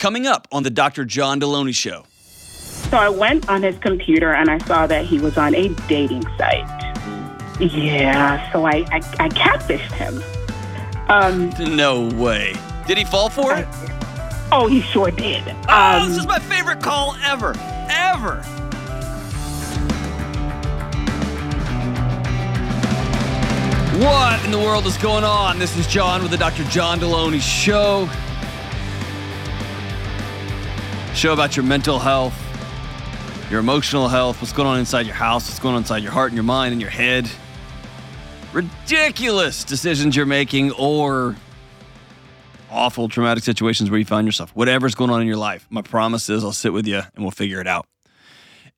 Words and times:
coming 0.00 0.26
up 0.26 0.48
on 0.50 0.62
the 0.64 0.70
Dr. 0.70 1.04
John 1.04 1.40
Delony 1.40 1.74
Show. 1.74 2.04
So 2.90 2.96
I 2.96 3.08
went 3.08 3.48
on 3.48 3.62
his 3.62 3.78
computer 3.78 4.32
and 4.32 4.50
I 4.50 4.58
saw 4.58 4.86
that 4.88 5.04
he 5.04 5.18
was 5.20 5.38
on 5.38 5.54
a 5.54 5.68
dating 5.86 6.22
site. 6.36 6.66
Yeah, 7.60 8.50
so 8.52 8.64
I, 8.64 8.84
I, 8.90 8.96
I 9.18 9.28
catfished 9.28 9.92
him. 9.92 10.22
Um, 11.08 11.50
No 11.76 12.08
way. 12.16 12.54
Did 12.86 12.98
he 12.98 13.04
fall 13.04 13.28
for 13.28 13.54
it? 13.56 13.68
oh, 14.52 14.66
he 14.68 14.80
sure 14.80 15.10
did. 15.12 15.44
oh, 15.68 16.00
Um, 16.02 16.08
this 16.08 16.18
is 16.18 16.26
my 16.26 16.38
favorite 16.40 16.80
call 16.82 17.14
ever. 17.22 17.54
Ever. 17.88 18.42
What 23.98 24.42
in 24.46 24.50
the 24.50 24.58
world 24.58 24.86
is 24.86 24.96
going 24.96 25.24
on? 25.24 25.58
This 25.58 25.76
is 25.76 25.86
John 25.86 26.22
with 26.22 26.30
the 26.30 26.38
Dr. 26.38 26.64
John 26.64 26.98
Delony 27.00 27.40
Show. 27.40 28.08
Show 31.14 31.32
about 31.32 31.56
your 31.56 31.64
mental 31.64 31.98
health, 31.98 32.34
your 33.50 33.60
emotional 33.60 34.08
health, 34.08 34.40
what's 34.40 34.52
going 34.52 34.68
on 34.68 34.78
inside 34.78 35.06
your 35.06 35.14
house, 35.14 35.48
what's 35.48 35.58
going 35.58 35.74
on 35.74 35.82
inside 35.82 36.02
your 36.02 36.12
heart 36.12 36.28
and 36.28 36.36
your 36.36 36.44
mind 36.44 36.72
and 36.72 36.80
your 36.80 36.90
head. 36.90 37.30
Ridiculous 38.52 39.64
decisions 39.64 40.16
you're 40.16 40.24
making 40.24 40.72
or 40.72 41.36
awful 42.70 43.08
traumatic 43.08 43.44
situations 43.44 43.90
where 43.90 43.98
you 43.98 44.04
find 44.04 44.26
yourself. 44.26 44.50
Whatever's 44.56 44.94
going 44.94 45.10
on 45.10 45.20
in 45.20 45.26
your 45.26 45.36
life. 45.36 45.66
My 45.68 45.82
promise 45.82 46.30
is 46.30 46.42
I'll 46.42 46.52
sit 46.52 46.72
with 46.72 46.86
you 46.86 46.98
and 46.98 47.24
we'll 47.24 47.32
figure 47.32 47.60
it 47.60 47.66
out 47.66 47.86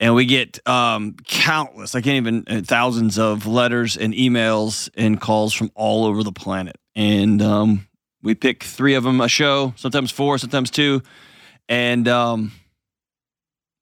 and 0.03 0.17
we 0.17 0.27
get 0.27 0.67
um, 0.69 1.15
countless 1.27 1.95
i 1.95 2.01
can't 2.01 2.17
even 2.17 2.45
uh, 2.49 2.61
thousands 2.65 3.19
of 3.19 3.47
letters 3.47 3.97
and 3.97 4.13
emails 4.13 4.91
and 4.97 5.21
calls 5.21 5.55
from 5.55 5.71
all 5.75 6.05
over 6.05 6.23
the 6.23 6.33
planet 6.33 6.77
and 6.95 7.41
um, 7.41 7.87
we 8.23 8.35
pick 8.35 8.65
three 8.65 8.95
of 8.95 9.05
them 9.05 9.21
a 9.21 9.29
show 9.29 9.73
sometimes 9.77 10.11
four 10.11 10.37
sometimes 10.37 10.71
two 10.71 11.03
and 11.69 12.09
um, 12.09 12.53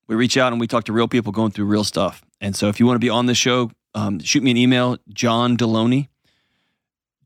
we 0.07 0.17
reach 0.17 0.37
out 0.37 0.53
and 0.53 0.61
we 0.61 0.67
talk 0.67 0.85
to 0.85 0.93
real 0.93 1.09
people 1.09 1.33
going 1.33 1.51
through 1.51 1.67
real 1.67 1.85
stuff 1.85 2.23
and 2.41 2.57
so 2.57 2.69
if 2.69 2.81
you 2.81 2.87
want 2.87 2.97
to 2.97 3.05
be 3.05 3.11
on 3.11 3.27
this 3.27 3.39
show 3.39 3.71
um, 3.95 4.19
shoot 4.21 4.43
me 4.43 4.51
an 4.51 4.57
email 4.57 4.97
john 5.13 5.57
delony 5.57 6.09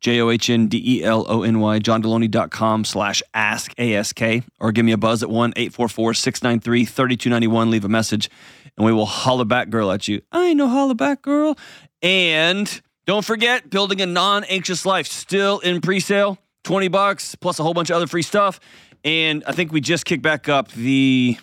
J-O-H-N-D-E-L-O-N-Y, 0.04 1.78
johndelony.com 1.78 2.84
slash 2.84 3.22
ask 3.32 3.72
A-S-K, 3.78 4.42
or 4.60 4.70
give 4.70 4.84
me 4.84 4.92
a 4.92 4.98
buzz 4.98 5.22
at 5.22 5.30
1-844-693-3291. 5.30 7.70
Leave 7.70 7.86
a 7.86 7.88
message, 7.88 8.28
and 8.76 8.84
we 8.84 8.92
will 8.92 9.06
holler 9.06 9.46
back 9.46 9.70
girl 9.70 9.90
at 9.90 10.06
you. 10.06 10.20
I 10.30 10.48
ain't 10.48 10.58
no 10.58 10.68
holla 10.68 10.94
back 10.94 11.22
girl. 11.22 11.56
And 12.02 12.82
don't 13.06 13.24
forget, 13.24 13.70
Building 13.70 14.02
a 14.02 14.06
Non-Anxious 14.06 14.84
Life, 14.84 15.06
still 15.06 15.60
in 15.60 15.80
pre-sale, 15.80 16.36
20 16.64 16.88
bucks, 16.88 17.34
plus 17.34 17.58
a 17.58 17.62
whole 17.62 17.72
bunch 17.72 17.88
of 17.88 17.96
other 17.96 18.06
free 18.06 18.20
stuff. 18.20 18.60
And 19.04 19.44
I 19.46 19.52
think 19.52 19.70
we 19.72 19.80
just 19.80 20.04
kicked 20.06 20.22
back 20.22 20.48
up 20.48 20.70
the 20.72 21.36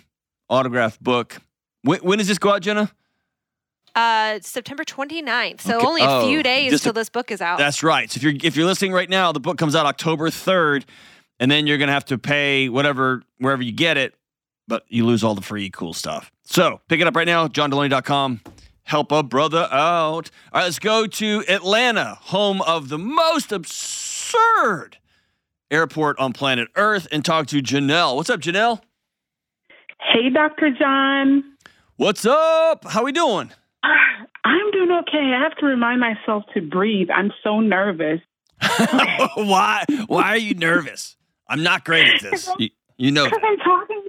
autograph 0.50 0.98
book. 1.00 1.38
When, 1.82 2.00
when 2.00 2.18
does 2.18 2.28
this 2.28 2.38
go 2.38 2.50
out, 2.52 2.62
Jenna? 2.62 2.90
Uh, 3.94 4.38
September 4.40 4.84
29th. 4.84 5.60
So 5.60 5.76
Okay. 5.76 5.86
only 5.86 6.02
a 6.02 6.08
Oh, 6.08 6.26
few 6.26 6.42
days 6.42 6.70
just 6.72 6.82
a- 6.82 6.86
till 6.86 6.92
this 6.94 7.08
book 7.10 7.30
is 7.30 7.40
out. 7.42 7.58
That's 7.58 7.82
right. 7.82 8.10
So 8.10 8.16
if 8.18 8.22
you're 8.22 8.32
if 8.42 8.56
you're 8.56 8.64
listening 8.66 8.92
right 8.92 9.08
now, 9.08 9.32
the 9.32 9.40
book 9.40 9.58
comes 9.58 9.74
out 9.76 9.84
October 9.86 10.30
3rd, 10.30 10.84
and 11.38 11.50
then 11.50 11.66
you're 11.66 11.76
gonna 11.78 11.92
have 11.92 12.06
to 12.06 12.16
pay 12.18 12.68
whatever 12.70 13.22
wherever 13.38 13.62
you 13.62 13.72
get 13.72 13.98
it, 13.98 14.14
but 14.66 14.84
you 14.88 15.04
lose 15.04 15.22
all 15.22 15.34
the 15.34 15.42
free 15.42 15.68
cool 15.68 15.92
stuff. 15.92 16.32
So 16.44 16.80
pick 16.88 17.00
it 17.02 17.06
up 17.06 17.14
right 17.14 17.26
now, 17.26 17.48
johndelony.com. 17.48 18.40
Help 18.84 19.12
a 19.12 19.22
brother 19.22 19.68
out. 19.70 20.30
All 20.52 20.60
right, 20.60 20.64
let's 20.64 20.78
go 20.78 21.06
to 21.06 21.44
Atlanta, 21.46 22.16
home 22.22 22.62
of 22.62 22.88
the 22.88 22.98
most 22.98 23.52
absurd 23.52 24.96
airport 25.72 26.18
on 26.18 26.32
planet 26.32 26.68
Earth, 26.76 27.08
and 27.10 27.24
talk 27.24 27.46
to 27.48 27.62
Janelle. 27.62 28.14
What's 28.14 28.30
up, 28.30 28.40
Janelle? 28.40 28.80
hey, 30.12 30.30
Dr. 30.30 30.70
John. 30.70 31.44
What's 31.96 32.24
up? 32.26 32.84
How 32.86 33.04
we 33.04 33.12
doing? 33.12 33.52
I'm 34.44 34.70
doing 34.72 34.90
okay. 35.02 35.32
I 35.36 35.42
have 35.42 35.56
to 35.58 35.66
remind 35.66 36.00
myself 36.00 36.44
to 36.54 36.60
breathe. 36.60 37.08
I'm 37.10 37.30
so 37.42 37.60
nervous. 37.60 38.20
why? 39.34 39.84
Why 40.06 40.30
are 40.30 40.36
you 40.36 40.54
nervous? 40.54 41.16
I'm 41.48 41.62
not 41.62 41.84
great 41.84 42.08
at 42.08 42.20
this. 42.20 42.48
You, 42.58 42.68
you 42.96 43.10
know. 43.10 43.24
Because 43.24 43.40
I'm 43.42 43.56
talking. 43.58 44.02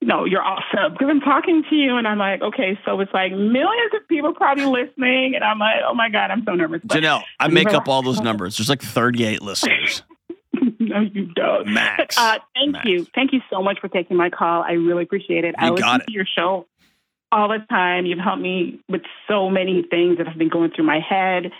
No, 0.00 0.24
you're 0.24 0.42
awesome. 0.42 0.92
Because 0.92 1.08
I'm 1.10 1.20
talking 1.20 1.64
to 1.68 1.74
you, 1.74 1.96
and 1.96 2.06
I'm 2.06 2.18
like, 2.18 2.40
okay, 2.40 2.78
so 2.84 2.98
it's 3.00 3.12
like 3.12 3.32
millions 3.32 3.92
of 3.94 4.06
people 4.08 4.32
probably 4.32 4.64
listening, 4.64 5.34
and 5.34 5.42
I'm 5.42 5.58
like, 5.58 5.76
oh 5.86 5.92
my 5.92 6.08
god, 6.08 6.30
I'm 6.30 6.44
so 6.44 6.54
nervous. 6.54 6.80
But 6.84 6.98
Janelle, 6.98 7.22
I 7.40 7.48
make 7.48 7.68
up 7.74 7.88
all 7.88 8.02
those 8.02 8.20
numbers. 8.22 8.56
There's 8.56 8.68
like 8.68 8.80
38 8.80 9.42
listeners. 9.42 10.02
No, 10.88 11.00
you 11.00 11.26
don't. 11.26 11.68
Max. 11.68 12.16
Uh, 12.18 12.38
thank 12.54 12.72
Max. 12.72 12.86
you, 12.88 13.04
thank 13.14 13.32
you 13.32 13.40
so 13.50 13.62
much 13.62 13.78
for 13.80 13.88
taking 13.88 14.16
my 14.16 14.30
call. 14.30 14.62
I 14.62 14.72
really 14.72 15.02
appreciate 15.04 15.44
it. 15.44 15.54
I 15.58 15.66
You 15.66 15.72
listen 15.72 15.84
got 15.86 16.00
it. 16.02 16.06
to 16.06 16.12
your 16.12 16.24
show 16.26 16.66
all 17.30 17.48
the 17.48 17.58
time. 17.68 18.06
You've 18.06 18.18
helped 18.18 18.40
me 18.42 18.80
with 18.88 19.02
so 19.28 19.50
many 19.50 19.84
things 19.90 20.18
that 20.18 20.26
have 20.26 20.38
been 20.38 20.48
going 20.48 20.70
through 20.74 20.86
my 20.86 21.00
head. 21.00 21.52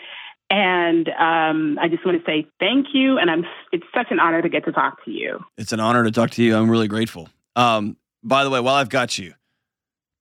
And 0.51 1.09
um, 1.11 1.79
I 1.79 1.89
just 1.89 2.07
want 2.07 2.19
to 2.19 2.25
say 2.25 2.47
thank 2.59 2.87
you, 2.95 3.19
and 3.19 3.31
I'm. 3.31 3.45
It's 3.71 3.85
such 3.95 4.07
an 4.11 4.19
honor 4.19 4.41
to 4.41 4.49
get 4.49 4.65
to 4.65 4.73
talk 4.73 5.05
to 5.05 5.11
you. 5.11 5.41
It's 5.59 5.73
an 5.75 5.81
honor 5.81 6.05
to 6.05 6.11
talk 6.11 6.31
to 6.31 6.43
you. 6.43 6.57
I'm 6.57 6.71
really 6.71 6.89
grateful. 6.89 7.29
Um, 7.55 7.99
by 8.23 8.45
the 8.45 8.51
way, 8.51 8.59
while 8.61 8.77
I've 8.77 8.89
got 8.89 9.19
you, 9.19 9.35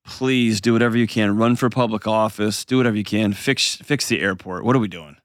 please 0.06 0.60
do 0.60 0.74
whatever 0.74 0.98
you 0.98 1.08
can. 1.08 1.38
Run 1.38 1.56
for 1.56 1.70
public 1.70 2.08
office. 2.08 2.66
Do 2.66 2.76
whatever 2.76 2.98
you 2.98 3.06
can. 3.06 3.32
Fix 3.32 3.78
fix 3.78 4.10
the 4.10 4.20
airport. 4.20 4.66
What 4.66 4.76
are 4.76 4.80
we 4.80 4.90
doing? 4.90 5.16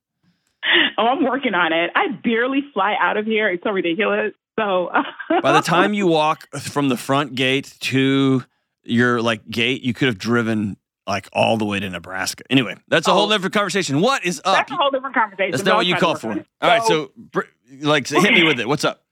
Oh, 0.99 1.07
I'm 1.07 1.25
working 1.25 1.55
on 1.55 1.73
it. 1.73 1.91
I 1.95 2.09
barely 2.23 2.61
fly 2.73 2.95
out 3.01 3.17
of 3.17 3.25
here. 3.27 3.49
It's 3.51 3.65
so 3.65 3.71
ridiculous. 3.71 4.33
So 4.59 4.91
By 5.29 5.53
the 5.53 5.61
time 5.63 5.95
you 5.99 6.07
walk 6.07 6.49
from 6.59 6.89
the 6.89 6.97
front 6.97 7.35
gate 7.35 7.75
to 7.81 8.45
your 8.85 9.21
like 9.23 9.49
gate, 9.51 9.83
you 9.83 9.95
could 9.95 10.07
have 10.07 10.19
driven 10.19 10.77
like 11.07 11.29
all 11.33 11.57
the 11.57 11.65
way 11.65 11.81
to 11.81 11.89
Nebraska. 11.91 12.45
Anyway, 12.51 12.77
that's 12.89 13.09
a 13.09 13.13
whole 13.13 13.27
Oh. 13.27 13.31
different 13.31 13.55
conversation. 13.55 14.01
What 14.01 14.25
is 14.25 14.41
up? 14.45 14.55
that's 14.55 14.71
a 14.71 14.77
whole 14.77 14.91
different 14.91 15.15
conversation. 15.17 15.51
That's 15.53 15.65
not 15.65 15.77
what 15.77 15.87
you 15.87 15.97
call 15.97 16.15
for. 16.15 16.31
All 16.31 16.37
right, 16.63 16.83
so 16.85 17.11
br- 17.17 17.41
like 17.81 18.07
so 18.07 18.21
hit 18.21 18.33
me 18.35 18.45
with 18.45 18.61
it. 18.61 18.69
What's 18.69 18.85
up? 18.85 19.03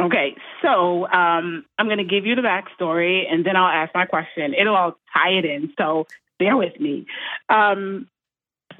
Okay, 0.00 0.34
so 0.62 1.06
um, 1.08 1.66
I'm 1.78 1.86
going 1.86 1.98
to 1.98 2.04
give 2.04 2.24
you 2.24 2.34
the 2.34 2.40
backstory, 2.40 3.30
and 3.30 3.44
then 3.44 3.56
I'll 3.56 3.68
ask 3.68 3.94
my 3.94 4.06
question. 4.06 4.54
It'll 4.58 4.74
all 4.74 4.96
tie 5.12 5.32
it 5.32 5.44
in, 5.44 5.70
so 5.78 6.06
bear 6.38 6.56
with 6.56 6.80
me. 6.80 7.06
Um, 7.50 8.08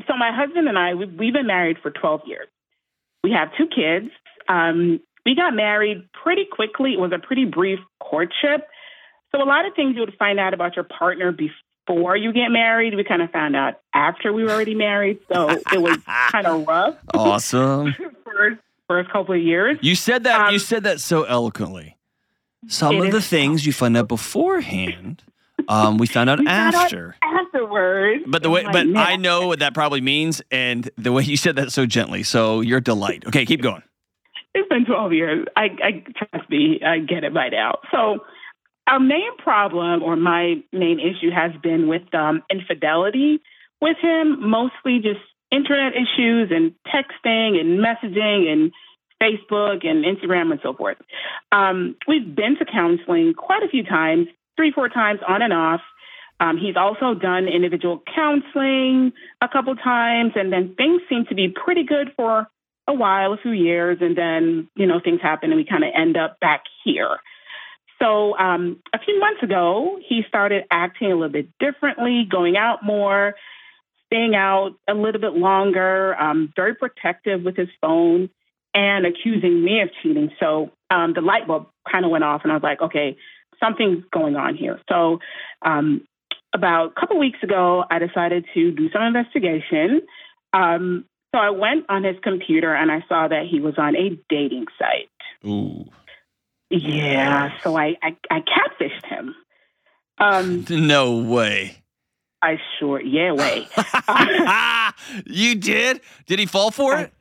so 0.06 0.16
my 0.16 0.30
husband 0.32 0.68
and 0.68 0.78
I, 0.78 0.94
we, 0.94 1.06
we've 1.06 1.32
been 1.32 1.46
married 1.46 1.78
for 1.82 1.90
12 1.90 2.22
years. 2.26 2.48
We 3.24 3.32
have 3.32 3.48
two 3.56 3.66
kids. 3.66 4.10
Um, 4.48 5.00
we 5.24 5.34
got 5.36 5.54
married 5.54 6.08
pretty 6.22 6.44
quickly. 6.50 6.94
It 6.94 7.00
was 7.00 7.12
a 7.12 7.18
pretty 7.18 7.44
brief 7.44 7.78
courtship. 8.00 8.66
So 9.34 9.42
a 9.42 9.44
lot 9.46 9.64
of 9.66 9.74
things 9.74 9.94
you 9.94 10.00
would 10.00 10.14
find 10.18 10.38
out 10.40 10.52
about 10.54 10.76
your 10.76 10.84
partner 10.84 11.32
before 11.32 12.16
you 12.16 12.32
get 12.32 12.48
married, 12.48 12.94
we 12.96 13.04
kind 13.04 13.22
of 13.22 13.30
found 13.30 13.54
out 13.56 13.80
after 13.94 14.32
we 14.32 14.42
were 14.44 14.50
already 14.50 14.74
married. 14.74 15.20
So 15.32 15.48
it 15.50 15.80
was 15.80 15.96
kind 16.32 16.46
of 16.46 16.66
rough 16.66 16.96
Awesome. 17.14 17.94
first 18.24 18.60
first 18.88 19.10
couple 19.10 19.34
of 19.34 19.40
years. 19.40 19.78
You 19.80 19.94
said 19.94 20.24
that. 20.24 20.50
you 20.50 20.56
Um, 20.56 20.58
said 20.58 20.82
that 20.84 21.00
so 21.00 21.22
eloquently. 21.24 21.96
Some 22.68 23.00
of 23.00 23.10
the 23.10 23.20
things 23.22 23.64
you 23.66 23.72
find 23.72 23.96
out 23.96 24.06
beforehand, 24.08 25.22
um, 25.68 25.98
we 25.98 26.06
found 26.06 26.30
out 26.30 26.38
We 26.38 26.46
found 26.46 26.74
out 26.74 26.84
after. 26.84 27.16
Afterwards, 27.22 28.24
But 28.26 28.42
the 28.42 28.50
way, 28.50 28.64
I'm 28.64 28.92
but 28.92 29.00
I 29.00 29.16
know 29.16 29.48
what 29.48 29.58
that 29.60 29.74
probably 29.74 30.00
means, 30.00 30.42
and 30.50 30.88
the 30.96 31.12
way 31.12 31.22
you 31.22 31.36
said 31.36 31.56
that 31.56 31.72
so 31.72 31.86
gently. 31.86 32.22
So 32.22 32.60
you're 32.60 32.78
a 32.78 32.82
delight. 32.82 33.24
Okay, 33.26 33.44
keep 33.44 33.62
going. 33.62 33.82
It's 34.54 34.68
been 34.68 34.84
12 34.84 35.12
years. 35.12 35.46
I, 35.56 35.68
I 35.82 36.04
trust 36.16 36.50
me, 36.50 36.80
I 36.84 36.98
get 36.98 37.24
it 37.24 37.32
by 37.32 37.48
now. 37.48 37.78
So, 37.90 38.18
our 38.86 39.00
main 39.00 39.36
problem 39.38 40.02
or 40.02 40.16
my 40.16 40.62
main 40.72 40.98
issue 40.98 41.30
has 41.30 41.52
been 41.62 41.88
with 41.88 42.12
um, 42.14 42.42
infidelity 42.50 43.40
with 43.80 43.96
him, 44.00 44.48
mostly 44.48 44.98
just 44.98 45.20
internet 45.50 45.92
issues 45.92 46.50
and 46.50 46.72
texting 46.86 47.60
and 47.60 47.78
messaging 47.78 48.50
and 48.50 48.72
Facebook 49.22 49.86
and 49.86 50.04
Instagram 50.04 50.50
and 50.50 50.60
so 50.62 50.74
forth. 50.74 50.96
Um, 51.52 51.96
we've 52.08 52.34
been 52.34 52.56
to 52.58 52.64
counseling 52.64 53.34
quite 53.34 53.62
a 53.62 53.68
few 53.68 53.84
times, 53.84 54.26
three, 54.56 54.72
four 54.72 54.88
times 54.88 55.20
on 55.26 55.42
and 55.42 55.52
off. 55.52 55.80
Um, 56.40 56.58
he's 56.58 56.76
also 56.76 57.14
done 57.14 57.46
individual 57.46 58.02
counseling 58.14 59.12
a 59.40 59.48
couple 59.48 59.76
times, 59.76 60.32
and 60.34 60.52
then 60.52 60.74
things 60.76 61.02
seem 61.08 61.24
to 61.26 61.34
be 61.34 61.48
pretty 61.48 61.84
good 61.84 62.12
for 62.16 62.48
a 62.88 62.94
while, 62.94 63.32
a 63.32 63.36
few 63.36 63.52
years, 63.52 63.98
and 64.00 64.16
then 64.16 64.68
you 64.74 64.86
know 64.86 65.00
things 65.02 65.20
happen, 65.22 65.50
and 65.50 65.56
we 65.56 65.64
kind 65.64 65.84
of 65.84 65.90
end 65.94 66.16
up 66.16 66.40
back 66.40 66.64
here. 66.84 67.18
So 68.00 68.36
um, 68.36 68.82
a 68.92 68.98
few 68.98 69.20
months 69.20 69.42
ago, 69.44 69.98
he 70.08 70.22
started 70.26 70.64
acting 70.70 71.12
a 71.12 71.14
little 71.14 71.28
bit 71.28 71.48
differently, 71.60 72.26
going 72.28 72.56
out 72.56 72.84
more, 72.84 73.34
staying 74.06 74.34
out 74.34 74.72
a 74.88 74.94
little 74.94 75.20
bit 75.20 75.34
longer, 75.34 76.16
um, 76.20 76.52
very 76.56 76.74
protective 76.74 77.42
with 77.42 77.56
his 77.56 77.68
phone, 77.80 78.28
and 78.74 79.06
accusing 79.06 79.64
me 79.64 79.80
of 79.82 79.90
cheating. 80.02 80.30
So 80.40 80.70
um, 80.90 81.12
the 81.14 81.20
light 81.20 81.46
bulb 81.46 81.68
kind 81.90 82.04
of 82.04 82.10
went 82.10 82.24
off, 82.24 82.40
and 82.42 82.50
I 82.50 82.56
was 82.56 82.62
like, 82.64 82.82
okay, 82.82 83.16
something's 83.62 84.04
going 84.12 84.36
on 84.36 84.56
here. 84.56 84.80
So 84.88 85.18
um, 85.64 86.02
about 86.54 86.92
a 86.96 87.00
couple 87.00 87.18
weeks 87.18 87.38
ago, 87.42 87.84
I 87.90 87.98
decided 87.98 88.44
to 88.54 88.70
do 88.72 88.90
some 88.92 89.02
investigation. 89.02 90.02
Um, 90.52 91.04
so 91.34 91.40
I 91.40 91.50
went 91.50 91.86
on 91.88 92.04
his 92.04 92.16
computer 92.22 92.74
and 92.74 92.90
I 92.90 93.04
saw 93.08 93.28
that 93.28 93.46
he 93.50 93.60
was 93.60 93.74
on 93.78 93.96
a 93.96 94.18
dating 94.28 94.66
site. 94.78 95.08
Ooh. 95.48 95.84
Yeah, 96.70 97.50
so 97.62 97.76
I, 97.76 97.96
I, 98.02 98.16
I 98.30 98.40
catfished 98.40 99.06
him. 99.06 99.34
Um, 100.18 100.64
No 100.70 101.18
way. 101.18 101.76
I 102.40 102.58
sure, 102.80 103.00
yeah, 103.00 103.32
wait. 103.32 103.68
you 105.26 105.54
did? 105.54 106.00
Did 106.26 106.38
he 106.40 106.46
fall 106.46 106.70
for 106.72 106.98
it? 106.98 107.12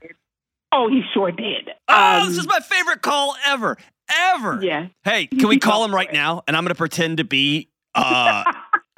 Oh, 0.71 0.89
he 0.89 1.03
sure 1.13 1.31
did. 1.31 1.69
Oh, 1.87 2.21
Um, 2.21 2.29
this 2.29 2.37
is 2.39 2.47
my 2.47 2.59
favorite 2.59 3.01
call 3.03 3.35
ever. 3.45 3.77
Ever. 4.13 4.59
yeah. 4.61 4.87
Hey, 5.03 5.27
can 5.27 5.47
we 5.47 5.57
call 5.59 5.83
him 5.85 5.93
right 5.93 6.11
now? 6.11 6.43
And 6.47 6.55
I'm 6.57 6.63
going 6.63 6.69
to 6.73 6.77
pretend 6.77 7.17
to 7.17 7.23
be 7.23 7.69
uh, 7.95 8.43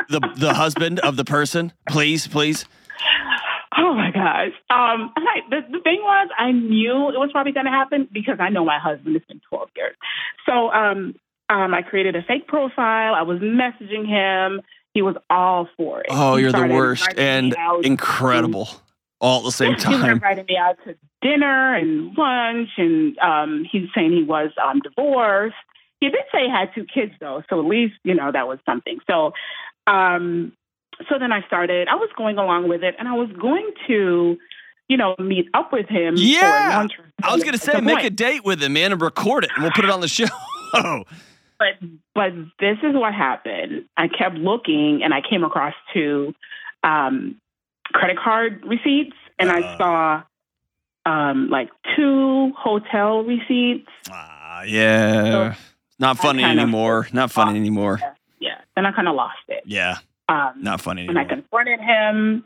the 0.10 0.20
the 0.38 0.54
husband 0.54 1.00
of 1.00 1.16
the 1.18 1.26
person. 1.26 1.74
Please, 1.90 2.28
please. 2.28 2.66
Oh 3.76 3.94
my 3.96 4.12
gosh. 4.12 4.52
Um, 4.70 5.12
I, 5.18 5.40
the, 5.50 5.62
the 5.72 5.80
thing 5.80 6.00
was, 6.04 6.30
I 6.38 6.52
knew 6.52 7.10
it 7.10 7.18
was 7.20 7.30
probably 7.32 7.54
going 7.54 7.66
to 7.66 7.72
happen 7.72 8.08
because 8.12 8.38
I 8.40 8.50
know 8.50 8.64
my 8.64 8.78
husband. 8.78 9.16
It's 9.16 9.26
been 9.26 9.42
12 9.50 9.70
years. 9.76 9.96
So 10.48 10.72
um, 10.72 11.16
um, 11.50 11.74
I 11.74 11.82
created 11.82 12.16
a 12.16 12.22
fake 12.22 12.48
profile. 12.48 13.16
I 13.16 13.24
was 13.24 13.40
messaging 13.40 14.08
him. 14.08 14.62
He 14.94 15.02
was 15.02 15.16
all 15.30 15.68
for 15.76 16.02
it. 16.02 16.08
Oh, 16.12 16.36
He 16.36 16.44
you're 16.44 16.52
the 16.52 16.68
worst 16.68 17.10
and 17.18 17.56
incredible 17.84 18.70
all 19.20 19.40
at 19.40 19.46
the 19.46 19.52
same 19.52 19.70
He 19.70 19.74
was 19.74 19.84
time. 19.84 20.10
inviting 20.12 20.46
me 20.48 20.56
out 20.56 20.78
to 20.86 20.96
dinner 21.24 21.74
and 21.76 22.16
lunch, 22.18 22.70
and 22.78 23.18
um, 23.20 23.66
he 23.72 23.80
was 23.80 23.90
saying 23.96 24.12
he 24.12 24.24
was 24.24 24.52
um, 24.64 24.80
divorced. 24.82 25.56
He 26.00 26.10
did 26.10 26.26
say 26.32 26.44
he 26.46 26.50
had 26.50 26.70
two 26.76 26.86
kids, 26.86 27.14
though, 27.20 27.42
so 27.50 27.60
at 27.60 27.66
least 27.66 27.96
you 28.04 28.14
know 28.14 28.32
that 28.32 28.48
was 28.48 28.60
something. 28.66 29.00
So, 29.10 29.32
um, 29.88 30.52
so 31.10 31.18
then 31.18 31.32
I 31.32 31.42
started. 31.48 31.88
I 31.88 31.96
was 31.96 32.10
going 32.18 32.38
along 32.38 32.68
with 32.68 32.84
it, 32.84 32.96
and 33.00 33.08
I 33.08 33.14
was 33.14 33.30
going 33.42 33.72
to, 33.88 34.38
you 34.90 34.98
know, 34.98 35.16
meet 35.18 35.48
up 35.54 35.72
with 35.72 35.88
him. 35.88 36.16
Yeah. 36.18 36.42
for 36.72 36.78
lunch 36.78 36.92
I 37.24 37.34
was 37.34 37.44
going 37.44 37.54
to 37.54 37.60
say, 37.60 37.80
make 37.80 37.96
point. 37.96 38.06
a 38.08 38.10
date 38.10 38.44
with 38.44 38.62
him, 38.62 38.74
man, 38.74 38.92
and 38.92 39.02
record 39.02 39.46
it, 39.46 39.52
and 39.56 39.64
we'll 39.64 39.72
put 39.72 39.86
it 39.86 39.92
on 39.92 40.02
the 40.02 40.08
show. 40.08 40.26
But 41.60 41.88
but 42.14 42.32
this 42.60 42.78
is 42.84 42.94
what 42.94 43.14
happened. 43.14 43.86
I 43.96 44.08
kept 44.10 44.36
looking, 44.36 45.02
and 45.04 45.14
I 45.14 45.22
came 45.22 45.44
across 45.46 45.74
two 45.94 46.34
um, 46.84 47.40
credit 47.94 48.18
card 48.18 48.64
receipts, 48.66 49.16
and 49.40 49.50
Uh. 49.50 49.54
I 49.54 49.78
saw 49.78 50.24
um, 51.06 51.50
like 51.50 51.70
two 51.96 52.52
hotel 52.58 53.24
receipts. 53.24 53.90
ah, 54.12 54.64
yeah. 54.64 55.56
Not 56.00 56.18
funny 56.18 56.44
anymore. 56.44 57.08
Not 57.14 57.32
funny 57.32 57.58
anymore. 57.58 58.00
Yeah, 58.40 58.58
then 58.76 58.86
I 58.86 58.92
kind 58.92 59.08
of 59.08 59.16
lost 59.16 59.38
it. 59.48 59.64
Yeah. 59.66 59.98
Um, 60.28 60.54
Not 60.58 60.82
funny 60.82 61.04
anymore. 61.04 61.22
and 61.22 61.32
I 61.32 61.36
confronted 61.36 61.80
him, 61.80 62.44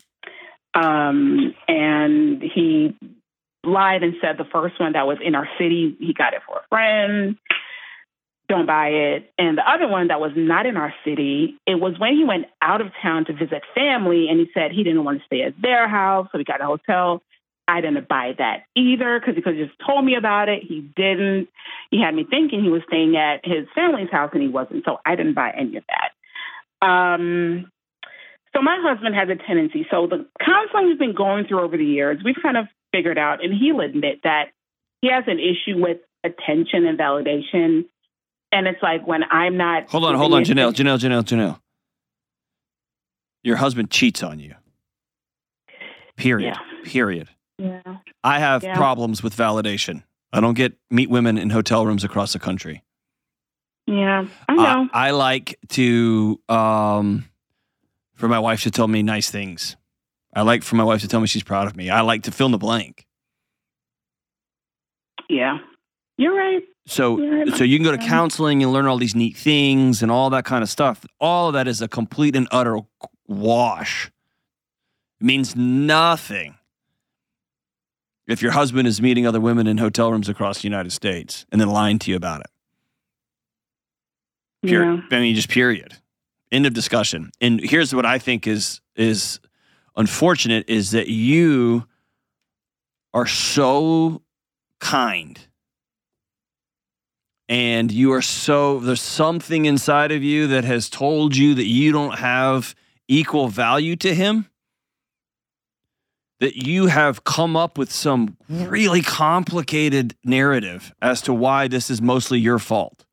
um, 0.74 1.54
and 1.68 2.42
he 2.42 2.96
lied 3.64 4.04
and 4.04 4.16
said 4.22 4.38
the 4.38 4.46
first 4.46 4.80
one 4.80 4.94
that 4.94 5.06
was 5.08 5.18
in 5.24 5.36
our 5.36 5.48
city, 5.60 5.96
he 6.00 6.14
got 6.14 6.34
it 6.34 6.42
for 6.48 6.58
a 6.58 6.68
friend. 6.70 7.38
Don't 8.50 8.66
buy 8.66 8.88
it. 8.90 9.32
And 9.38 9.58
the 9.58 9.70
other 9.70 9.88
one 9.88 10.08
that 10.08 10.20
was 10.22 10.32
not 10.36 10.66
in 10.66 10.78
our 10.78 10.94
city, 11.04 11.58
it 11.68 11.76
was 11.76 12.00
when 12.00 12.16
he 12.16 12.24
went 12.24 12.46
out 12.62 12.80
of 12.82 12.88
town 13.02 13.26
to 13.26 13.34
visit 13.34 13.62
family, 13.76 14.28
and 14.30 14.40
he 14.40 14.48
said 14.54 14.72
he 14.72 14.84
didn't 14.84 15.04
want 15.04 15.20
to 15.20 15.26
stay 15.26 15.42
at 15.42 15.54
their 15.62 15.88
house, 15.88 16.28
so 16.32 16.38
he 16.38 16.44
got 16.44 16.62
a 16.62 16.66
hotel. 16.66 17.22
I 17.68 17.82
didn't 17.82 18.08
buy 18.08 18.32
that 18.38 18.64
either 18.76 19.20
because 19.20 19.36
he 19.36 19.42
could 19.42 19.58
have 19.58 19.68
just 19.68 19.80
told 19.86 20.06
me 20.06 20.16
about 20.16 20.48
it. 20.48 20.64
He 20.64 20.82
didn't. 20.96 21.50
He 21.92 22.02
had 22.02 22.16
me 22.16 22.26
thinking 22.30 22.64
he 22.64 22.70
was 22.70 22.82
staying 22.88 23.16
at 23.18 23.42
his 23.44 23.68
family's 23.76 24.10
house, 24.10 24.32
and 24.34 24.42
he 24.42 24.48
wasn't. 24.48 24.86
So 24.86 25.00
I 25.06 25.16
didn't 25.16 25.34
buy 25.34 25.52
any 25.52 25.78
of 25.78 25.84
that. 25.90 26.88
Um, 26.88 27.70
so 28.56 28.62
my 28.62 28.78
husband 28.82 29.16
has 29.16 29.30
a 29.30 29.36
tendency. 29.36 29.86
So 29.92 30.08
the 30.08 30.26
counseling 30.44 30.88
we've 30.88 31.00
been 31.00 31.16
going 31.16 31.46
through 31.46 31.62
over 31.62 31.78
the 31.78 31.86
years, 31.86 32.20
we've 32.24 32.42
kind 32.42 32.58
of 32.58 32.66
figured 32.92 33.18
out, 33.18 33.44
and 33.44 33.54
he'll 33.54 33.82
admit 33.82 34.22
that 34.24 34.46
he 35.02 35.10
has 35.12 35.26
an 35.28 35.40
issue 35.40 35.82
with 35.82 35.98
attention 36.24 36.86
and 36.86 36.98
validation. 36.98 37.86
And 38.52 38.66
it's 38.66 38.82
like 38.82 39.06
when 39.06 39.24
I'm 39.24 39.58
not. 39.58 39.90
Hold 39.90 40.06
on, 40.06 40.16
hold 40.16 40.34
on, 40.34 40.44
Janelle, 40.44 40.74
Janelle, 40.74 40.98
Janelle, 40.98 41.24
Janelle. 41.24 41.60
Your 43.44 43.58
husband 43.58 43.92
cheats 43.92 44.24
on 44.24 44.40
you. 44.40 44.56
Period. 46.16 46.56
Yeah. 46.56 46.82
Period. 46.84 47.30
Yeah. 47.58 47.82
I 48.24 48.40
have 48.40 48.64
Yeah. 48.64 48.76
problems 48.76 49.24
with 49.24 49.36
validation. 49.36 50.04
I 50.34 50.40
don't 50.42 50.54
get 50.56 50.78
meet 50.92 51.10
women 51.10 51.38
in 51.38 51.50
hotel 51.50 51.86
rooms 51.86 52.04
across 52.04 52.34
the 52.34 52.40
country. 52.40 52.84
Yeah. 53.88 54.26
I 54.50 54.52
I, 54.54 54.56
know. 54.56 54.90
I 54.94 55.12
like 55.12 55.58
to 55.70 56.40
um 56.50 57.26
for 58.16 58.28
my 58.28 58.40
wife 58.40 58.64
to 58.64 58.72
tell 58.72 58.88
me 58.88 59.02
nice 59.04 59.30
things. 59.32 59.76
I 60.36 60.42
like 60.42 60.64
for 60.64 60.76
my 60.76 60.84
wife 60.84 61.02
to 61.02 61.08
tell 61.08 61.20
me 61.22 61.28
she's 61.28 61.44
proud 61.44 61.68
of 61.68 61.76
me. 61.76 61.90
I 61.90 62.02
like 62.02 62.24
to 62.24 62.32
fill 62.32 62.48
in 62.48 62.52
the 62.52 62.58
blank. 62.58 63.06
yeah. 65.30 65.60
You're 66.18 66.36
right. 66.36 66.64
So 66.88 67.20
Yeah, 67.22 67.54
so 67.56 67.64
you 67.64 67.78
can 67.78 67.84
go 67.86 67.92
to 67.92 67.98
counseling 67.98 68.64
and 68.64 68.72
learn 68.74 68.88
all 68.88 68.98
these 68.98 69.14
neat 69.16 69.38
things 69.38 70.02
and 70.02 70.10
all 70.12 70.30
that 70.32 70.46
kind 70.46 70.64
of 70.64 70.70
stuff. 70.70 71.06
All 71.20 71.48
of 71.50 71.54
that 71.54 71.68
is 71.68 71.82
a 71.82 71.88
complete 71.88 72.36
and 72.36 72.48
utter 72.52 72.80
wash. 73.28 74.08
It 75.20 75.26
means 75.26 75.56
nothing. 75.56 76.57
If 78.28 78.42
your 78.42 78.52
husband 78.52 78.88
is 78.88 79.02
meeting 79.02 79.26
other 79.26 79.40
women 79.40 79.68
in 79.68 79.78
hotel 79.78 80.12
rooms 80.12 80.28
across 80.28 80.62
the 80.62 80.68
United 80.68 80.92
States 80.92 81.46
and 81.52 81.62
then 81.62 81.70
lying 81.70 81.98
to 82.00 82.12
you 82.12 82.18
about 82.18 82.42
it. 82.42 82.48
Yeah. 84.64 84.70
Period. 84.70 85.04
I 85.12 85.20
mean, 85.20 85.36
just 85.36 85.50
period. 85.50 85.94
End 86.52 86.66
of 86.66 86.74
discussion. 86.74 87.32
And 87.40 87.60
here's 87.62 87.96
what 87.96 88.06
I 88.06 88.20
think 88.20 88.48
is 88.48 88.82
is 88.96 89.40
unfortunate 89.96 90.70
is 90.70 90.92
that 90.92 91.08
you 91.08 91.88
are 93.14 93.26
so 93.26 94.22
kind 94.80 95.40
and 97.50 97.92
you 97.92 98.14
are 98.14 98.22
so 98.22 98.80
there's 98.80 99.02
something 99.02 99.66
inside 99.66 100.12
of 100.12 100.24
you 100.24 100.48
that 100.48 100.64
has 100.64 100.90
told 100.90 101.36
you 101.36 101.56
that 101.56 101.66
you 101.66 101.92
don't 101.92 102.20
have 102.20 102.76
equal 103.08 103.48
value 103.48 103.96
to 103.96 104.14
him 104.14 104.48
that 106.40 106.56
you 106.56 106.86
have 106.88 107.24
come 107.24 107.56
up 107.56 107.78
with 107.78 107.92
some 107.92 108.38
really 108.50 109.02
complicated 109.02 110.16
narrative 110.24 110.94
as 111.02 111.22
to 111.24 111.34
why 111.34 111.68
this 111.68 111.90
is 111.90 112.02
mostly 112.02 112.40
your 112.40 112.60
fault 112.60 113.06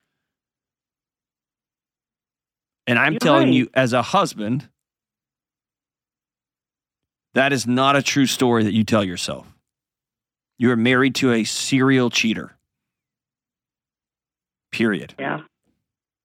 and 2.86 2.98
i'm 2.98 3.14
You're 3.14 3.20
telling 3.20 3.48
right. 3.48 3.54
you 3.54 3.68
as 3.74 3.92
a 3.92 4.02
husband 4.02 4.68
that 7.34 7.52
is 7.52 7.66
not 7.66 7.96
a 7.96 8.02
true 8.02 8.26
story 8.26 8.62
that 8.64 8.72
you 8.74 8.84
tell 8.84 9.04
yourself 9.04 9.46
you 10.58 10.70
are 10.70 10.76
married 10.76 11.14
to 11.16 11.32
a 11.32 11.44
serial 11.44 12.10
cheater 12.10 12.56
period 14.72 15.14
Yeah. 15.18 15.40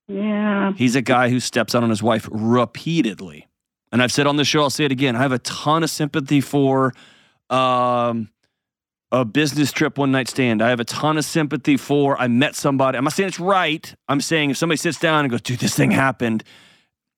Yeah. 0.07 0.73
He's 0.75 0.95
a 0.95 1.03
guy 1.03 1.29
who 1.29 1.39
steps 1.39 1.75
out 1.75 1.83
on 1.83 1.91
his 1.91 2.01
wife 2.01 2.27
repeatedly. 2.31 3.47
And 3.91 4.01
I've 4.01 4.11
said 4.11 4.27
on 4.27 4.35
the 4.35 4.45
show, 4.45 4.61
I'll 4.61 4.69
say 4.69 4.85
it 4.85 4.91
again. 4.91 5.15
I 5.15 5.21
have 5.21 5.31
a 5.31 5.39
ton 5.39 5.83
of 5.83 5.89
sympathy 5.89 6.41
for 6.41 6.93
um, 7.49 8.29
a 9.11 9.25
business 9.25 9.71
trip, 9.71 9.97
one 9.97 10.11
night 10.11 10.27
stand. 10.27 10.61
I 10.61 10.69
have 10.69 10.79
a 10.79 10.85
ton 10.85 11.17
of 11.17 11.25
sympathy 11.25 11.77
for 11.77 12.19
I 12.19 12.27
met 12.27 12.55
somebody. 12.55 12.97
I'm 12.97 13.03
not 13.03 13.13
saying 13.13 13.29
it's 13.29 13.39
right. 13.39 13.93
I'm 14.07 14.21
saying 14.21 14.51
if 14.51 14.57
somebody 14.57 14.77
sits 14.77 14.99
down 14.99 15.25
and 15.25 15.31
goes, 15.31 15.41
dude, 15.41 15.59
this 15.59 15.75
thing 15.75 15.91
happened, 15.91 16.43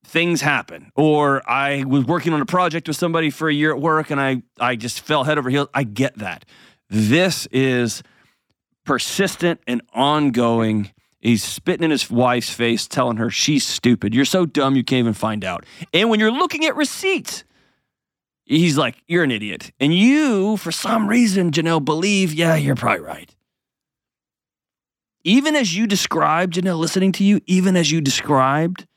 things 0.06 0.42
happen. 0.42 0.92
Or 0.96 1.48
I 1.50 1.84
was 1.84 2.06
working 2.06 2.34
on 2.34 2.42
a 2.42 2.46
project 2.46 2.88
with 2.88 2.98
somebody 2.98 3.30
for 3.30 3.50
a 3.50 3.54
year 3.54 3.74
at 3.74 3.82
work 3.82 4.10
and 4.10 4.22
I, 4.22 4.44
I 4.60 4.78
just 4.78 5.02
fell 5.02 5.26
head 5.26 5.38
over 5.38 5.50
heels. 5.50 5.68
I 5.74 5.84
get 5.84 6.18
that. 6.20 6.46
This 6.90 7.48
is 7.48 8.04
persistent 8.86 9.60
and 9.68 9.82
ongoing. 9.94 10.92
He's 11.22 11.44
spitting 11.44 11.84
in 11.84 11.92
his 11.92 12.10
wife's 12.10 12.50
face, 12.50 12.88
telling 12.88 13.18
her 13.18 13.30
she's 13.30 13.66
stupid. 13.66 14.16
You're 14.16 14.26
so 14.26 14.46
dumb 14.48 14.76
you 14.76 14.84
can't 14.84 15.00
even 15.00 15.14
find 15.14 15.46
out. 15.46 15.66
And 15.94 16.10
when 16.10 16.20
you're 16.20 16.32
looking 16.32 16.66
at 16.66 16.76
receipts, 16.76 17.44
he's 18.46 18.76
like, 18.78 18.96
You're 19.08 19.24
an 19.24 19.32
idiot. 19.32 19.72
And 19.80 19.94
you, 19.94 20.58
for 20.58 20.72
some 20.72 21.08
reason, 21.08 21.52
Janelle, 21.52 21.86
believe, 21.86 22.34
yeah, 22.34 22.56
you're 22.56 22.76
probably 22.76 23.06
right. 23.06 23.36
Even 25.24 25.56
as 25.56 25.76
you 25.76 25.86
described, 25.86 26.56
Janelle, 26.56 26.80
listening 26.80 27.12
to 27.14 27.24
you, 27.24 27.40
even 27.46 27.78
as 27.78 27.92
you 27.92 28.02
described 28.02 28.88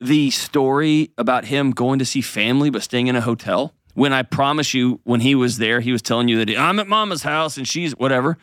the 0.00 0.30
story 0.30 1.10
about 1.18 1.46
him 1.46 1.72
going 1.72 1.98
to 1.98 2.04
see 2.04 2.20
family 2.20 2.70
but 2.70 2.84
staying 2.84 3.08
in 3.08 3.16
a 3.16 3.20
hotel, 3.20 3.74
when 3.94 4.12
I 4.12 4.22
promise 4.22 4.74
you, 4.74 5.00
when 5.02 5.20
he 5.20 5.34
was 5.34 5.58
there, 5.58 5.80
he 5.80 5.90
was 5.90 6.02
telling 6.02 6.28
you 6.28 6.44
that 6.44 6.56
I'm 6.56 6.78
at 6.78 6.86
mama's 6.86 7.24
house 7.24 7.56
and 7.56 7.66
she's 7.66 7.96
whatever 7.96 8.38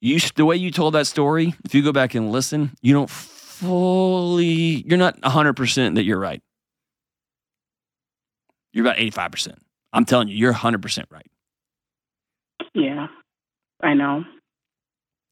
you 0.00 0.18
the 0.36 0.44
way 0.44 0.56
you 0.56 0.70
told 0.70 0.94
that 0.94 1.06
story 1.06 1.54
if 1.64 1.74
you 1.74 1.82
go 1.82 1.92
back 1.92 2.14
and 2.14 2.30
listen 2.32 2.70
you 2.82 2.92
don't 2.94 3.10
fully 3.10 4.46
you're 4.86 4.98
not 4.98 5.20
100% 5.20 5.94
that 5.96 6.04
you're 6.04 6.18
right 6.18 6.42
you're 8.72 8.84
about 8.86 8.96
85% 8.98 9.56
i'm 9.92 10.04
telling 10.04 10.28
you 10.28 10.36
you're 10.36 10.54
100% 10.54 11.04
right 11.10 11.26
Yeah. 12.74 13.08
I 13.82 13.94
know. 13.94 14.24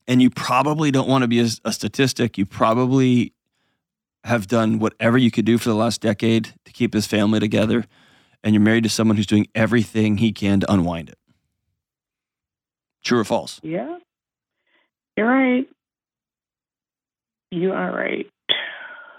and 0.06 0.20
you 0.22 0.30
probably 0.30 0.90
don't 0.90 1.08
want 1.08 1.22
to 1.22 1.28
be 1.28 1.40
a, 1.40 1.48
a 1.64 1.72
statistic 1.72 2.36
you 2.38 2.46
probably 2.46 3.32
have 4.24 4.46
done 4.48 4.78
whatever 4.78 5.16
you 5.16 5.30
could 5.30 5.44
do 5.46 5.56
for 5.58 5.68
the 5.68 5.74
last 5.74 6.00
decade 6.00 6.52
to 6.64 6.72
keep 6.72 6.92
his 6.92 7.06
family 7.06 7.40
together 7.40 7.84
and 8.44 8.54
you're 8.54 8.62
married 8.62 8.84
to 8.84 8.90
someone 8.90 9.16
who's 9.16 9.26
doing 9.26 9.46
everything 9.54 10.18
he 10.18 10.32
can 10.32 10.60
to 10.60 10.70
unwind 10.72 11.08
it 11.08 11.18
true 13.04 13.18
or 13.20 13.24
false 13.24 13.60
Yeah. 13.62 13.96
You're 15.18 15.26
right. 15.26 15.66
You 17.50 17.72
are 17.72 17.90
right. 17.90 18.30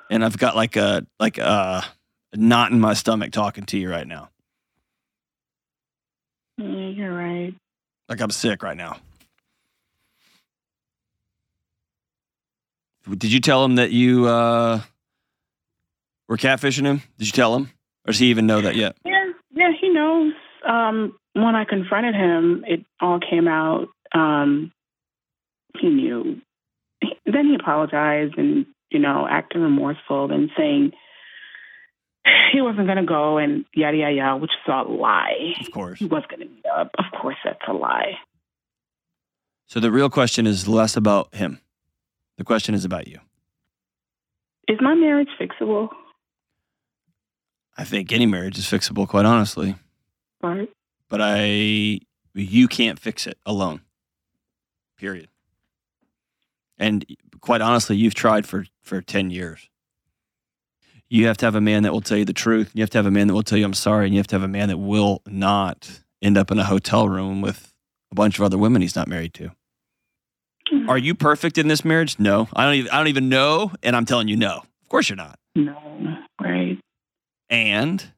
And 0.09 0.23
I've 0.23 0.37
got 0.37 0.55
like 0.55 0.77
a 0.77 1.05
like 1.19 1.37
a 1.37 1.83
knot 2.33 2.71
in 2.71 2.79
my 2.79 2.93
stomach 2.93 3.33
talking 3.33 3.65
to 3.65 3.77
you 3.77 3.91
right 3.91 4.07
now. 4.07 4.29
Yeah, 6.57 6.87
you're 6.87 7.13
right. 7.13 7.53
Like 8.07 8.21
I'm 8.21 8.31
sick 8.31 8.63
right 8.63 8.77
now. 8.77 8.99
Did 13.09 13.33
you 13.33 13.41
tell 13.41 13.65
him 13.65 13.75
that 13.75 13.91
you 13.91 14.25
uh, 14.25 14.79
were 16.29 16.37
catfishing 16.37 16.85
him? 16.85 17.01
Did 17.17 17.27
you 17.27 17.33
tell 17.33 17.53
him, 17.53 17.71
or 18.07 18.13
does 18.13 18.19
he 18.19 18.27
even 18.27 18.47
know 18.47 18.61
that 18.61 18.77
yet? 18.77 18.95
Yeah, 19.03 19.33
yeah, 19.51 19.71
he 19.81 19.89
knows. 19.89 20.31
Um, 20.65 21.17
when 21.33 21.55
I 21.55 21.65
confronted 21.65 22.15
him, 22.15 22.63
it 22.65 22.85
all 23.01 23.19
came 23.19 23.49
out. 23.49 23.89
Um, 24.13 24.71
he 25.77 25.89
knew. 25.89 26.41
Then 27.25 27.45
he 27.45 27.55
apologized 27.55 28.37
and 28.37 28.65
you 28.89 28.99
know 28.99 29.27
acting 29.29 29.61
remorseful 29.61 30.31
and 30.31 30.49
saying 30.57 30.91
he 32.51 32.61
wasn't 32.61 32.87
going 32.87 32.97
to 32.97 33.05
go 33.05 33.37
and 33.37 33.65
yada 33.73 33.97
yada 33.97 34.15
yada, 34.15 34.37
which 34.37 34.51
is 34.51 34.71
a 34.71 34.83
lie. 34.83 35.53
Of 35.61 35.71
course. 35.71 35.99
He 35.99 36.05
was 36.05 36.23
going 36.29 36.41
to 36.41 36.53
meet 36.53 36.65
up. 36.65 36.91
Of 36.97 37.05
course, 37.19 37.37
that's 37.43 37.59
a 37.67 37.73
lie. 37.73 38.13
So 39.67 39.79
the 39.79 39.91
real 39.91 40.09
question 40.09 40.47
is 40.47 40.67
less 40.67 40.97
about 40.97 41.33
him. 41.35 41.59
The 42.37 42.43
question 42.43 42.73
is 42.73 42.85
about 42.85 43.07
you. 43.07 43.19
Is 44.67 44.77
my 44.81 44.95
marriage 44.95 45.29
fixable? 45.39 45.89
I 47.77 47.83
think 47.83 48.11
any 48.11 48.25
marriage 48.25 48.57
is 48.57 48.65
fixable, 48.65 49.07
quite 49.07 49.25
honestly. 49.25 49.75
Right. 50.41 50.69
But 51.07 51.21
I, 51.21 51.99
you 52.33 52.67
can't 52.67 52.99
fix 52.99 53.25
it 53.25 53.37
alone. 53.45 53.81
Period. 54.97 55.29
And 56.79 57.05
quite 57.41 57.61
honestly, 57.61 57.97
you've 57.97 58.15
tried 58.15 58.47
for 58.47 58.65
for 58.81 59.01
ten 59.01 59.29
years. 59.29 59.69
You 61.09 61.27
have 61.27 61.37
to 61.37 61.45
have 61.45 61.55
a 61.55 61.61
man 61.61 61.83
that 61.83 61.91
will 61.91 62.01
tell 62.01 62.17
you 62.17 62.25
the 62.25 62.33
truth. 62.33 62.71
You 62.73 62.81
have 62.81 62.89
to 62.91 62.97
have 62.97 63.05
a 63.05 63.11
man 63.11 63.27
that 63.27 63.33
will 63.33 63.43
tell 63.43 63.57
you 63.57 63.65
I'm 63.65 63.73
sorry, 63.73 64.05
and 64.05 64.13
you 64.13 64.19
have 64.19 64.27
to 64.27 64.35
have 64.35 64.43
a 64.43 64.47
man 64.47 64.69
that 64.69 64.77
will 64.77 65.21
not 65.27 66.01
end 66.21 66.37
up 66.37 66.51
in 66.51 66.59
a 66.59 66.63
hotel 66.63 67.09
room 67.09 67.41
with 67.41 67.73
a 68.11 68.15
bunch 68.15 68.37
of 68.37 68.45
other 68.45 68.57
women 68.57 68.81
he's 68.81 68.95
not 68.95 69.07
married 69.07 69.33
to. 69.35 69.51
Mm-hmm. 70.71 70.89
Are 70.89 70.97
you 70.97 71.15
perfect 71.15 71.57
in 71.57 71.67
this 71.67 71.83
marriage? 71.83 72.19
No. 72.19 72.47
I 72.53 72.65
don't 72.65 72.75
even 72.75 72.91
I 72.91 72.97
don't 72.97 73.07
even 73.07 73.29
know, 73.29 73.71
and 73.83 73.95
I'm 73.95 74.05
telling 74.05 74.27
you 74.27 74.37
no. 74.37 74.57
Of 74.57 74.89
course 74.89 75.09
you're 75.09 75.17
not. 75.17 75.39
No. 75.55 75.75
Right. 76.41 76.79
And 77.49 78.11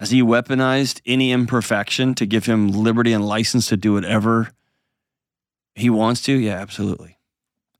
has 0.00 0.10
he 0.10 0.22
weaponized 0.22 1.00
any 1.06 1.32
imperfection 1.32 2.14
to 2.16 2.26
give 2.26 2.46
him 2.46 2.68
liberty 2.68 3.12
and 3.12 3.26
license 3.26 3.68
to 3.68 3.76
do 3.76 3.94
whatever 3.94 4.52
he 5.78 5.90
wants 5.90 6.22
to? 6.22 6.32
Yeah, 6.32 6.54
absolutely. 6.56 7.18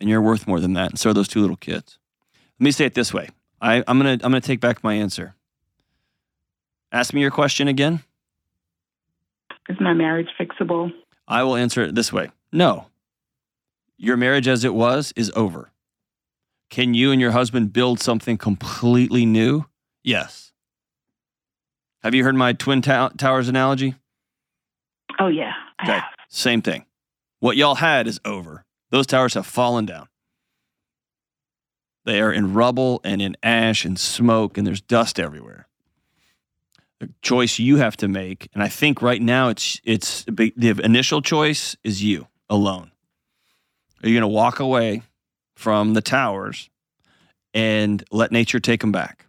And 0.00 0.08
you're 0.08 0.22
worth 0.22 0.46
more 0.46 0.60
than 0.60 0.74
that. 0.74 0.90
And 0.90 0.98
so 0.98 1.10
are 1.10 1.14
those 1.14 1.28
two 1.28 1.40
little 1.40 1.56
kids. 1.56 1.98
Let 2.60 2.64
me 2.64 2.70
say 2.70 2.84
it 2.86 2.94
this 2.94 3.12
way. 3.12 3.28
I, 3.60 3.82
I'm 3.88 3.98
gonna 3.98 4.12
I'm 4.12 4.18
gonna 4.18 4.40
take 4.40 4.60
back 4.60 4.84
my 4.84 4.94
answer. 4.94 5.34
Ask 6.92 7.12
me 7.12 7.20
your 7.20 7.30
question 7.30 7.68
again. 7.68 8.00
Is 9.68 9.76
my 9.80 9.92
marriage 9.92 10.28
fixable? 10.40 10.92
I 11.26 11.42
will 11.42 11.56
answer 11.56 11.82
it 11.82 11.94
this 11.94 12.12
way. 12.12 12.30
No. 12.52 12.86
Your 13.98 14.16
marriage 14.16 14.48
as 14.48 14.64
it 14.64 14.72
was 14.74 15.12
is 15.16 15.30
over. 15.36 15.70
Can 16.70 16.94
you 16.94 17.10
and 17.12 17.20
your 17.20 17.32
husband 17.32 17.72
build 17.72 18.00
something 18.00 18.38
completely 18.38 19.26
new? 19.26 19.66
Yes. 20.02 20.52
Have 22.02 22.14
you 22.14 22.22
heard 22.24 22.36
my 22.36 22.52
Twin 22.52 22.80
tow- 22.80 23.10
Towers 23.16 23.48
analogy? 23.48 23.94
Oh 25.18 25.26
yeah. 25.28 25.52
I 25.78 25.82
Okay. 25.82 25.92
have. 25.94 26.04
Same 26.28 26.62
thing. 26.62 26.84
What 27.40 27.56
y'all 27.56 27.76
had 27.76 28.06
is 28.06 28.20
over. 28.24 28.64
Those 28.90 29.06
towers 29.06 29.34
have 29.34 29.46
fallen 29.46 29.86
down. 29.86 30.08
They 32.04 32.20
are 32.20 32.32
in 32.32 32.54
rubble 32.54 33.00
and 33.04 33.20
in 33.20 33.36
ash 33.42 33.84
and 33.84 33.98
smoke, 33.98 34.56
and 34.56 34.66
there's 34.66 34.80
dust 34.80 35.20
everywhere. 35.20 35.68
The 37.00 37.10
choice 37.22 37.58
you 37.58 37.76
have 37.76 37.96
to 37.98 38.08
make, 38.08 38.48
and 38.54 38.62
I 38.62 38.68
think 38.68 39.02
right 39.02 39.20
now 39.22 39.50
it's 39.50 39.80
it's 39.84 40.24
the 40.24 40.80
initial 40.82 41.22
choice 41.22 41.76
is 41.84 42.02
you 42.02 42.26
alone. 42.48 42.90
Are 44.02 44.08
you 44.08 44.14
going 44.14 44.22
to 44.22 44.34
walk 44.34 44.58
away 44.58 45.02
from 45.54 45.94
the 45.94 46.00
towers 46.00 46.70
and 47.54 48.02
let 48.10 48.32
nature 48.32 48.58
take 48.58 48.80
them 48.80 48.90
back, 48.90 49.26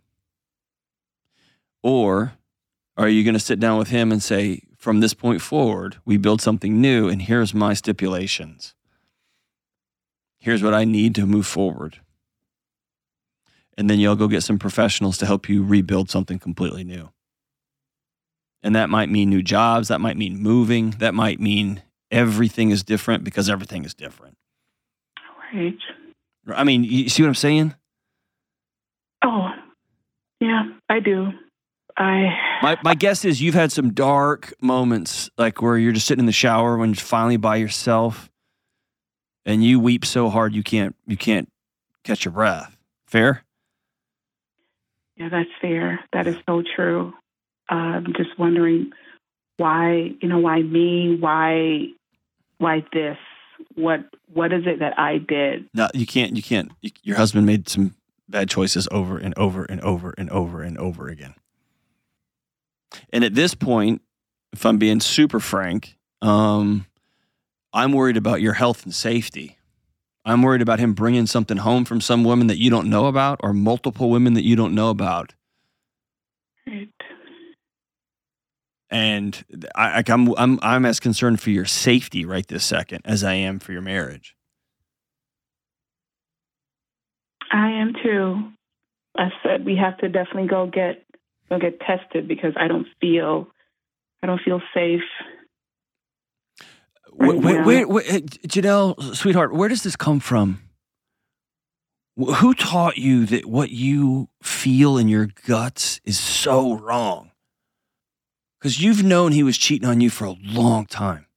or 1.83 2.33
are 2.97 3.09
you 3.09 3.23
going 3.23 3.33
to 3.33 3.39
sit 3.39 3.59
down 3.59 3.77
with 3.77 3.89
him 3.89 4.11
and 4.11 4.23
say, 4.23 4.63
from 4.79 5.01
this 5.01 5.13
point 5.13 5.41
forward, 5.41 5.97
we 6.05 6.17
build 6.17 6.41
something 6.41 6.79
new, 6.79 7.09
and 7.09 7.21
here's 7.21 7.53
my 7.53 7.73
stipulations. 7.73 8.73
Here's 10.39 10.63
what 10.63 10.73
I 10.73 10.85
need 10.85 11.13
to 11.15 11.25
move 11.25 11.45
forward. 11.45 11.99
And 13.77 13.89
then 13.89 13.99
you'll 13.99 14.15
go 14.15 14.29
get 14.29 14.43
some 14.43 14.57
professionals 14.57 15.17
to 15.17 15.25
help 15.25 15.49
you 15.49 15.63
rebuild 15.63 16.09
something 16.09 16.39
completely 16.39 16.85
new. 16.85 17.09
And 18.63 18.75
that 18.75 18.89
might 18.89 19.09
mean 19.09 19.29
new 19.29 19.43
jobs. 19.43 19.89
That 19.89 20.01
might 20.01 20.17
mean 20.17 20.37
moving. 20.37 20.91
That 20.91 21.13
might 21.13 21.39
mean 21.39 21.83
everything 22.09 22.71
is 22.71 22.83
different 22.83 23.23
because 23.23 23.49
everything 23.49 23.83
is 23.85 23.93
different. 23.93 24.37
Right. 25.53 25.77
I 26.47 26.63
mean, 26.63 26.83
you 26.83 27.09
see 27.09 27.21
what 27.21 27.29
I'm 27.29 27.35
saying? 27.35 27.75
Oh, 29.23 29.49
yeah, 30.39 30.63
I 30.89 30.99
do. 30.99 31.31
I 31.99 32.59
My, 32.63 32.77
my 32.83 32.95
guess 32.95 33.25
is 33.25 33.41
you've 33.41 33.55
had 33.55 33.71
some 33.71 33.93
dark 33.93 34.53
moments, 34.61 35.29
like 35.37 35.61
where 35.61 35.77
you're 35.77 35.91
just 35.91 36.07
sitting 36.07 36.21
in 36.21 36.25
the 36.25 36.31
shower 36.31 36.77
when 36.77 36.89
you're 36.89 36.95
finally 36.95 37.37
by 37.37 37.57
yourself, 37.57 38.29
and 39.45 39.63
you 39.63 39.79
weep 39.79 40.05
so 40.05 40.29
hard 40.29 40.55
you 40.55 40.63
can't 40.63 40.95
you 41.05 41.17
can't 41.17 41.51
catch 42.03 42.25
your 42.25 42.31
breath. 42.31 42.77
Fair? 43.05 43.43
yeah, 45.19 45.29
that's 45.29 45.49
fair. 45.61 45.99
That 46.13 46.27
is 46.27 46.37
so 46.47 46.63
true. 46.75 47.13
Uh, 47.69 47.75
I'm 47.75 48.13
just 48.15 48.39
wondering 48.39 48.91
why, 49.57 50.11
you 50.21 50.29
know, 50.29 50.39
why 50.39 50.61
me? 50.61 51.17
Why, 51.19 51.87
why 52.57 52.83
this? 52.93 53.17
What, 53.75 54.05
what 54.33 54.53
is 54.53 54.63
it 54.65 54.79
that 54.79 54.97
I 54.97 55.17
did? 55.17 55.67
No, 55.73 55.89
you 55.93 56.07
can't. 56.07 56.35
You 56.37 56.41
can't. 56.41 56.71
You, 56.81 56.91
your 57.03 57.17
husband 57.17 57.45
made 57.45 57.67
some 57.67 57.95
bad 58.29 58.49
choices 58.49 58.87
over 58.91 59.17
and 59.17 59.37
over 59.37 59.65
and 59.65 59.81
over 59.81 60.13
and 60.17 60.29
over 60.29 60.63
and 60.63 60.77
over 60.77 61.09
again. 61.09 61.35
And 63.11 63.23
at 63.23 63.35
this 63.35 63.53
point, 63.55 64.01
if 64.53 64.65
I'm 64.65 64.77
being 64.77 64.99
super 64.99 65.39
frank, 65.39 65.97
um, 66.21 66.85
I'm 67.73 67.91
worried 67.91 68.17
about 68.17 68.41
your 68.41 68.53
health 68.53 68.83
and 68.83 68.93
safety. 68.93 69.57
I'm 70.25 70.41
worried 70.41 70.61
about 70.61 70.79
him 70.79 70.93
bringing 70.93 71.27
something 71.27 71.57
home 71.57 71.85
from 71.85 72.01
some 72.01 72.23
woman 72.23 72.47
that 72.47 72.57
you 72.57 72.69
don't 72.69 72.89
know 72.89 73.05
about, 73.05 73.39
or 73.41 73.53
multiple 73.53 74.09
women 74.09 74.33
that 74.33 74.43
you 74.43 74.55
don't 74.55 74.75
know 74.75 74.89
about. 74.89 75.33
Right. 76.67 76.89
And 78.91 79.43
I, 79.75 80.03
I'm, 80.07 80.33
I'm, 80.35 80.59
I'm 80.61 80.85
as 80.85 80.99
concerned 80.99 81.41
for 81.41 81.51
your 81.51 81.65
safety 81.65 82.25
right 82.25 82.47
this 82.47 82.65
second 82.65 83.01
as 83.05 83.23
I 83.23 83.33
am 83.33 83.59
for 83.59 83.71
your 83.71 83.81
marriage. 83.81 84.35
I 87.51 87.69
am 87.69 87.93
too. 88.03 88.51
I 89.17 89.29
said 89.43 89.65
we 89.65 89.75
have 89.75 89.97
to 89.99 90.09
definitely 90.09 90.47
go 90.47 90.67
get 90.67 91.03
go 91.49 91.59
get 91.59 91.79
tested 91.79 92.27
because 92.27 92.53
I 92.57 92.67
don't 92.67 92.87
feel 93.01 93.47
I 94.21 94.27
don't 94.27 94.41
feel 94.41 94.61
safe. 94.73 95.01
Right 97.13 97.39
now. 97.39 97.65
wait, 97.65 97.89
wait, 97.89 98.09
uh, 98.09 98.19
Janelle, 98.47 99.15
sweetheart, 99.15 99.53
where 99.53 99.69
does 99.69 99.83
this 99.83 99.95
come 99.95 100.19
from? 100.19 100.61
Who 102.15 102.53
taught 102.53 102.97
you 102.97 103.25
that 103.27 103.45
what 103.45 103.71
you 103.71 104.29
feel 104.43 104.97
in 104.97 105.07
your 105.07 105.29
guts 105.47 106.01
is 106.03 106.19
so 106.19 106.73
wrong? 106.73 107.31
Because 108.59 108.81
you've 108.81 109.03
known 109.03 109.31
he 109.31 109.43
was 109.43 109.57
cheating 109.57 109.87
on 109.87 110.01
you 110.01 110.09
for 110.09 110.25
a 110.25 110.35
long 110.43 110.85
time. 110.85 111.27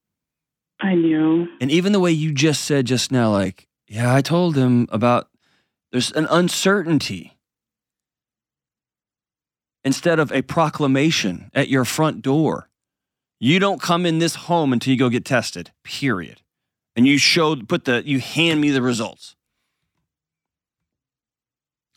I 0.81 0.95
knew. 0.95 1.47
And 1.61 1.71
even 1.71 1.93
the 1.93 2.01
way 2.01 2.11
you 2.11 2.33
just 2.33 2.65
said 2.65 2.85
just 2.85 3.11
now, 3.11 3.31
like, 3.31 3.69
yeah, 3.87 4.13
I 4.13 4.21
told 4.21 4.57
him 4.57 4.87
about 4.91 5.29
there's 5.93 6.11
an 6.11 6.27
uncertainty 6.29 7.32
instead 9.83 10.19
of 10.19 10.31
a 10.31 10.41
proclamation 10.41 11.49
at 11.53 11.69
your 11.69 11.85
front 11.85 12.21
door. 12.21 12.69
You 13.39 13.59
don't 13.59 13.81
come 13.81 14.05
in 14.05 14.19
this 14.19 14.35
home 14.35 14.71
until 14.71 14.91
you 14.91 14.99
go 14.99 15.09
get 15.09 15.25
tested, 15.25 15.71
period. 15.83 16.41
And 16.95 17.07
you 17.07 17.17
showed, 17.17 17.67
put 17.67 17.85
the, 17.85 18.01
you 18.05 18.19
hand 18.19 18.61
me 18.61 18.69
the 18.69 18.81
results. 18.81 19.35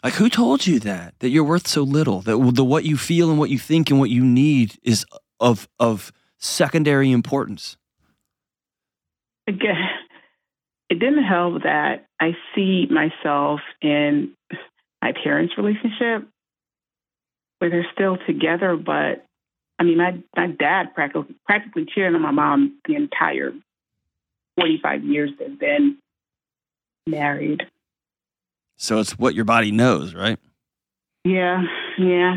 Like, 0.03 0.15
who 0.15 0.29
told 0.29 0.67
you 0.67 0.79
that? 0.81 1.15
That 1.19 1.31
you're 1.31 1.45
worth 1.45 1.67
so 1.67 1.83
little? 1.83 2.21
That 2.23 2.53
the 2.55 2.65
what 2.65 2.85
you 2.85 2.97
feel 2.97 3.31
and 3.31 3.39
what 3.39 3.51
you 3.51 3.59
think 3.59 3.91
and 3.91 3.99
what 3.99 4.11
you 4.11 4.25
need 4.25 4.77
is 4.83 5.05
of 5.41 5.69
of 5.81 6.13
secondary 6.39 7.11
importance. 7.11 7.77
Again, 9.49 9.89
it 10.91 11.01
didn't 11.01 11.25
help 11.25 11.63
that 11.65 12.07
I 12.21 12.37
see 12.55 12.87
myself 12.89 13.61
in 13.83 14.33
my 15.03 15.13
parents' 15.25 15.55
relationship 15.57 16.29
where 17.59 17.71
they're 17.71 17.87
still 17.93 18.19
together, 18.27 18.77
but 18.77 19.25
I 19.79 19.85
mean, 19.85 19.99
my, 19.99 20.19
my 20.37 20.49
dad 20.49 20.95
practically, 20.95 21.35
practically 21.45 21.85
cheated 21.85 22.15
on 22.15 22.23
my 22.23 22.31
mom 22.31 22.79
the 22.87 22.95
entire 22.95 23.53
45 24.59 25.05
years 25.05 25.31
they've 25.39 25.59
been 25.59 25.99
married. 27.07 27.63
So 28.77 28.99
it's 28.99 29.19
what 29.19 29.35
your 29.35 29.45
body 29.45 29.71
knows, 29.71 30.15
right? 30.15 30.39
Yeah, 31.25 31.63
yeah. 31.99 32.37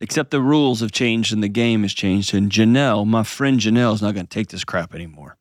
Except 0.00 0.30
the 0.30 0.40
rules 0.40 0.80
have 0.80 0.92
changed 0.92 1.32
and 1.32 1.42
the 1.42 1.48
game 1.48 1.82
has 1.82 1.92
changed. 1.92 2.34
And 2.34 2.50
Janelle, 2.50 3.06
my 3.06 3.24
friend 3.24 3.58
Janelle, 3.58 3.94
is 3.94 4.02
not 4.02 4.14
going 4.14 4.26
to 4.26 4.30
take 4.34 4.48
this 4.48 4.64
crap 4.64 4.94
anymore. 4.94 5.36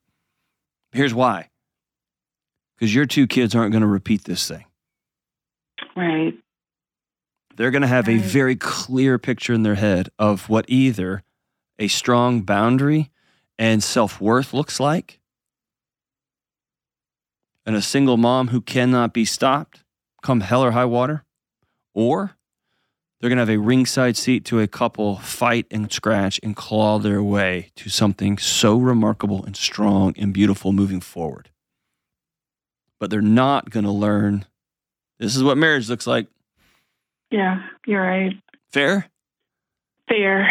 Here's 0.92 1.14
why 1.14 1.50
because 2.78 2.94
your 2.94 3.06
two 3.06 3.28
kids 3.28 3.56
aren't 3.56 3.72
going 3.72 3.82
to 3.82 3.88
repeat 3.88 4.24
this 4.26 4.48
thing. 4.48 4.66
Right. 5.96 6.34
They're 7.58 7.72
going 7.72 7.82
to 7.82 7.88
have 7.88 8.08
a 8.08 8.20
very 8.20 8.56
clear 8.56 9.18
picture 9.18 9.52
in 9.52 9.64
their 9.64 9.76
head 9.76 10.10
of 10.20 10.48
what 10.48 10.66
either 10.68 11.24
a 11.80 11.88
strong 11.88 12.42
boundary 12.42 13.10
and 13.58 13.84
self 13.84 14.22
worth 14.22 14.54
looks 14.54 14.80
like, 14.80 15.20
and 17.66 17.76
a 17.76 17.82
single 17.82 18.16
mom 18.16 18.50
who 18.50 18.62
cannot 18.62 19.12
be 19.12 19.26
stopped, 19.26 19.84
come 20.22 20.42
hell 20.42 20.64
or 20.64 20.72
high 20.72 20.86
water, 20.86 21.24
or 21.96 22.38
they're 23.20 23.30
going 23.32 23.38
to 23.38 23.42
have 23.42 23.50
a 23.50 23.58
ringside 23.58 24.16
seat 24.16 24.46
to 24.46 24.60
a 24.60 24.68
couple 24.68 25.16
fight 25.18 25.66
and 25.72 25.92
scratch 25.92 26.40
and 26.44 26.56
claw 26.56 27.00
their 27.00 27.24
way 27.24 27.72
to 27.76 27.90
something 27.90 28.38
so 28.38 28.78
remarkable 28.78 29.44
and 29.44 29.58
strong 29.58 30.14
and 30.16 30.32
beautiful 30.32 30.74
moving 30.74 31.02
forward. 31.02 31.50
But 33.00 33.10
they're 33.10 33.22
not 33.22 33.72
going 33.72 33.86
to 33.86 33.92
learn 33.92 34.46
this 35.20 35.36
is 35.36 35.44
what 35.44 35.58
marriage 35.58 35.90
looks 35.90 36.06
like. 36.06 36.28
Yeah, 37.32 37.62
you're 37.86 38.02
right. 38.02 38.34
Fair? 38.72 39.08
Fair. 40.08 40.48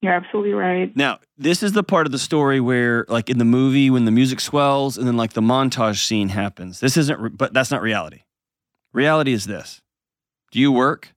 You're 0.00 0.12
absolutely 0.12 0.52
right. 0.52 0.94
Now, 0.96 1.20
this 1.38 1.62
is 1.62 1.72
the 1.72 1.84
part 1.84 2.06
of 2.06 2.12
the 2.12 2.18
story 2.18 2.58
where, 2.60 3.04
like 3.08 3.30
in 3.30 3.38
the 3.38 3.44
movie, 3.44 3.88
when 3.88 4.04
the 4.04 4.10
music 4.10 4.40
swells 4.40 4.98
and 4.98 5.06
then 5.06 5.16
like 5.16 5.34
the 5.34 5.40
montage 5.40 6.04
scene 6.04 6.28
happens. 6.30 6.80
This 6.80 6.96
isn't, 6.96 7.20
re- 7.20 7.30
but 7.30 7.52
that's 7.52 7.70
not 7.70 7.82
reality. 7.82 8.22
Reality 8.92 9.32
is 9.32 9.46
this 9.46 9.80
Do 10.50 10.58
you 10.58 10.72
work? 10.72 11.12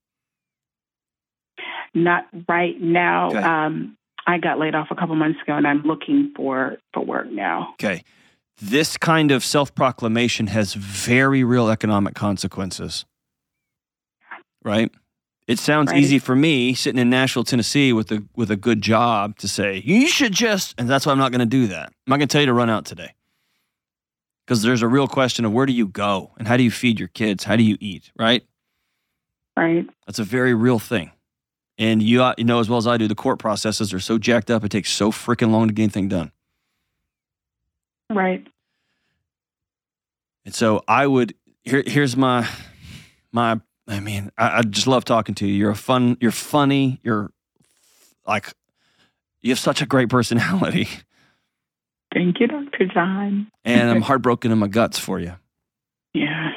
Not 1.96 2.26
right 2.48 2.80
now. 2.80 3.30
Okay. 3.30 3.40
Um, 3.40 3.98
I 4.28 4.38
got 4.38 4.60
laid 4.60 4.76
off 4.76 4.88
a 4.92 4.96
couple 4.96 5.16
months 5.16 5.40
ago, 5.42 5.54
and 5.54 5.68
I'm 5.68 5.82
looking 5.84 6.32
for 6.36 6.78
for 6.94 7.04
work 7.04 7.30
now. 7.32 7.74
Okay. 7.74 8.04
This 8.62 8.98
kind 8.98 9.32
of 9.32 9.44
self 9.44 9.74
proclamation 9.74 10.48
has 10.48 10.74
very 10.74 11.44
real 11.44 11.70
economic 11.70 12.16
consequences. 12.16 13.06
Right? 14.66 14.92
It 15.48 15.60
sounds 15.60 15.92
Right. 15.92 16.02
easy 16.02 16.18
for 16.20 16.36
me 16.36 16.74
sitting 16.74 17.00
in 17.00 17.10
Nashville, 17.10 17.44
Tennessee 17.44 17.94
with 17.94 18.12
a 18.12 18.24
with 18.36 18.50
a 18.50 18.56
good 18.56 18.82
job 18.82 19.38
to 19.38 19.48
say, 19.48 19.82
you 19.86 20.08
should 20.08 20.34
just 20.34 20.74
and 20.78 20.90
that's 20.90 21.06
why 21.06 21.12
I'm 21.12 21.20
not 21.20 21.32
gonna 21.32 21.46
do 21.46 21.68
that. 21.68 21.90
I'm 21.90 22.10
not 22.10 22.18
gonna 22.18 22.28
tell 22.28 22.42
you 22.42 22.48
to 22.48 22.54
run 22.54 22.70
out 22.70 22.84
today. 22.86 23.14
Because 24.46 24.64
there's 24.64 24.82
a 24.82 24.88
real 24.88 25.08
question 25.08 25.46
of 25.46 25.52
where 25.54 25.66
do 25.68 25.74
you 25.74 25.88
go 25.88 26.34
and 26.38 26.48
how 26.48 26.58
do 26.58 26.64
you 26.64 26.72
feed 26.72 27.00
your 27.00 27.08
kids? 27.10 27.44
How 27.46 27.56
do 27.56 27.64
you 27.64 27.78
eat? 27.80 28.12
Right? 28.18 28.44
Right. 29.56 29.88
That's 30.06 30.20
a 30.20 30.24
very 30.24 30.54
real 30.54 30.80
thing. 30.80 31.12
And 31.78 32.02
you, 32.02 32.24
uh, 32.24 32.34
you 32.38 32.44
know 32.44 32.60
as 32.60 32.70
well 32.70 32.78
as 32.78 32.88
I 32.88 32.98
do, 32.98 33.08
the 33.08 33.16
court 33.16 33.38
processes 33.40 33.94
are 33.94 34.00
so 34.00 34.18
jacked 34.18 34.50
up, 34.50 34.64
it 34.64 34.70
takes 34.70 34.92
so 34.92 35.12
freaking 35.12 35.52
long 35.52 35.68
to 35.68 35.74
get 35.74 35.84
anything 35.84 36.08
done. 36.08 36.32
Right. 38.10 38.46
And 40.46 40.54
so 40.54 40.84
I 40.88 41.06
would 41.08 41.36
here 41.64 41.84
here's 41.86 42.16
my 42.16 42.48
my 43.32 43.60
I 43.88 44.00
mean, 44.00 44.32
I, 44.38 44.60
I 44.60 44.62
just 44.64 44.88
love 44.88 45.06
talking 45.06 45.36
to 45.36 45.48
you. 45.48 45.54
You're 45.54 45.72
a 45.72 45.76
fun 45.76 46.18
you're 46.20 46.32
funny, 46.32 47.00
you're 47.04 47.32
like 48.28 48.54
you 49.42 49.52
have 49.52 49.60
such 49.60 49.82
a 49.82 49.86
great 49.86 50.10
personality. 50.10 50.88
Thank 52.14 52.40
you, 52.40 52.48
Dr. 52.48 52.86
John. 52.94 53.52
And 53.64 53.90
I'm 53.90 54.02
heartbroken 54.04 54.52
in 54.52 54.58
my 54.58 54.68
guts 54.68 54.98
for 54.98 55.20
you. 55.20 55.36
Yeah. 56.14 56.52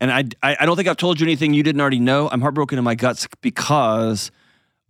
And 0.00 0.12
I, 0.12 0.24
I 0.42 0.56
I 0.60 0.66
don't 0.66 0.76
think 0.76 0.88
I've 0.88 0.96
told 0.96 1.20
you 1.20 1.26
anything 1.26 1.54
you 1.54 1.62
didn't 1.62 1.80
already 1.80 2.00
know. 2.00 2.28
I'm 2.30 2.40
heartbroken 2.40 2.78
in 2.78 2.84
my 2.84 2.94
guts 2.94 3.26
because 3.40 4.30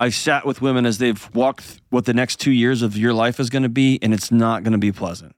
I've 0.01 0.15
sat 0.15 0.47
with 0.47 0.61
women 0.61 0.87
as 0.87 0.99
they've 0.99 1.29
walked 1.35 1.81
what 1.91 2.05
the 2.05 2.15
next 2.15 2.37
two 2.41 2.53
years 2.53 2.83
of 2.83 2.97
your 2.97 3.13
life 3.13 3.41
is 3.41 3.51
going 3.51 3.65
to 3.65 3.69
be, 3.69 3.99
and 4.01 4.15
it's 4.15 4.31
not 4.31 4.63
going 4.63 4.73
to 4.73 4.79
be 4.79 4.93
pleasant. 4.93 5.35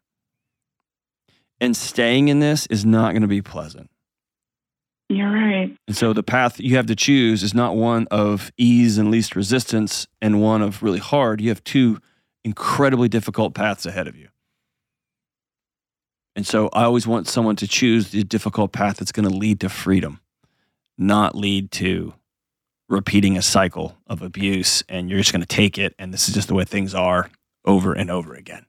And 1.60 1.76
staying 1.76 2.28
in 2.28 2.40
this 2.40 2.66
is 2.66 2.84
not 2.84 3.12
going 3.12 3.22
to 3.22 3.28
be 3.28 3.42
pleasant. 3.42 3.90
You're 5.10 5.32
right. 5.32 5.76
And 5.88 5.96
so 5.96 6.12
the 6.12 6.22
path 6.22 6.60
you 6.60 6.76
have 6.76 6.86
to 6.86 6.94
choose 6.94 7.42
is 7.42 7.52
not 7.52 7.74
one 7.74 8.06
of 8.12 8.52
ease 8.56 8.96
and 8.96 9.10
least 9.10 9.34
resistance 9.34 10.06
and 10.22 10.40
one 10.40 10.62
of 10.62 10.84
really 10.84 11.00
hard. 11.00 11.40
You 11.40 11.48
have 11.48 11.64
two 11.64 11.98
incredibly 12.44 13.08
difficult 13.08 13.52
paths 13.52 13.84
ahead 13.84 14.06
of 14.06 14.14
you. 14.14 14.28
And 16.36 16.46
so 16.46 16.68
I 16.72 16.84
always 16.84 17.08
want 17.08 17.26
someone 17.26 17.56
to 17.56 17.66
choose 17.66 18.12
the 18.12 18.22
difficult 18.22 18.70
path 18.70 18.98
that's 18.98 19.10
going 19.10 19.28
to 19.28 19.34
lead 19.34 19.58
to 19.60 19.68
freedom, 19.68 20.20
not 20.96 21.34
lead 21.34 21.72
to 21.72 22.14
repeating 22.88 23.36
a 23.36 23.42
cycle 23.42 23.96
of 24.06 24.22
abuse 24.22 24.84
and 24.88 25.10
you're 25.10 25.18
just 25.18 25.32
going 25.32 25.42
to 25.42 25.46
take 25.46 25.76
it 25.76 25.92
and 25.98 26.14
this 26.14 26.28
is 26.28 26.34
just 26.34 26.46
the 26.46 26.54
way 26.54 26.64
things 26.64 26.94
are 26.94 27.30
over 27.64 27.92
and 27.92 28.12
over 28.12 28.34
again. 28.34 28.64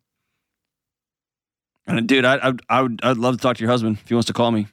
And 1.86 2.08
dude, 2.08 2.26
I, 2.26 2.50
I, 2.50 2.54
I 2.68 2.82
would 2.82 3.00
I'd 3.04 3.18
love 3.18 3.36
to 3.36 3.42
talk 3.42 3.58
to 3.58 3.62
your 3.62 3.70
husband 3.70 4.00
if 4.02 4.10
he 4.10 4.16
wants 4.16 4.26
to 4.26 4.34
call 4.34 4.50
me. 4.50 4.66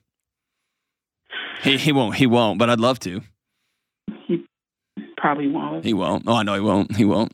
He, 1.62 1.76
he 1.76 1.92
won't. 1.92 2.16
He 2.16 2.26
won't. 2.26 2.58
But 2.58 2.70
I'd 2.70 2.80
love 2.80 2.98
to. 3.00 3.22
He 4.26 4.44
probably 5.16 5.48
won't. 5.48 5.84
He 5.84 5.94
won't. 5.94 6.24
Oh, 6.26 6.34
I 6.34 6.42
know 6.42 6.54
he 6.54 6.60
won't. 6.60 6.96
He 6.96 7.04
won't. 7.04 7.32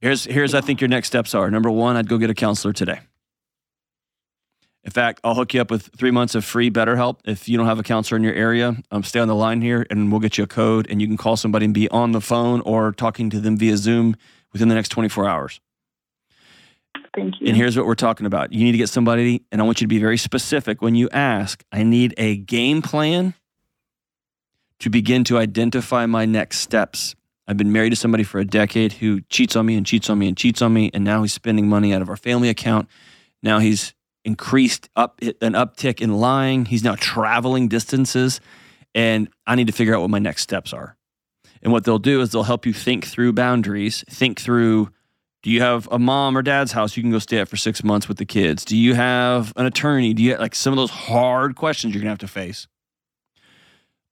Here's 0.00 0.24
here's 0.24 0.54
I 0.54 0.60
think 0.60 0.80
your 0.80 0.88
next 0.88 1.08
steps 1.08 1.34
are. 1.34 1.50
Number 1.50 1.70
one, 1.70 1.96
I'd 1.96 2.08
go 2.08 2.18
get 2.18 2.30
a 2.30 2.34
counselor 2.34 2.72
today. 2.72 3.00
In 4.84 4.92
fact, 4.92 5.20
I'll 5.24 5.34
hook 5.34 5.54
you 5.54 5.60
up 5.60 5.70
with 5.70 5.90
three 5.96 6.12
months 6.12 6.34
of 6.34 6.44
free 6.44 6.70
BetterHelp. 6.70 7.18
If 7.26 7.48
you 7.48 7.58
don't 7.58 7.66
have 7.66 7.80
a 7.80 7.82
counselor 7.82 8.16
in 8.16 8.22
your 8.22 8.32
area, 8.32 8.76
um, 8.90 9.02
stay 9.02 9.18
on 9.18 9.28
the 9.28 9.34
line 9.34 9.60
here, 9.60 9.84
and 9.90 10.10
we'll 10.10 10.20
get 10.20 10.38
you 10.38 10.44
a 10.44 10.46
code, 10.46 10.86
and 10.88 11.02
you 11.02 11.08
can 11.08 11.16
call 11.16 11.36
somebody 11.36 11.64
and 11.64 11.74
be 11.74 11.90
on 11.90 12.12
the 12.12 12.20
phone 12.20 12.60
or 12.62 12.92
talking 12.92 13.28
to 13.30 13.40
them 13.40 13.56
via 13.56 13.76
Zoom 13.76 14.16
within 14.52 14.68
the 14.68 14.74
next 14.74 14.90
24 14.90 15.28
hours. 15.28 15.60
Thank 17.18 17.40
you. 17.40 17.48
And 17.48 17.56
here's 17.56 17.76
what 17.76 17.86
we're 17.86 17.94
talking 17.96 18.26
about. 18.26 18.52
You 18.52 18.64
need 18.64 18.72
to 18.72 18.78
get 18.78 18.88
somebody, 18.88 19.42
and 19.50 19.60
I 19.60 19.64
want 19.64 19.80
you 19.80 19.86
to 19.86 19.88
be 19.88 19.98
very 19.98 20.16
specific 20.16 20.80
when 20.80 20.94
you 20.94 21.08
ask. 21.10 21.64
I 21.72 21.82
need 21.82 22.14
a 22.16 22.36
game 22.36 22.80
plan 22.80 23.34
to 24.78 24.88
begin 24.88 25.24
to 25.24 25.38
identify 25.38 26.06
my 26.06 26.24
next 26.24 26.58
steps. 26.60 27.16
I've 27.48 27.56
been 27.56 27.72
married 27.72 27.90
to 27.90 27.96
somebody 27.96 28.22
for 28.22 28.38
a 28.38 28.44
decade 28.44 28.92
who 28.92 29.22
cheats 29.22 29.56
on 29.56 29.66
me 29.66 29.74
and 29.74 29.84
cheats 29.84 30.08
on 30.08 30.18
me 30.18 30.28
and 30.28 30.36
cheats 30.36 30.62
on 30.62 30.72
me, 30.72 30.90
and 30.94 31.02
now 31.02 31.22
he's 31.22 31.32
spending 31.32 31.68
money 31.68 31.92
out 31.92 32.02
of 32.02 32.08
our 32.08 32.16
family 32.16 32.48
account. 32.48 32.88
Now 33.42 33.58
he's 33.58 33.94
increased 34.24 34.88
up 34.94 35.18
an 35.20 35.54
uptick 35.54 36.00
in 36.00 36.14
lying. 36.14 36.66
He's 36.66 36.84
now 36.84 36.94
traveling 36.94 37.66
distances, 37.66 38.40
and 38.94 39.28
I 39.46 39.56
need 39.56 39.66
to 39.66 39.72
figure 39.72 39.94
out 39.94 40.02
what 40.02 40.10
my 40.10 40.20
next 40.20 40.42
steps 40.42 40.72
are. 40.72 40.96
And 41.62 41.72
what 41.72 41.84
they'll 41.84 41.98
do 41.98 42.20
is 42.20 42.30
they'll 42.30 42.44
help 42.44 42.64
you 42.64 42.72
think 42.72 43.06
through 43.06 43.32
boundaries, 43.32 44.04
think 44.08 44.40
through 44.40 44.90
do 45.48 45.54
you 45.54 45.62
have 45.62 45.88
a 45.90 45.98
mom 45.98 46.36
or 46.36 46.42
dad's 46.42 46.72
house 46.72 46.94
you 46.94 47.02
can 47.02 47.10
go 47.10 47.18
stay 47.18 47.38
at 47.38 47.48
for 47.48 47.56
six 47.56 47.82
months 47.82 48.06
with 48.06 48.18
the 48.18 48.26
kids? 48.26 48.66
Do 48.66 48.76
you 48.76 48.92
have 48.92 49.54
an 49.56 49.64
attorney? 49.64 50.12
Do 50.12 50.22
you 50.22 50.32
have, 50.32 50.40
like 50.40 50.54
some 50.54 50.74
of 50.74 50.76
those 50.76 50.90
hard 50.90 51.56
questions 51.56 51.94
you're 51.94 52.02
gonna 52.02 52.10
have 52.10 52.18
to 52.18 52.28
face? 52.28 52.68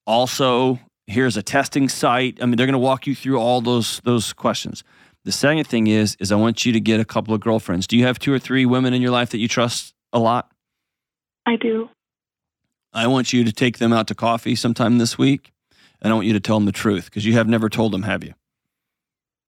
Also, 0.07 0.81
here's 1.07 1.37
a 1.37 1.43
testing 1.43 1.91
site. 1.91 2.39
I 2.41 2.47
mean, 2.47 2.57
they're 2.57 2.65
gonna 2.65 2.79
walk 2.79 3.07
you 3.07 3.15
through 3.15 3.39
all 3.39 3.61
those 3.61 4.01
those 4.05 4.33
questions. 4.33 4.83
The 5.27 5.33
second 5.33 5.67
thing 5.67 5.89
is, 5.89 6.17
is 6.21 6.33
I 6.33 6.37
want 6.37 6.65
you 6.65 6.73
to 6.73 6.81
get 6.81 7.01
a 7.01 7.05
couple 7.05 7.35
of 7.35 7.41
girlfriends. 7.43 7.87
Do 7.87 7.99
you 7.99 8.07
have 8.07 8.19
two 8.19 8.33
or 8.33 8.39
three 8.39 8.65
women 8.65 8.95
in 8.95 9.03
your 9.03 9.11
life 9.11 9.29
that 9.29 9.39
you 9.39 9.47
trust 9.47 9.93
a 10.15 10.19
lot? 10.19 10.51
I 11.45 11.57
do. 11.57 11.91
I 12.95 13.09
want 13.09 13.35
you 13.35 13.45
to 13.45 13.53
take 13.53 13.77
them 13.77 13.93
out 13.93 14.07
to 14.07 14.15
coffee 14.15 14.55
sometime 14.55 14.97
this 14.97 15.19
week, 15.19 15.53
and 16.01 16.11
I 16.11 16.15
want 16.15 16.29
you 16.29 16.33
to 16.33 16.41
tell 16.41 16.57
them 16.57 16.65
the 16.65 16.73
truth 16.73 17.05
because 17.05 17.27
you 17.27 17.35
have 17.35 17.47
never 17.47 17.69
told 17.69 17.93
them, 17.93 18.05
have 18.05 18.25
you? 18.25 18.33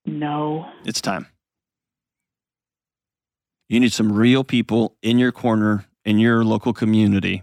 No. 0.04 0.66
It's 0.84 1.00
time. 1.00 1.28
You 3.68 3.80
need 3.80 3.92
some 3.92 4.12
real 4.12 4.44
people 4.44 4.96
in 5.02 5.18
your 5.18 5.32
corner, 5.32 5.84
in 6.04 6.18
your 6.18 6.44
local 6.44 6.72
community 6.72 7.42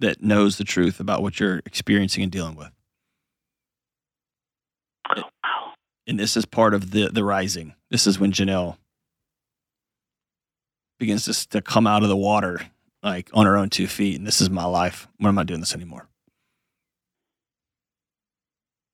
that 0.00 0.22
knows 0.22 0.58
the 0.58 0.64
truth 0.64 1.00
about 1.00 1.22
what 1.22 1.40
you're 1.40 1.62
experiencing 1.64 2.22
and 2.22 2.32
dealing 2.32 2.56
with. 2.56 2.70
Oh, 5.08 5.22
wow. 5.42 5.72
And 6.06 6.18
this 6.18 6.36
is 6.36 6.44
part 6.44 6.74
of 6.74 6.90
the 6.90 7.08
the 7.08 7.24
rising. 7.24 7.74
This 7.90 8.06
is 8.06 8.18
when 8.18 8.32
Janelle 8.32 8.76
begins 10.98 11.24
to, 11.24 11.48
to 11.48 11.62
come 11.62 11.86
out 11.86 12.02
of 12.02 12.08
the 12.08 12.16
water 12.16 12.60
like 13.02 13.30
on 13.32 13.46
her 13.46 13.56
own 13.56 13.70
two 13.70 13.86
feet. 13.86 14.16
And 14.18 14.26
this 14.26 14.40
is 14.40 14.50
my 14.50 14.64
life. 14.64 15.08
When 15.18 15.28
am 15.28 15.38
I 15.38 15.44
doing 15.44 15.60
this 15.60 15.74
anymore? 15.74 16.08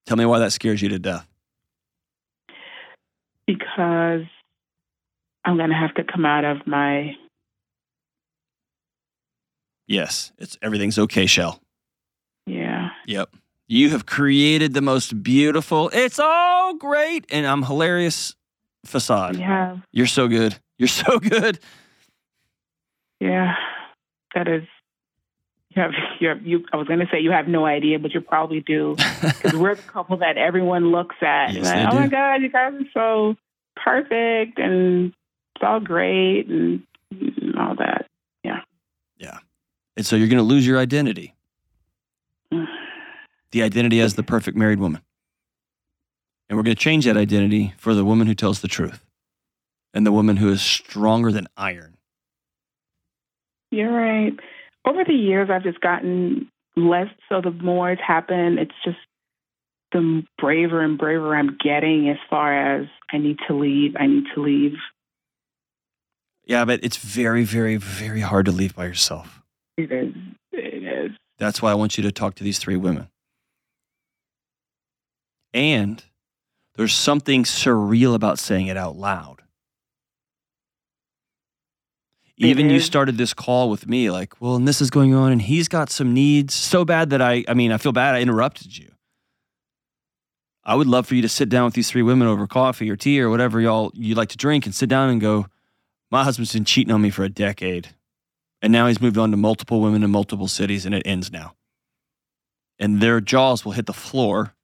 Tell 0.06 0.16
me 0.16 0.24
why 0.24 0.38
that 0.38 0.52
scares 0.52 0.80
you 0.80 0.88
to 0.90 0.98
death. 0.98 1.28
Because 3.46 4.24
I'm 5.48 5.56
going 5.56 5.70
to 5.70 5.76
have 5.76 5.94
to 5.94 6.04
come 6.04 6.26
out 6.26 6.44
of 6.44 6.66
my. 6.66 7.16
Yes, 9.86 10.30
it's 10.36 10.58
everything's 10.60 10.98
okay, 10.98 11.24
Shell. 11.24 11.58
Yeah. 12.46 12.90
Yep. 13.06 13.30
You 13.66 13.88
have 13.90 14.04
created 14.04 14.74
the 14.74 14.82
most 14.82 15.22
beautiful, 15.22 15.88
it's 15.94 16.18
all 16.18 16.74
great, 16.74 17.24
and 17.30 17.46
I'm 17.46 17.62
hilarious 17.62 18.34
facade. 18.84 19.36
Yeah. 19.36 19.78
You're 19.90 20.06
so 20.06 20.28
good. 20.28 20.58
You're 20.76 20.86
so 20.86 21.18
good. 21.18 21.58
Yeah, 23.18 23.54
that 24.34 24.48
is. 24.48 24.64
You 25.70 25.82
have, 25.82 25.92
you 26.20 26.28
have, 26.28 26.46
you, 26.46 26.66
I 26.74 26.76
was 26.76 26.88
going 26.88 27.00
to 27.00 27.06
say 27.10 27.20
you 27.20 27.30
have 27.30 27.48
no 27.48 27.64
idea, 27.64 27.98
but 27.98 28.12
you 28.12 28.20
probably 28.20 28.60
do. 28.60 28.96
Because 29.22 29.54
we're 29.54 29.74
the 29.76 29.82
couple 29.82 30.18
that 30.18 30.36
everyone 30.36 30.90
looks 30.92 31.16
at. 31.22 31.54
Yes, 31.54 31.64
like, 31.64 31.88
oh 31.88 31.92
do. 31.92 32.00
my 32.00 32.06
God, 32.08 32.42
you 32.42 32.50
guys 32.50 32.74
are 32.74 32.90
so 32.92 33.36
perfect 33.82 34.58
and 34.58 35.14
it's 35.58 35.66
all 35.66 35.80
great 35.80 36.46
and, 36.46 36.84
and 37.10 37.58
all 37.58 37.74
that. 37.76 38.06
Yeah. 38.44 38.60
Yeah. 39.16 39.38
And 39.96 40.06
so 40.06 40.14
you're 40.14 40.28
going 40.28 40.38
to 40.38 40.44
lose 40.44 40.66
your 40.66 40.78
identity. 40.78 41.34
The 43.50 43.62
identity 43.62 43.98
as 44.00 44.12
the 44.12 44.22
perfect 44.22 44.58
married 44.58 44.78
woman. 44.78 45.00
And 46.50 46.58
we're 46.58 46.62
going 46.62 46.76
to 46.76 46.82
change 46.82 47.06
that 47.06 47.16
identity 47.16 47.72
for 47.78 47.94
the 47.94 48.04
woman 48.04 48.26
who 48.26 48.34
tells 48.34 48.60
the 48.60 48.68
truth 48.68 49.06
and 49.94 50.06
the 50.06 50.12
woman 50.12 50.36
who 50.36 50.50
is 50.50 50.60
stronger 50.60 51.32
than 51.32 51.48
iron. 51.56 51.96
You're 53.70 53.90
right. 53.90 54.34
Over 54.84 55.02
the 55.02 55.14
years, 55.14 55.48
I've 55.50 55.62
just 55.62 55.80
gotten 55.80 56.50
less. 56.76 57.08
So 57.30 57.40
the 57.40 57.52
more 57.52 57.90
it's 57.90 58.02
happened, 58.06 58.58
it's 58.58 58.74
just 58.84 58.98
the 59.92 60.22
braver 60.36 60.82
and 60.82 60.98
braver 60.98 61.34
I'm 61.34 61.56
getting 61.58 62.10
as 62.10 62.18
far 62.28 62.80
as 62.80 62.86
I 63.10 63.16
need 63.16 63.38
to 63.48 63.54
leave. 63.54 63.96
I 63.98 64.08
need 64.08 64.24
to 64.34 64.42
leave. 64.42 64.74
Yeah, 66.48 66.64
but 66.64 66.80
it's 66.82 66.96
very, 66.96 67.44
very, 67.44 67.76
very 67.76 68.22
hard 68.22 68.46
to 68.46 68.52
leave 68.52 68.74
by 68.74 68.86
yourself. 68.86 69.42
It 69.76 69.92
is. 69.92 70.14
It 70.50 70.82
is. 70.82 71.10
That's 71.36 71.60
why 71.60 71.70
I 71.70 71.74
want 71.74 71.98
you 71.98 72.02
to 72.04 72.10
talk 72.10 72.34
to 72.36 72.44
these 72.44 72.58
three 72.58 72.76
women. 72.76 73.08
And 75.52 76.02
there's 76.74 76.94
something 76.94 77.44
surreal 77.44 78.14
about 78.14 78.38
saying 78.38 78.66
it 78.66 78.78
out 78.78 78.96
loud. 78.96 79.42
Even 82.38 82.70
you 82.70 82.80
started 82.80 83.18
this 83.18 83.34
call 83.34 83.68
with 83.68 83.88
me, 83.88 84.10
like, 84.10 84.40
well, 84.40 84.54
and 84.54 84.66
this 84.66 84.80
is 84.80 84.90
going 84.90 85.12
on, 85.12 85.32
and 85.32 85.42
he's 85.42 85.66
got 85.68 85.90
some 85.90 86.14
needs 86.14 86.54
so 86.54 86.84
bad 86.84 87.10
that 87.10 87.20
I, 87.20 87.44
I 87.48 87.54
mean, 87.54 87.72
I 87.72 87.78
feel 87.78 87.92
bad 87.92 88.14
I 88.14 88.20
interrupted 88.20 88.78
you. 88.78 88.92
I 90.64 90.76
would 90.76 90.86
love 90.86 91.06
for 91.06 91.16
you 91.16 91.22
to 91.22 91.28
sit 91.28 91.48
down 91.48 91.64
with 91.64 91.74
these 91.74 91.90
three 91.90 92.02
women 92.02 92.28
over 92.28 92.46
coffee 92.46 92.88
or 92.90 92.96
tea 92.96 93.20
or 93.20 93.28
whatever 93.28 93.60
y'all 93.60 93.90
you 93.92 94.14
like 94.14 94.28
to 94.30 94.36
drink 94.36 94.66
and 94.66 94.74
sit 94.74 94.88
down 94.88 95.10
and 95.10 95.20
go, 95.20 95.46
my 96.10 96.24
husband's 96.24 96.52
been 96.52 96.64
cheating 96.64 96.92
on 96.92 97.02
me 97.02 97.10
for 97.10 97.24
a 97.24 97.28
decade. 97.28 97.88
And 98.60 98.72
now 98.72 98.86
he's 98.86 99.00
moved 99.00 99.18
on 99.18 99.30
to 99.30 99.36
multiple 99.36 99.80
women 99.80 100.02
in 100.02 100.10
multiple 100.10 100.48
cities 100.48 100.84
and 100.84 100.94
it 100.94 101.02
ends 101.06 101.30
now. 101.30 101.54
And 102.78 103.00
their 103.00 103.20
jaws 103.20 103.64
will 103.64 103.72
hit 103.72 103.86
the 103.86 103.92
floor 103.92 104.54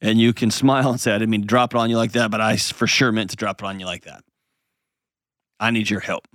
and 0.00 0.20
you 0.20 0.32
can 0.32 0.50
smile 0.62 0.90
and 0.90 1.00
say, 1.00 1.12
I 1.12 1.18
didn't 1.18 1.30
mean 1.30 1.42
to 1.42 1.46
drop 1.46 1.74
it 1.74 1.78
on 1.78 1.90
you 1.90 1.96
like 1.96 2.12
that, 2.12 2.30
but 2.30 2.40
I 2.40 2.56
for 2.56 2.86
sure 2.86 3.12
meant 3.12 3.30
to 3.30 3.36
drop 3.36 3.62
it 3.62 3.66
on 3.66 3.80
you 3.80 3.86
like 3.86 4.04
that. 4.04 4.22
I 5.58 5.70
need 5.70 5.88
your 5.88 6.00
help. 6.00 6.28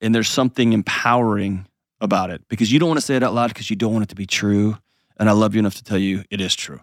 And 0.00 0.14
there's 0.14 0.28
something 0.28 0.72
empowering 0.72 1.66
about 2.00 2.30
it 2.30 2.42
because 2.48 2.72
you 2.72 2.78
don't 2.78 2.88
want 2.88 2.98
to 2.98 3.04
say 3.06 3.16
it 3.16 3.22
out 3.22 3.34
loud 3.34 3.48
because 3.48 3.68
you 3.68 3.76
don't 3.76 3.92
want 3.92 4.04
it 4.04 4.08
to 4.08 4.14
be 4.14 4.26
true. 4.26 4.78
And 5.18 5.28
I 5.28 5.32
love 5.32 5.54
you 5.54 5.58
enough 5.58 5.74
to 5.76 5.84
tell 5.84 5.98
you 5.98 6.24
it 6.30 6.40
is 6.40 6.54
true. 6.54 6.80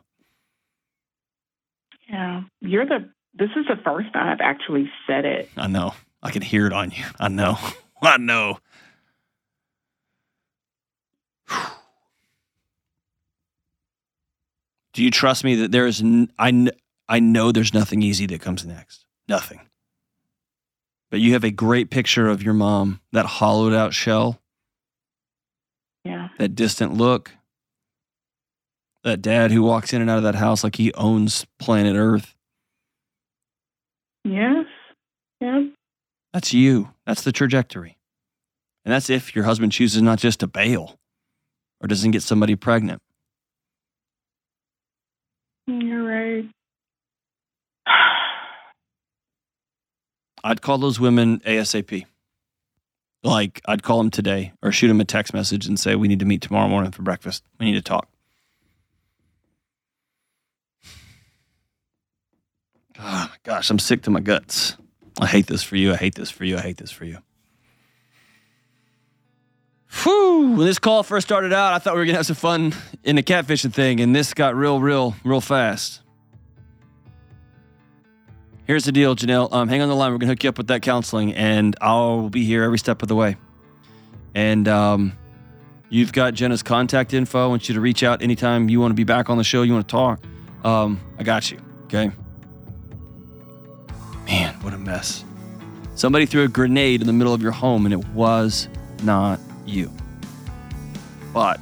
Yeah. 2.09 2.43
You're 2.61 2.85
the. 2.85 3.09
This 3.37 3.49
is 3.55 3.65
the 3.67 3.75
first 3.83 4.11
time 4.13 4.27
I've 4.29 4.41
actually 4.41 4.89
said 5.05 5.25
it. 5.25 5.49
I 5.55 5.67
know. 5.67 5.93
I 6.23 6.31
can 6.31 6.41
hear 6.41 6.65
it 6.65 6.73
on 6.73 6.91
you. 6.91 7.03
I 7.19 7.27
know. 7.27 7.57
I 8.01 8.17
know. 8.17 8.57
Do 14.93 15.03
you 15.03 15.11
trust 15.11 15.43
me 15.43 15.55
that 15.55 15.71
there 15.71 15.85
is, 15.85 16.01
n- 16.01 16.31
I, 16.39 16.51
kn- 16.51 16.71
I 17.07 17.19
know 17.19 17.51
there's 17.51 17.73
nothing 17.73 18.01
easy 18.01 18.25
that 18.27 18.41
comes 18.41 18.65
next. 18.65 19.05
Nothing. 19.27 19.61
But 21.11 21.19
you 21.19 21.33
have 21.33 21.43
a 21.43 21.51
great 21.51 21.89
picture 21.91 22.27
of 22.27 22.41
your 22.43 22.53
mom, 22.55 22.99
that 23.11 23.25
hollowed 23.25 23.73
out 23.73 23.93
shell, 23.93 24.39
Yeah. 26.03 26.29
that 26.39 26.55
distant 26.55 26.93
look, 26.95 27.31
that 29.03 29.21
dad 29.21 29.51
who 29.51 29.61
walks 29.63 29.93
in 29.93 30.01
and 30.01 30.09
out 30.09 30.17
of 30.17 30.23
that 30.23 30.35
house 30.35 30.63
like 30.63 30.75
he 30.77 30.91
owns 30.95 31.45
planet 31.59 31.95
Earth. 31.95 32.33
Yes. 34.23 34.65
Yeah. 35.41 35.65
That's 36.33 36.53
you. 36.53 36.89
That's 37.05 37.23
the 37.23 37.31
trajectory. 37.31 37.97
And 38.85 38.93
that's 38.93 39.09
if 39.09 39.35
your 39.35 39.45
husband 39.45 39.71
chooses 39.71 40.01
not 40.01 40.19
just 40.19 40.39
to 40.41 40.47
bail 40.47 40.97
or 41.81 41.87
doesn't 41.87 42.11
get 42.11 42.23
somebody 42.23 42.55
pregnant. 42.55 43.01
You're 45.67 46.03
right. 46.03 46.45
I'd 50.43 50.61
call 50.61 50.77
those 50.77 50.99
women 50.99 51.39
ASAP. 51.41 52.05
Like, 53.23 53.61
I'd 53.67 53.83
call 53.83 53.97
them 53.97 54.11
today 54.11 54.53
or 54.61 54.71
shoot 54.71 54.87
them 54.87 55.01
a 55.01 55.05
text 55.05 55.33
message 55.33 55.65
and 55.65 55.77
say, 55.77 55.95
We 55.95 56.07
need 56.07 56.19
to 56.19 56.25
meet 56.25 56.41
tomorrow 56.41 56.69
morning 56.69 56.91
for 56.91 57.01
breakfast. 57.01 57.43
We 57.59 57.65
need 57.65 57.73
to 57.73 57.81
talk. 57.81 58.07
Oh 62.99 63.29
my 63.29 63.37
gosh, 63.43 63.69
I'm 63.69 63.79
sick 63.79 64.03
to 64.03 64.09
my 64.09 64.19
guts. 64.19 64.75
I 65.19 65.25
hate 65.25 65.47
this 65.47 65.63
for 65.63 65.75
you. 65.75 65.93
I 65.93 65.95
hate 65.95 66.15
this 66.15 66.29
for 66.29 66.45
you. 66.45 66.57
I 66.57 66.61
hate 66.61 66.77
this 66.77 66.91
for 66.91 67.05
you. 67.05 67.19
Whew. 70.03 70.55
When 70.57 70.65
this 70.65 70.79
call 70.79 71.03
first 71.03 71.27
started 71.27 71.53
out, 71.53 71.73
I 71.73 71.79
thought 71.79 71.95
we 71.95 72.01
were 72.01 72.05
to 72.07 72.13
have 72.13 72.25
some 72.25 72.35
fun 72.35 72.73
in 73.03 73.15
the 73.15 73.23
catfishing 73.23 73.73
thing, 73.73 73.99
and 73.99 74.15
this 74.15 74.33
got 74.33 74.55
real, 74.55 74.79
real, 74.79 75.15
real 75.23 75.41
fast. 75.41 76.01
Here's 78.65 78.83
the 78.83 78.91
deal, 78.91 79.15
Janelle. 79.15 79.51
Um, 79.53 79.69
hang 79.69 79.81
on 79.81 79.87
the 79.87 79.95
line. 79.95 80.11
We're 80.11 80.17
to 80.19 80.25
hook 80.25 80.43
you 80.43 80.49
up 80.49 80.57
with 80.57 80.67
that 80.67 80.81
counseling, 80.81 81.33
and 81.33 81.75
I'll 81.79 82.29
be 82.29 82.43
here 82.43 82.63
every 82.63 82.77
step 82.77 83.01
of 83.01 83.07
the 83.07 83.15
way. 83.15 83.37
And 84.35 84.67
um, 84.67 85.17
you've 85.89 86.11
got 86.11 86.33
Jenna's 86.33 86.63
contact 86.63 87.13
info. 87.13 87.45
I 87.45 87.47
want 87.47 87.69
you 87.69 87.75
to 87.75 87.81
reach 87.81 88.03
out 88.03 88.21
anytime 88.21 88.69
you 88.69 88.81
want 88.81 88.91
to 88.91 88.95
be 88.95 89.05
back 89.05 89.29
on 89.29 89.37
the 89.37 89.43
show, 89.43 89.61
you 89.61 89.73
want 89.73 89.87
to 89.87 89.91
talk. 89.91 90.21
Um, 90.65 90.99
I 91.17 91.23
got 91.23 91.49
you. 91.49 91.59
Okay. 91.85 92.11
Mess. 94.87 95.23
Somebody 95.95 96.25
threw 96.25 96.43
a 96.43 96.47
grenade 96.47 97.01
in 97.01 97.07
the 97.07 97.13
middle 97.13 97.33
of 97.33 97.41
your 97.41 97.51
home, 97.51 97.85
and 97.85 97.93
it 97.93 98.03
was 98.09 98.67
not 99.03 99.39
you. 99.65 99.91
But 101.33 101.59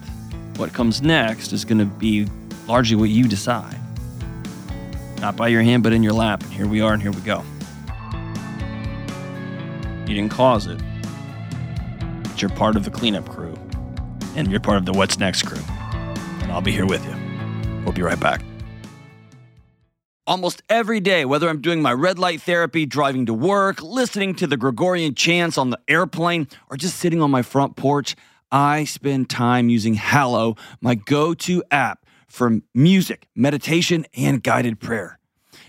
what 0.58 0.72
comes 0.72 1.02
next 1.02 1.52
is 1.52 1.66
going 1.66 1.80
to 1.80 1.86
be 1.86 2.28
largely 2.68 2.96
what 2.96 3.10
you 3.10 3.28
decide. 3.28 3.80
Not 5.20 5.36
by 5.36 5.48
your 5.48 5.64
hand, 5.64 5.84
but 5.84 5.92
in 5.92 6.04
your 6.04 6.14
lap. 6.14 6.44
And 6.44 6.54
here 6.54 6.68
we 6.68 6.82
are, 6.82 6.94
and 6.94 7.02
here 7.02 7.12
we 7.12 7.22
go. 7.22 7.44
You 10.08 10.14
didn't 10.14 10.30
cause 10.30 10.68
it, 10.68 10.80
but 12.24 12.42
you're 12.42 12.52
part 12.52 12.76
of 12.76 12.86
the 12.86 12.92
cleanup 12.92 13.28
crew, 13.28 13.58
and 14.36 14.52
you're 14.52 14.60
part 14.60 14.78
of 14.78 14.86
the 14.86 14.94
What's 14.94 15.18
Next 15.18 15.44
crew. 15.44 15.64
And 16.42 16.52
I'll 16.52 16.62
be 16.62 16.72
here 16.72 16.86
with 16.86 17.04
you. 17.04 17.84
We'll 17.84 17.94
be 17.94 18.04
right 18.04 18.20
back. 18.20 18.44
Almost 20.28 20.64
every 20.70 21.00
day, 21.02 21.24
whether 21.24 21.48
I'm 21.48 21.62
doing 21.62 21.84
my 21.84 21.94
red 21.94 22.18
light 22.18 22.42
therapy, 22.42 22.88
driving 22.88 23.28
to 23.28 23.34
work, 23.34 23.84
listening 23.84 24.34
to 24.36 24.48
the 24.48 24.58
Gregorian 24.58 25.14
chants 25.14 25.56
on 25.56 25.70
the 25.70 25.80
airplane, 25.88 26.48
or 26.68 26.78
just 26.78 26.98
sitting 26.98 27.22
on 27.22 27.30
my 27.30 27.44
front 27.44 27.76
porch, 27.76 28.16
I 28.52 28.86
spend 28.86 29.30
time 29.30 29.70
using 29.70 29.94
Hallow, 29.94 30.56
my 30.82 30.96
go 30.96 31.36
to 31.36 31.64
app 31.70 32.08
for 32.28 32.60
music, 32.74 33.28
meditation, 33.36 34.08
and 34.18 34.42
guided 34.42 34.80
prayer. 34.80 35.20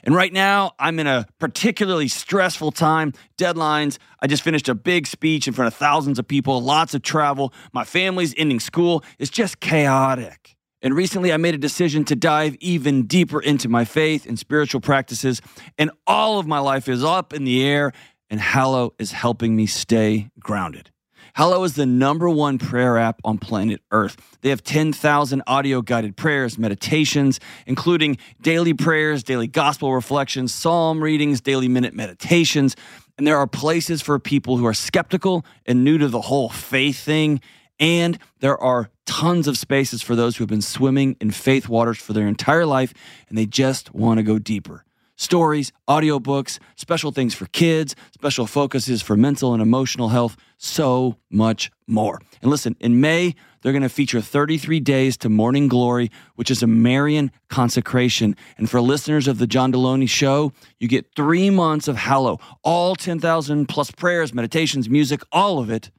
And 0.03 0.15
right 0.15 0.33
now, 0.33 0.73
I'm 0.79 0.99
in 1.01 1.07
a 1.07 1.27
particularly 1.39 2.09
stressful 2.09 2.73
time. 2.73 3.13
Deadlines. 3.37 3.99
I 4.23 4.27
just 4.27 4.43
finished 4.43 4.71
a 4.71 4.75
big 4.75 5.07
speech 5.07 5.47
in 5.47 5.53
front 5.53 5.67
of 5.67 5.75
thousands 5.75 6.19
of 6.19 6.27
people, 6.27 6.63
lots 6.63 6.95
of 6.95 7.03
travel. 7.03 7.53
My 7.75 7.85
family's 7.85 8.35
ending 8.39 8.61
school. 8.61 9.05
It's 9.19 9.31
just 9.31 9.61
chaotic. 9.61 10.56
And 10.83 10.95
recently, 10.95 11.33
I 11.33 11.37
made 11.37 11.55
a 11.55 11.59
decision 11.59 12.05
to 12.05 12.17
dive 12.17 12.57
even 12.61 13.07
deeper 13.07 13.41
into 13.41 13.69
my 13.69 13.85
faith 13.85 14.27
and 14.27 14.39
spiritual 14.39 14.81
practices. 14.81 15.41
And 15.79 15.91
all 16.07 16.39
of 16.39 16.47
my 16.47 16.59
life 16.59 16.89
is 16.89 17.03
up 17.03 17.33
in 17.33 17.45
the 17.45 17.65
air, 17.65 17.93
and 18.29 18.41
Hallow 18.41 18.95
is 18.99 19.13
helping 19.13 19.57
me 19.57 19.67
stay 19.67 20.31
grounded. 20.39 20.91
Hallow 21.37 21.65
is 21.65 21.75
the 21.75 21.85
number 21.85 22.31
one 22.31 22.57
prayer 22.57 22.97
app 22.97 23.21
on 23.23 23.37
planet 23.37 23.83
Earth. 23.91 24.17
They 24.41 24.49
have 24.49 24.63
10,000 24.63 25.43
audio 25.47 25.83
guided 25.83 26.17
prayers, 26.17 26.59
meditations, 26.59 27.41
including 27.67 28.17
daily 28.41 28.73
prayers, 28.73 29.23
daily 29.23 29.47
gospel 29.47 29.93
reflections, 29.93 30.55
psalm 30.55 31.03
readings, 31.03 31.43
daily 31.43 31.69
minute 31.69 31.93
meditations. 31.93 32.75
And 33.19 33.27
there 33.27 33.37
are 33.37 33.47
places 33.47 34.01
for 34.01 34.19
people 34.19 34.57
who 34.57 34.67
are 34.67 34.73
skeptical 34.73 35.45
and 35.67 35.85
new 35.85 35.99
to 35.99 36.09
the 36.09 36.23
whole 36.23 36.49
faith 36.49 36.99
thing. 36.99 37.43
And 37.79 38.19
there 38.41 38.57
are 38.59 38.91
tons 39.05 39.47
of 39.47 39.59
spaces 39.59 40.03
for 40.03 40.17
those 40.17 40.37
who 40.37 40.45
have 40.45 40.49
been 40.49 40.63
swimming 40.63 41.17
in 41.21 41.31
faith 41.31 41.69
waters 41.69 41.99
for 41.99 42.13
their 42.13 42.27
entire 42.27 42.67
life 42.67 42.93
and 43.29 43.37
they 43.37 43.47
just 43.47 43.95
want 43.95 44.19
to 44.19 44.23
go 44.23 44.39
deeper. 44.39 44.85
stories, 45.17 45.73
audiobooks, 45.89 46.59
special 46.77 47.11
things 47.11 47.35
for 47.35 47.47
kids, 47.47 47.97
special 48.13 48.47
focuses 48.47 49.03
for 49.03 49.17
mental 49.17 49.53
and 49.55 49.63
emotional 49.63 50.11
health, 50.11 50.37
so 50.59 51.17
much 51.31 51.71
more. 51.87 52.21
And 52.43 52.51
listen, 52.51 52.77
in 52.81 53.01
May, 53.01 53.35
they're 53.63 53.73
going 53.73 53.83
to 53.83 53.89
feature 53.89 54.21
33 54.21 54.79
Days 54.81 55.17
to 55.19 55.29
Morning 55.29 55.69
Glory, 55.69 56.11
which 56.37 56.51
is 56.51 56.63
a 56.63 56.67
Marian 56.67 57.31
consecration. 57.49 58.37
And 58.59 58.71
for 58.71 58.81
listeners 58.81 59.27
of 59.27 59.39
the 59.39 59.47
John 59.47 59.73
Delony 59.73 60.09
Show, 60.09 60.53
you 60.79 60.87
get 60.87 61.15
three 61.17 61.51
months 61.51 61.89
of 61.89 61.97
Hallow, 61.97 62.39
all 62.63 62.95
10,000 62.95 63.67
plus 63.67 63.91
prayers, 63.91 64.33
meditations, 64.33 64.89
music, 64.89 65.23
all 65.33 65.59
of 65.59 65.71
it 65.71 65.91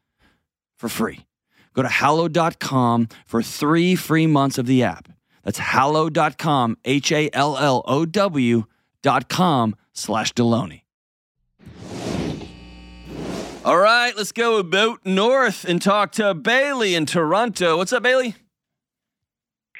for 0.77 0.89
free. 0.89 1.26
Go 1.77 1.83
to 1.83 1.89
hallow.com 1.89 3.07
for 3.27 3.43
three 3.43 3.95
free 3.95 4.25
months 4.25 4.57
of 4.57 4.65
the 4.65 4.81
app. 4.81 5.09
That's 5.43 5.59
hallow.com, 5.59 6.77
H 6.83 7.11
A 7.11 7.29
L 7.33 7.55
L 7.55 7.83
O 7.85 8.03
W.com 8.03 9.75
slash 9.93 10.33
Delony. 10.33 10.81
All 13.63 13.77
right, 13.77 14.11
let's 14.17 14.31
go 14.31 14.57
about 14.57 15.05
north 15.05 15.65
and 15.65 15.79
talk 15.79 16.13
to 16.13 16.33
Bailey 16.33 16.95
in 16.95 17.05
Toronto. 17.05 17.77
What's 17.77 17.93
up, 17.93 18.01
Bailey? 18.01 18.33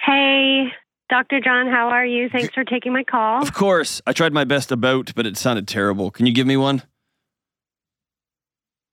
Hey, 0.05 0.67
Dr. 1.09 1.39
John, 1.39 1.65
how 1.65 1.89
are 1.89 2.05
you? 2.05 2.29
Thanks 2.29 2.53
for 2.53 2.63
taking 2.63 2.93
my 2.93 3.03
call. 3.03 3.41
Of 3.41 3.53
course. 3.53 4.03
I 4.05 4.13
tried 4.13 4.33
my 4.33 4.43
best 4.43 4.71
about, 4.71 5.15
but 5.15 5.25
it 5.25 5.35
sounded 5.35 5.67
terrible. 5.67 6.11
Can 6.11 6.27
you 6.27 6.33
give 6.33 6.45
me 6.45 6.57
one? 6.57 6.83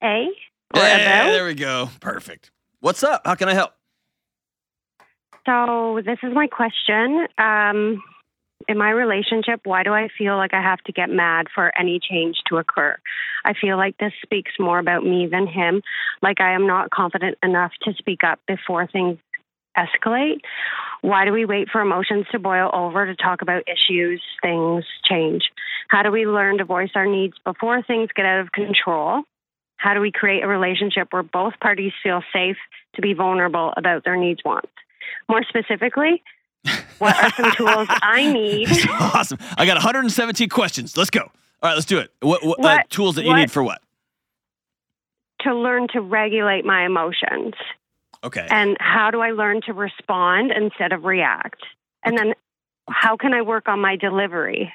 A 0.03 0.29
or 0.75 0.81
Hey, 0.81 1.31
there 1.31 1.45
we 1.45 1.55
go. 1.55 1.90
Perfect. 2.01 2.51
What's 2.85 3.03
up? 3.03 3.23
How 3.25 3.35
can 3.35 3.49
I 3.49 3.55
help? 3.55 3.70
So, 5.47 6.03
this 6.05 6.18
is 6.23 6.35
my 6.35 6.49
question. 6.49 7.27
Um, 7.38 8.03
in 8.68 8.77
my 8.77 8.90
relationship, 8.90 9.61
why 9.64 9.85
do 9.85 9.94
I 9.94 10.09
feel 10.18 10.37
like 10.37 10.53
I 10.53 10.61
have 10.61 10.81
to 10.81 10.92
get 10.92 11.09
mad 11.09 11.47
for 11.55 11.73
any 11.81 11.99
change 11.99 12.37
to 12.51 12.59
occur? 12.59 12.94
I 13.42 13.55
feel 13.59 13.79
like 13.79 13.97
this 13.97 14.12
speaks 14.23 14.53
more 14.59 14.79
about 14.79 15.03
me 15.03 15.27
than 15.27 15.47
him. 15.47 15.81
Like 16.20 16.42
I 16.42 16.55
am 16.55 16.66
not 16.66 16.90
confident 16.90 17.38
enough 17.42 17.73
to 17.85 17.94
speak 17.94 18.20
up 18.23 18.38
before 18.47 18.87
things 18.87 19.18
escalate. 19.79 20.40
Why 21.01 21.25
do 21.25 21.33
we 21.33 21.47
wait 21.47 21.70
for 21.73 21.81
emotions 21.81 22.27
to 22.33 22.38
boil 22.38 22.68
over 22.75 23.07
to 23.07 23.16
talk 23.16 23.40
about 23.40 23.62
issues, 23.66 24.20
things 24.42 24.85
change? 25.09 25.44
How 25.88 26.03
do 26.03 26.11
we 26.11 26.27
learn 26.27 26.59
to 26.59 26.66
voice 26.66 26.90
our 26.94 27.07
needs 27.07 27.35
before 27.47 27.83
things 27.83 28.11
get 28.14 28.27
out 28.27 28.40
of 28.40 28.53
control? 28.53 29.23
How 29.85 29.92
do 29.92 30.01
we 30.01 30.11
create 30.11 30.42
a 30.42 30.49
relationship 30.49 31.09
where 31.11 31.23
both 31.23 31.61
parties 31.61 31.92
feel 32.03 32.23
safe 32.33 32.57
to 32.94 33.03
be 33.03 33.12
vulnerable 33.12 33.75
about 33.77 34.03
their 34.03 34.16
needs, 34.16 34.40
wants? 34.42 34.70
More 35.29 35.42
specifically, 35.47 36.23
what 36.97 37.14
are 37.23 37.31
some 37.33 37.53
tools 37.57 37.87
I 37.90 38.33
need? 38.33 38.70
awesome. 38.88 39.37
I 39.59 39.66
got 39.66 39.75
117 39.75 40.49
questions. 40.49 40.97
Let's 40.97 41.11
go. 41.11 41.20
All 41.20 41.31
right, 41.62 41.75
let's 41.75 41.85
do 41.85 41.99
it. 41.99 42.11
What, 42.20 42.42
what, 42.42 42.64
uh, 42.64 42.83
tools 42.88 43.16
that 43.16 43.25
you 43.25 43.29
what- 43.29 43.37
need 43.37 43.51
for 43.51 43.62
what? 43.62 43.83
to 45.40 45.55
learn 45.55 45.87
to 45.92 46.01
regulate 46.01 46.64
my 46.64 46.87
emotions? 46.87 47.53
Okay. 48.25 48.47
And 48.51 48.79
how 48.81 49.11
do 49.11 49.20
I 49.20 49.33
learn 49.33 49.61
to 49.66 49.75
respond 49.75 50.51
instead 50.51 50.92
of 50.94 51.05
react? 51.05 51.61
And 52.03 52.16
then 52.16 52.33
how 52.88 53.18
can 53.18 53.35
I 53.35 53.42
work 53.42 53.68
on 53.68 53.81
my 53.81 53.97
delivery? 53.97 54.73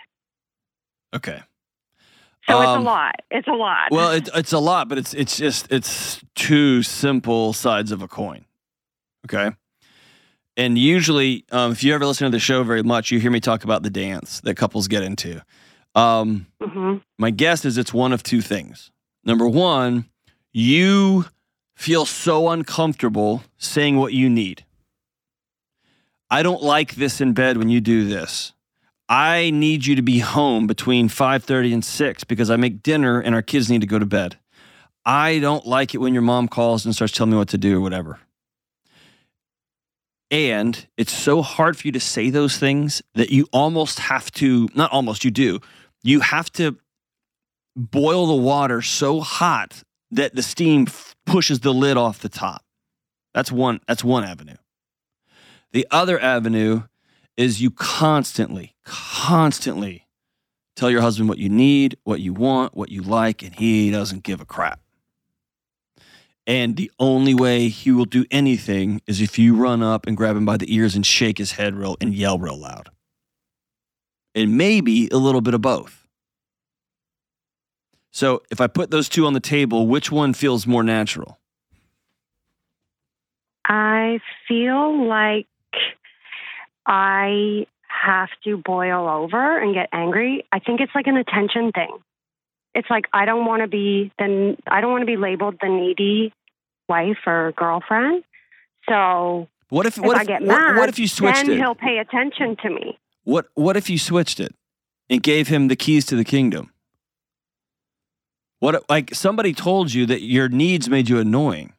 Okay. 1.16 1.42
So 2.50 2.62
it's 2.62 2.70
Um, 2.70 2.82
a 2.82 2.86
lot. 2.86 3.16
It's 3.32 3.48
a 3.48 3.52
lot. 3.54 3.88
Well, 3.92 4.12
it, 4.12 4.30
it's 4.34 4.54
a 4.54 4.60
lot, 4.60 4.90
but 4.90 4.98
it's 4.98 5.14
it's 5.14 5.38
just 5.38 5.72
it's 5.72 6.20
two 6.36 6.82
simple 6.84 7.54
sides 7.54 7.92
of 7.92 8.02
a 8.02 8.08
coin. 8.08 8.46
Okay. 9.26 9.52
And 10.58 10.78
usually, 10.78 11.46
um, 11.52 11.72
if 11.72 11.84
you 11.84 11.94
ever 11.94 12.06
listen 12.06 12.26
to 12.26 12.32
the 12.32 12.40
show 12.40 12.64
very 12.64 12.84
much, 12.84 13.12
you 13.12 13.20
hear 13.20 13.32
me 13.32 13.40
talk 13.40 13.64
about 13.64 13.84
the 13.84 13.90
dance 13.90 14.42
that 14.42 14.56
couples 14.56 14.88
get 14.88 15.04
into. 15.04 15.42
Um, 15.96 16.48
hmm 16.62 16.98
my 17.18 17.32
guess 17.32 17.66
is 17.66 17.78
it's 17.78 17.94
one 17.94 18.14
of 18.14 18.24
two 18.24 18.42
things. 18.42 18.92
Number 19.24 19.48
one, 19.48 20.06
you 20.52 21.26
feel 21.76 22.06
so 22.06 22.50
uncomfortable 22.50 23.44
saying 23.58 23.98
what 23.98 24.14
you 24.14 24.30
need. 24.30 24.66
I 26.30 26.44
don't 26.44 26.62
like 26.62 26.96
this 26.96 27.22
in 27.22 27.34
bed 27.34 27.58
when 27.58 27.70
you 27.70 27.82
do 27.82 28.08
this. 28.08 28.54
I 29.10 29.50
need 29.50 29.88
you 29.88 29.96
to 29.96 30.04
be 30.04 30.20
home 30.20 30.68
between 30.68 31.10
5:30 31.10 31.74
and 31.74 31.84
6 31.84 32.24
because 32.26 32.52
I 32.52 32.56
make 32.56 32.84
dinner 32.84 33.20
and 33.20 33.34
our 33.34 33.42
kids 33.42 33.70
need 33.70 33.82
to 33.82 33.88
go 33.88 33.98
to 33.98 34.06
bed. 34.06 34.38
I 35.04 35.40
don't 35.40 35.66
like 35.66 35.96
it 35.96 35.98
when 35.98 36.14
your 36.14 36.22
mom 36.22 36.48
calls 36.48 36.86
and 36.86 36.94
starts 36.94 37.14
telling 37.14 37.32
me 37.32 37.38
what 37.38 37.50
to 37.50 37.58
do 37.58 37.78
or 37.78 37.82
whatever. 37.82 38.20
And 40.30 40.86
it's 40.96 41.12
so 41.12 41.42
hard 41.42 41.76
for 41.76 41.88
you 41.88 41.92
to 41.94 42.00
say 42.00 42.30
those 42.30 42.60
things 42.60 43.02
that 43.16 43.32
you 43.32 43.48
almost 43.52 43.98
have 43.98 44.30
to, 44.34 44.70
not 44.76 44.92
almost, 44.92 45.26
you 45.26 45.32
do. 45.32 45.60
You 46.04 46.20
have 46.20 46.52
to 46.54 46.78
boil 47.76 48.28
the 48.28 48.36
water 48.36 48.84
so 48.84 49.22
hot 49.22 49.82
that 50.12 50.36
the 50.36 50.44
steam 50.44 50.86
pushes 51.26 51.62
the 51.62 51.74
lid 51.74 51.98
off 51.98 52.20
the 52.20 52.30
top. 52.30 52.64
That's 53.34 53.52
one 53.52 53.80
that's 53.88 54.04
one 54.04 54.24
avenue. 54.24 54.58
The 55.72 55.88
other 55.90 56.20
avenue 56.20 56.84
is 57.40 57.62
you 57.62 57.72
constantly 57.72 58.76
constantly 58.84 60.06
tell 60.76 60.92
your 60.92 61.00
husband 61.00 61.30
what 61.30 61.38
you 61.38 61.48
need, 61.48 61.98
what 62.04 62.20
you 62.20 62.34
want, 62.34 62.76
what 62.76 62.92
you 62.92 63.02
like 63.02 63.42
and 63.42 63.56
he 63.56 63.90
doesn't 63.90 64.24
give 64.24 64.42
a 64.42 64.46
crap. 64.46 64.82
And 66.46 66.76
the 66.76 66.92
only 67.00 67.34
way 67.34 67.70
he 67.70 67.92
will 67.92 68.06
do 68.06 68.26
anything 68.30 69.02
is 69.08 69.22
if 69.22 69.40
you 69.40 69.56
run 69.56 69.82
up 69.82 70.06
and 70.06 70.18
grab 70.18 70.36
him 70.36 70.46
by 70.46 70.58
the 70.58 70.76
ears 70.76 70.96
and 70.96 71.06
shake 71.06 71.38
his 71.38 71.54
head 71.54 71.76
real 71.76 71.96
and 72.02 72.14
yell 72.14 72.38
real 72.38 72.58
loud. 72.58 72.90
And 74.36 74.58
maybe 74.58 75.08
a 75.10 75.18
little 75.18 75.42
bit 75.42 75.54
of 75.54 75.62
both. 75.62 76.08
So 78.12 78.42
if 78.52 78.60
I 78.60 78.68
put 78.68 78.92
those 78.92 79.08
two 79.08 79.26
on 79.26 79.32
the 79.32 79.40
table, 79.40 79.88
which 79.88 80.12
one 80.12 80.34
feels 80.34 80.68
more 80.68 80.84
natural? 80.84 81.40
I 83.64 84.20
feel 84.46 85.08
like 85.08 85.48
I 86.90 87.68
have 87.88 88.30
to 88.46 88.58
boil 88.58 89.08
over 89.08 89.60
and 89.62 89.74
get 89.76 89.90
angry. 89.94 90.44
I 90.52 90.58
think 90.60 90.82
it's 90.82 90.92
like 90.96 91.06
an 91.08 91.18
attention 91.18 91.72
thing. 91.72 91.96
It's 92.74 92.90
like 92.90 93.06
I 93.14 93.26
don't 93.26 93.46
want 93.46 93.62
to 93.62 93.68
be 93.68 94.12
the 94.18 94.58
I 94.68 94.82
don't 94.82 94.92
want 94.92 95.04
to 95.04 95.06
be 95.06 95.16
labeled 95.18 95.58
the 95.62 95.70
needy 95.70 96.34
wife 96.88 97.20
or 97.28 97.54
girlfriend. 97.56 98.24
So 98.90 99.48
What 99.70 99.86
if 99.86 99.98
if 100.00 100.04
what 100.04 100.18
I 100.18 100.22
if 100.22 100.28
get 100.28 100.42
mad, 100.42 100.78
what 100.78 100.90
if 100.90 100.98
you 100.98 101.08
switched 101.08 101.46
then 101.46 101.52
it? 101.52 101.58
he'll 101.58 101.76
pay 101.76 102.00
attention 102.00 102.56
to 102.64 102.70
me. 102.70 102.98
What 103.24 103.48
what 103.54 103.78
if 103.78 103.90
you 103.90 104.00
switched 104.00 104.40
it 104.40 104.56
and 105.10 105.22
gave 105.22 105.48
him 105.48 105.68
the 105.68 105.76
keys 105.76 106.06
to 106.08 106.16
the 106.16 106.24
kingdom? 106.26 106.72
What 108.60 108.84
like 108.90 109.14
somebody 109.14 109.54
told 109.54 109.94
you 109.94 110.06
that 110.08 110.22
your 110.24 110.50
needs 110.50 110.90
made 110.90 111.08
you 111.10 111.20
annoying? 111.20 111.74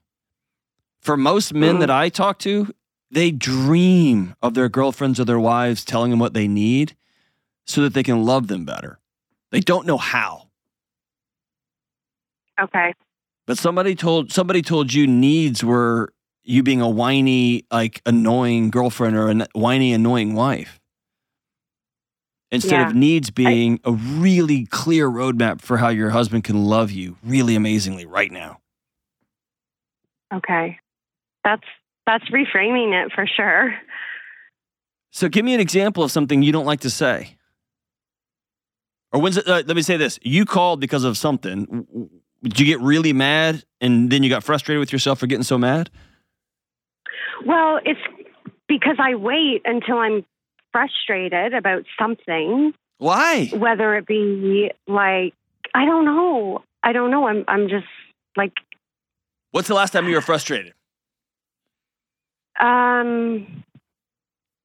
For 1.01 1.17
most 1.17 1.53
men 1.55 1.77
Mhm. 1.77 1.81
that 1.81 1.91
I 1.91 2.09
talk 2.11 2.39
to, 2.41 2.73
they 3.11 3.31
dream 3.31 4.35
of 4.43 4.55
their 4.55 4.69
girlfriends 4.69 5.19
or 5.19 5.25
their 5.25 5.41
wives 5.41 5.85
telling 5.85 6.11
them 6.11 6.21
what 6.21 6.35
they 6.35 6.47
need 6.49 6.97
so 7.67 7.83
that 7.83 7.95
they 7.95 8.03
can 8.03 8.25
love 8.25 8.49
them 8.49 8.65
better. 8.65 8.99
They 9.51 9.61
don't 9.61 9.87
know 9.87 9.97
how. 9.97 10.49
Okay. 12.61 12.95
But 13.47 13.59
somebody 13.59 13.95
told 13.95 14.33
somebody 14.33 14.63
told 14.63 14.93
you 14.93 15.07
needs 15.07 15.65
were 15.65 16.13
you 16.45 16.63
being 16.63 16.81
a 16.81 16.89
whiny, 16.89 17.65
like 17.71 18.01
annoying 18.07 18.71
girlfriend 18.71 19.17
or 19.17 19.31
a 19.31 19.47
whiny, 19.55 19.93
annoying 19.93 20.35
wife. 20.35 20.79
Instead 22.53 22.89
of 22.89 22.95
needs 22.97 23.31
being 23.31 23.79
a 23.85 23.93
really 23.93 24.67
clear 24.67 25.09
roadmap 25.09 25.61
for 25.61 25.77
how 25.77 25.89
your 25.89 26.11
husband 26.11 26.43
can 26.43 26.65
love 26.65 26.91
you 26.91 27.17
really 27.23 27.55
amazingly 27.55 28.05
right 28.05 28.33
now. 28.33 28.59
Okay. 30.35 30.79
That's 31.45 31.63
that's 32.11 32.29
reframing 32.31 32.93
it 32.93 33.13
for 33.15 33.25
sure. 33.25 33.73
So 35.13 35.29
give 35.29 35.45
me 35.45 35.55
an 35.55 35.61
example 35.61 36.03
of 36.03 36.11
something 36.11 36.43
you 36.43 36.51
don't 36.51 36.65
like 36.67 36.81
to 36.81 36.91
say. 36.91 37.37
Or 39.13 39.21
when's 39.21 39.37
it, 39.37 39.47
uh, 39.47 39.63
let 39.67 39.77
me 39.77 39.83
say 39.83 39.97
this. 39.97 40.19
You 40.23 40.45
called 40.45 40.81
because 40.81 41.05
of 41.05 41.17
something. 41.17 42.09
Did 42.43 42.59
you 42.59 42.67
get 42.67 42.81
really 42.81 43.13
mad 43.13 43.65
and 43.81 44.11
then 44.11 44.23
you 44.25 44.31
got 44.31 44.43
frustrated 44.43 44.81
with 44.81 44.93
yourself 44.93 45.21
for 45.21 45.27
getting 45.29 45.45
so 45.45 45.57
mad? 45.57 45.91
Well, 47.47 47.79
it's 47.85 48.01
because 48.67 48.97
I 48.99 49.15
wait 49.15 49.63
until 49.65 49.99
I'm 49.99 50.25
frustrated 50.73 51.55
about 51.55 51.85
something, 51.99 52.73
Why? 52.99 53.47
whether 53.55 53.97
it 53.97 54.07
be 54.07 54.71
like 54.89 55.35
I 55.75 55.85
don't 55.85 56.05
know. 56.05 56.65
I 56.83 56.93
don't 56.93 57.11
know. 57.13 57.27
I'm 57.29 57.45
I'm 57.47 57.69
just 57.69 57.87
like 58.37 58.53
What's 59.53 59.69
the 59.69 59.75
last 59.75 59.93
time 59.93 60.09
you 60.09 60.15
were 60.15 60.21
frustrated? 60.21 60.75
Um 62.61 63.65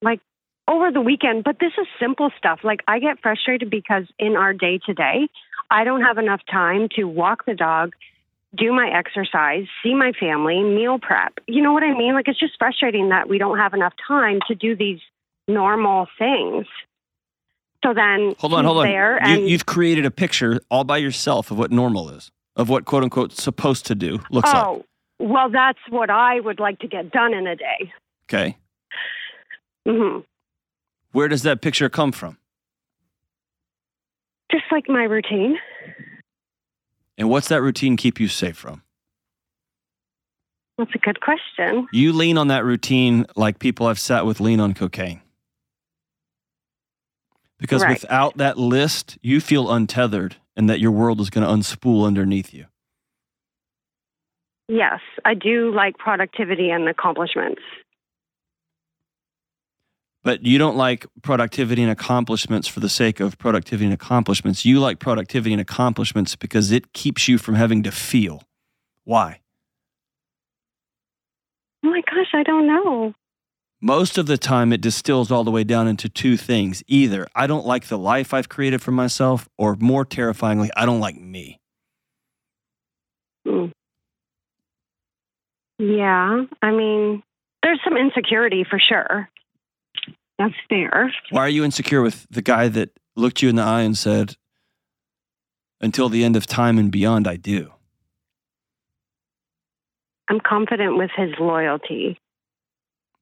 like 0.02 0.20
over 0.68 0.92
the 0.92 1.02
weekend, 1.02 1.44
but 1.44 1.58
this 1.60 1.74
is 1.80 1.88
simple 2.00 2.32
stuff. 2.38 2.60
Like 2.64 2.82
I 2.88 3.00
get 3.00 3.20
frustrated 3.22 3.70
because 3.70 4.06
in 4.18 4.36
our 4.36 4.54
day 4.54 4.80
to 4.86 4.94
day, 4.94 5.28
I 5.70 5.84
don't 5.84 6.02
have 6.02 6.18
enough 6.18 6.42
time 6.52 6.90
to 6.96 7.06
walk 7.06 7.46
the 7.46 7.54
dog, 7.54 7.94
do 8.56 8.72
my 8.74 8.90
exercise, 8.90 9.66
see 9.84 9.94
my 9.94 10.12
family, 10.20 10.62
meal 10.64 11.00
prep. 11.00 11.34
You 11.48 11.62
know 11.62 11.74
what 11.74 11.84
I 11.84 11.94
mean? 11.94 12.14
Like 12.14 12.28
it's 12.28 12.40
just 12.40 12.54
frustrating 12.58 13.10
that 13.10 13.30
we 13.30 13.38
don't 13.38 13.58
have 13.58 13.74
enough 13.74 13.94
time 14.08 14.40
to 14.48 14.56
do 14.56 14.76
these 14.76 15.00
normal 15.48 16.08
things. 16.18 16.66
So 17.84 17.94
then 17.94 18.36
Hold 18.40 18.56
on, 18.56 18.66
hold 18.66 18.78
on. 18.80 18.86
there 18.86 19.20
You, 19.28 19.46
you've 19.46 19.68
created 19.68 20.06
a 20.06 20.12
picture 20.12 20.60
all 20.72 20.84
by 20.84 20.98
yourself 20.98 21.52
of 21.52 21.60
what 21.60 21.72
normal 21.72 22.10
is, 22.10 22.32
of 22.56 22.70
what 22.70 22.86
quote 22.86 23.04
unquote 23.04 23.32
supposed 23.32 23.86
to 23.88 23.96
do 23.96 24.20
looks 24.32 24.52
like. 24.52 24.86
Well, 25.20 25.50
that's 25.50 25.80
what 25.90 26.10
I 26.10 26.40
would 26.40 26.60
like 26.60 26.80
to 26.80 26.88
get 26.88 27.12
done 27.12 27.34
in 27.34 27.48
a 27.48 27.56
day. 27.56 27.94
Okay. 28.30 28.58
hmm 29.88 30.20
Where 31.12 31.28
does 31.28 31.44
that 31.44 31.62
picture 31.62 31.90
come 31.90 32.12
from? 32.12 32.38
Just 34.52 34.66
like 34.72 34.88
my 34.88 35.04
routine. 35.04 35.58
And 37.18 37.30
what's 37.30 37.48
that 37.48 37.62
routine 37.62 37.98
keep 37.98 38.20
you 38.20 38.28
safe 38.28 38.58
from? 38.58 38.82
That's 40.78 40.92
a 40.94 40.98
good 40.98 41.22
question. 41.22 41.88
You 41.94 42.12
lean 42.12 42.38
on 42.38 42.50
that 42.50 42.66
routine 42.66 43.26
like 43.38 43.60
people 43.60 43.88
I've 43.88 44.00
sat 44.00 44.26
with 44.26 44.40
lean 44.42 44.60
on 44.60 44.74
cocaine. 44.74 45.22
Because 47.58 47.84
Right. 47.84 47.92
without 47.92 48.38
that 48.38 48.58
list, 48.58 49.18
you 49.22 49.40
feel 49.40 49.72
untethered 49.72 50.36
and 50.58 50.70
that 50.70 50.82
your 50.82 50.92
world 50.92 51.22
is 51.22 51.30
going 51.30 51.48
to 51.48 51.54
unspool 51.54 52.06
underneath 52.06 52.54
you. 52.54 52.66
Yes, 54.68 55.00
I 55.24 55.34
do 55.36 55.74
like 55.74 55.98
productivity 55.98 56.70
and 56.70 56.90
accomplishments. 56.90 57.62
But 60.24 60.44
you 60.44 60.58
don't 60.58 60.76
like 60.76 61.06
productivity 61.22 61.84
and 61.84 61.92
accomplishments 61.92 62.68
for 62.68 62.80
the 62.80 62.90
sake 62.90 63.20
of 63.20 63.38
productivity 63.38 63.86
and 63.86 63.94
accomplishments. 63.94 64.66
You 64.66 64.80
like 64.80 64.98
productivity 64.98 65.54
and 65.54 65.62
accomplishments 65.62 66.36
because 66.36 66.72
it 66.72 66.94
keeps 66.94 67.28
you 67.28 67.38
from 67.38 67.54
having 67.54 67.84
to 67.84 67.92
feel. 67.92 68.42
Why? 69.04 69.42
Oh 71.84 71.92
my 71.92 72.02
gosh, 72.02 72.34
I 72.34 72.42
don't 72.42 72.66
know. 72.66 73.14
Most 73.82 74.18
of 74.18 74.26
the 74.26 74.40
time, 74.40 74.74
it 74.74 74.82
distills 74.82 75.30
all 75.30 75.44
the 75.44 75.52
way 75.52 75.64
down 75.64 75.88
into 75.88 76.10
two 76.10 76.38
things. 76.38 76.82
Either 76.88 77.28
I 77.36 77.46
don't 77.46 77.68
like 77.68 77.86
the 77.86 78.00
life 78.00 78.34
I've 78.34 78.50
created 78.50 78.82
for 78.82 78.92
myself, 78.92 79.48
or 79.60 79.76
more 79.80 80.04
terrifyingly, 80.04 80.72
I 80.76 80.88
don't 80.88 81.00
like 81.00 81.20
me. 81.22 81.60
Mm. 83.46 83.72
Yeah, 85.80 86.44
I 86.62 86.72
mean, 86.72 87.24
there's 87.64 87.80
some 87.84 87.98
insecurity 87.98 88.64
for 88.70 88.80
sure. 88.80 89.30
That's 90.38 90.54
fair. 90.70 91.14
Why 91.30 91.42
are 91.42 91.50
you 91.50 91.64
insecure 91.64 92.02
with 92.02 92.28
the 92.30 92.42
guy 92.42 92.68
that 92.70 92.90
looked 93.16 93.42
you 93.42 93.50
in 93.50 93.56
the 93.56 93.62
eye 93.64 93.82
and 93.82 93.98
said, 93.98 94.36
until 95.82 96.10
the 96.10 96.24
end 96.24 96.36
of 96.36 96.46
time 96.48 96.78
and 96.78 96.92
beyond, 96.92 97.28
I 97.28 97.36
do? 97.36 97.72
I'm 100.30 100.40
confident 100.40 100.98
with 100.98 101.12
his 101.16 101.32
loyalty. 101.40 102.20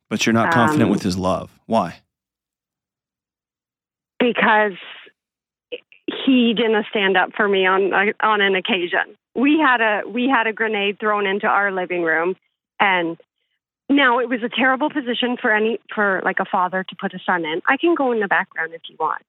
But 0.10 0.26
you're 0.26 0.34
not 0.34 0.54
confident 0.54 0.84
Um, 0.86 0.90
with 0.92 1.02
his 1.04 1.18
love. 1.18 1.52
Why? 1.66 2.00
because 4.20 4.78
he 6.26 6.54
didn't 6.56 6.86
stand 6.90 7.18
up 7.18 7.32
for 7.36 7.46
me 7.46 7.66
on 7.66 7.92
on 8.22 8.40
an 8.40 8.56
occasion. 8.56 9.18
We 9.36 9.60
had 9.60 9.82
a 9.82 10.08
we 10.08 10.28
had 10.30 10.48
a 10.48 10.54
grenade 10.54 11.00
thrown 11.00 11.26
into 11.26 11.48
our 11.48 11.72
living 11.72 12.04
room, 12.04 12.36
and 12.80 13.18
now 13.90 14.20
it 14.20 14.30
was 14.30 14.44
a 14.44 14.50
terrible 14.50 14.90
position 14.90 15.38
for 15.42 15.52
any 15.52 15.80
for 15.94 16.22
like 16.24 16.40
a 16.40 16.46
father 16.46 16.84
to 16.84 16.96
put 16.96 17.14
a 17.14 17.20
son 17.26 17.44
in. 17.46 17.62
I 17.68 17.78
can 17.78 17.96
go 17.96 18.12
in 18.12 18.20
the 18.20 18.28
background 18.28 18.74
if 18.74 18.82
you 18.90 18.96
want. 19.00 19.22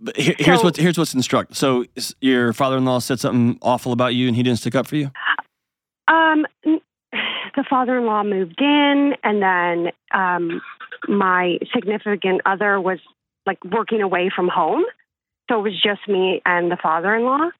But 0.00 0.16
here- 0.16 0.34
here's 0.38 0.58
So- 0.60 0.64
what's 0.64 0.78
here's 0.78 0.98
what's 0.98 1.14
instruct. 1.14 1.56
So 1.56 1.84
your 2.20 2.52
father-in-law 2.52 3.00
said 3.00 3.18
something 3.18 3.58
awful 3.62 3.92
about 3.92 4.14
you, 4.14 4.26
and 4.28 4.36
he 4.36 4.42
didn't 4.42 4.58
stick 4.58 4.74
up 4.74 4.86
for 4.86 4.96
you. 4.96 5.10
Um, 6.08 6.46
the 6.64 7.64
father-in-law 7.68 8.24
moved 8.24 8.60
in, 8.60 9.16
and 9.24 9.42
then 9.42 9.92
um, 10.12 10.60
my 11.08 11.58
significant 11.72 12.42
other 12.46 12.80
was 12.80 12.98
like 13.46 13.62
working 13.64 14.02
away 14.02 14.30
from 14.34 14.48
home, 14.48 14.84
so 15.50 15.58
it 15.58 15.62
was 15.62 15.80
just 15.82 16.06
me 16.08 16.40
and 16.46 16.70
the 16.70 16.76
father-in-law, 16.76 17.50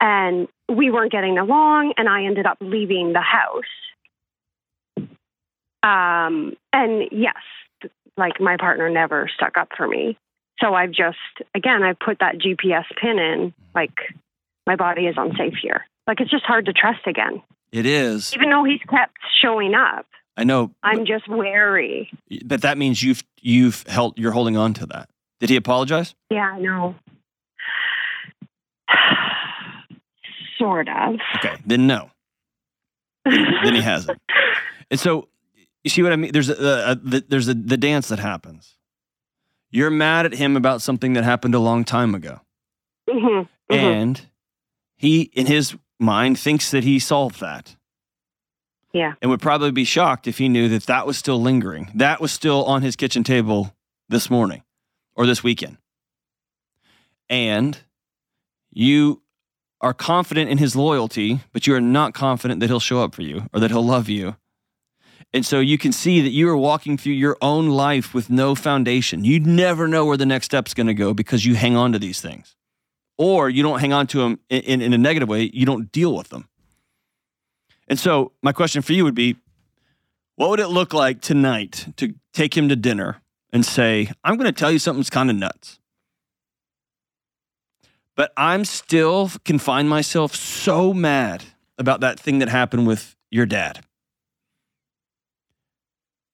and 0.00 0.48
we 0.68 0.90
weren't 0.90 1.12
getting 1.12 1.38
along, 1.38 1.94
and 1.96 2.08
I 2.08 2.24
ended 2.24 2.46
up 2.46 2.58
leaving 2.60 3.12
the 3.12 3.20
house. 3.20 3.64
Um, 5.82 6.54
and 6.72 7.04
yes, 7.12 7.36
like 8.16 8.40
my 8.40 8.56
partner 8.56 8.90
never 8.90 9.30
stuck 9.34 9.56
up 9.56 9.68
for 9.76 9.86
me, 9.86 10.18
so 10.60 10.74
I've 10.74 10.90
just 10.90 11.18
again 11.54 11.82
I 11.82 11.92
put 11.92 12.18
that 12.20 12.36
GPS 12.38 12.84
pin 13.00 13.18
in, 13.18 13.54
like 13.74 13.92
my 14.66 14.76
body 14.76 15.06
is 15.06 15.14
unsafe 15.16 15.54
here. 15.62 15.86
Like 16.06 16.20
it's 16.20 16.30
just 16.30 16.44
hard 16.44 16.66
to 16.66 16.72
trust 16.72 17.06
again 17.06 17.42
It 17.70 17.86
is. 17.86 18.34
even 18.34 18.50
though 18.50 18.64
he's 18.64 18.80
kept 18.90 19.16
showing 19.40 19.74
up, 19.74 20.06
I 20.36 20.44
know, 20.44 20.72
I'm 20.82 21.06
just 21.06 21.28
wary. 21.28 22.10
but 22.44 22.62
that 22.62 22.76
means 22.76 23.02
you've 23.02 23.22
you've 23.40 23.86
held 23.86 24.18
you're 24.18 24.32
holding 24.32 24.56
on 24.56 24.74
to 24.74 24.86
that. 24.86 25.08
Did 25.38 25.50
he 25.50 25.56
apologize? 25.56 26.14
Yeah, 26.30 26.50
I 26.54 26.58
know. 26.58 26.96
Sort 30.58 30.88
of. 30.88 31.14
Okay, 31.36 31.56
then 31.64 31.86
no. 31.86 32.10
then 33.24 33.74
he 33.74 33.80
hasn't. 33.82 34.18
And 34.90 34.98
so, 34.98 35.28
you 35.84 35.90
see 35.90 36.02
what 36.02 36.14
I 36.14 36.16
mean? 36.16 36.32
There's 36.32 36.48
a, 36.48 36.92
a, 36.92 36.94
the, 36.94 37.22
there's 37.28 37.46
a, 37.46 37.52
the 37.52 37.76
dance 37.76 38.08
that 38.08 38.18
happens. 38.18 38.76
You're 39.70 39.90
mad 39.90 40.24
at 40.24 40.32
him 40.32 40.56
about 40.56 40.80
something 40.80 41.12
that 41.12 41.24
happened 41.24 41.54
a 41.54 41.58
long 41.58 41.84
time 41.84 42.14
ago, 42.14 42.40
hmm 43.06 43.40
hmm 43.40 43.44
and 43.68 44.26
he, 44.96 45.24
in 45.34 45.44
his 45.44 45.76
mind, 46.00 46.38
thinks 46.38 46.70
that 46.70 46.84
he 46.84 46.98
solved 46.98 47.40
that. 47.40 47.76
Yeah. 48.94 49.12
and 49.20 49.30
would 49.30 49.42
probably 49.42 49.70
be 49.70 49.84
shocked 49.84 50.26
if 50.26 50.38
he 50.38 50.48
knew 50.48 50.70
that 50.70 50.84
that 50.84 51.06
was 51.06 51.18
still 51.18 51.38
lingering. 51.40 51.90
That 51.94 52.22
was 52.22 52.32
still 52.32 52.64
on 52.64 52.80
his 52.80 52.96
kitchen 52.96 53.22
table 53.22 53.74
this 54.08 54.30
morning 54.30 54.62
or 55.14 55.26
this 55.26 55.44
weekend. 55.44 55.76
And 57.28 57.78
you 58.72 59.20
are 59.80 59.94
confident 59.94 60.50
in 60.50 60.58
his 60.58 60.74
loyalty, 60.74 61.40
but 61.52 61.66
you 61.66 61.74
are 61.74 61.80
not 61.80 62.14
confident 62.14 62.60
that 62.60 62.68
he'll 62.68 62.80
show 62.80 63.02
up 63.02 63.14
for 63.14 63.22
you 63.22 63.48
or 63.52 63.60
that 63.60 63.70
he'll 63.70 63.84
love 63.84 64.08
you. 64.08 64.36
And 65.32 65.44
so 65.44 65.60
you 65.60 65.76
can 65.76 65.92
see 65.92 66.20
that 66.22 66.30
you 66.30 66.48
are 66.48 66.56
walking 66.56 66.96
through 66.96 67.12
your 67.12 67.36
own 67.42 67.68
life 67.68 68.14
with 68.14 68.30
no 68.30 68.54
foundation. 68.54 69.24
You 69.24 69.40
never 69.40 69.86
know 69.86 70.04
where 70.04 70.16
the 70.16 70.26
next 70.26 70.46
step's 70.46 70.74
going 70.74 70.86
to 70.86 70.94
go 70.94 71.12
because 71.12 71.44
you 71.44 71.54
hang 71.54 71.76
on 71.76 71.92
to 71.92 71.98
these 71.98 72.20
things. 72.20 72.56
Or 73.18 73.50
you 73.50 73.62
don't 73.62 73.80
hang 73.80 73.92
on 73.92 74.06
to 74.08 74.18
them 74.18 74.40
in, 74.48 74.62
in, 74.62 74.80
in 74.80 74.92
a 74.94 74.98
negative 74.98 75.28
way, 75.28 75.50
you 75.52 75.66
don't 75.66 75.92
deal 75.92 76.16
with 76.16 76.30
them. 76.30 76.48
And 77.88 77.98
so, 77.98 78.32
my 78.42 78.52
question 78.52 78.82
for 78.82 78.92
you 78.92 79.04
would 79.04 79.14
be 79.14 79.36
what 80.36 80.50
would 80.50 80.60
it 80.60 80.68
look 80.68 80.94
like 80.94 81.20
tonight 81.20 81.88
to 81.96 82.14
take 82.32 82.56
him 82.56 82.68
to 82.68 82.76
dinner 82.76 83.20
and 83.52 83.66
say, 83.66 84.10
I'm 84.22 84.36
going 84.36 84.46
to 84.46 84.58
tell 84.58 84.70
you 84.70 84.78
something's 84.78 85.10
kind 85.10 85.30
of 85.30 85.36
nuts? 85.36 85.80
But 88.18 88.34
I'm 88.36 88.66
still 88.66 89.30
can 89.46 89.58
find 89.58 89.88
myself 89.88 90.34
so 90.34 90.92
mad 90.92 91.44
about 91.78 92.00
that 92.00 92.20
thing 92.20 92.40
that 92.40 92.48
happened 92.48 92.86
with 92.86 93.16
your 93.30 93.46
dad. 93.46 93.80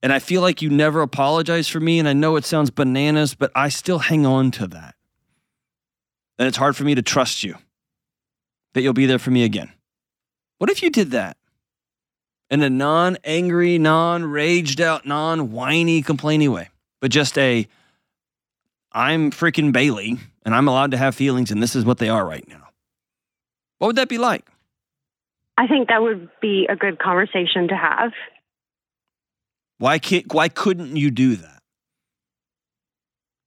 And 0.02 0.12
I 0.12 0.18
feel 0.18 0.42
like 0.42 0.62
you 0.62 0.70
never 0.70 1.00
apologize 1.02 1.68
for 1.68 1.78
me. 1.78 2.00
And 2.00 2.08
I 2.08 2.12
know 2.12 2.34
it 2.34 2.44
sounds 2.44 2.70
bananas, 2.70 3.36
but 3.36 3.52
I 3.54 3.68
still 3.68 4.00
hang 4.00 4.26
on 4.26 4.50
to 4.52 4.66
that. 4.66 4.96
And 6.40 6.48
it's 6.48 6.56
hard 6.56 6.74
for 6.74 6.82
me 6.82 6.96
to 6.96 7.02
trust 7.02 7.44
you 7.44 7.54
that 8.72 8.82
you'll 8.82 8.92
be 8.92 9.06
there 9.06 9.20
for 9.20 9.30
me 9.30 9.44
again. 9.44 9.70
What 10.58 10.70
if 10.70 10.82
you 10.82 10.90
did 10.90 11.12
that? 11.12 11.36
in 12.50 12.62
a 12.62 12.70
non 12.70 13.16
angry, 13.24 13.78
non 13.78 14.24
raged 14.24 14.80
out, 14.80 15.04
non 15.06 15.50
whiny, 15.50 16.02
complainy 16.02 16.48
way, 16.48 16.68
but 17.00 17.10
just 17.10 17.36
a 17.38 17.66
I'm 18.92 19.30
freaking 19.32 19.72
Bailey 19.72 20.18
and 20.44 20.54
I'm 20.54 20.68
allowed 20.68 20.90
to 20.92 20.96
have 20.96 21.14
feelings 21.14 21.50
and 21.50 21.62
this 21.62 21.74
is 21.74 21.84
what 21.84 21.98
they 21.98 22.08
are 22.08 22.26
right 22.26 22.46
now. 22.48 22.68
What 23.78 23.88
would 23.88 23.96
that 23.96 24.08
be 24.08 24.18
like? 24.18 24.46
I 25.56 25.66
think 25.66 25.88
that 25.88 26.02
would 26.02 26.28
be 26.40 26.66
a 26.68 26.76
good 26.76 26.98
conversation 26.98 27.68
to 27.68 27.76
have. 27.76 28.12
Why 29.78 29.98
can't, 29.98 30.32
why 30.32 30.48
couldn't 30.48 30.96
you 30.96 31.10
do 31.10 31.36
that? 31.36 31.60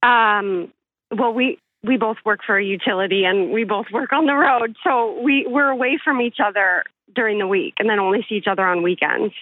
Um, 0.02 0.72
well, 1.10 1.32
we 1.32 1.58
we 1.84 1.96
both 1.96 2.16
work 2.24 2.40
for 2.46 2.58
a 2.58 2.64
utility 2.64 3.24
and 3.24 3.50
we 3.52 3.64
both 3.64 3.86
work 3.92 4.12
on 4.12 4.26
the 4.26 4.34
road, 4.34 4.76
so 4.84 5.20
we 5.22 5.46
we're 5.48 5.68
away 5.68 5.98
from 6.02 6.20
each 6.20 6.38
other 6.44 6.84
during 7.14 7.38
the 7.38 7.46
week 7.46 7.74
and 7.78 7.88
then 7.88 7.98
only 7.98 8.24
see 8.28 8.36
each 8.36 8.46
other 8.46 8.66
on 8.66 8.82
weekends. 8.82 9.34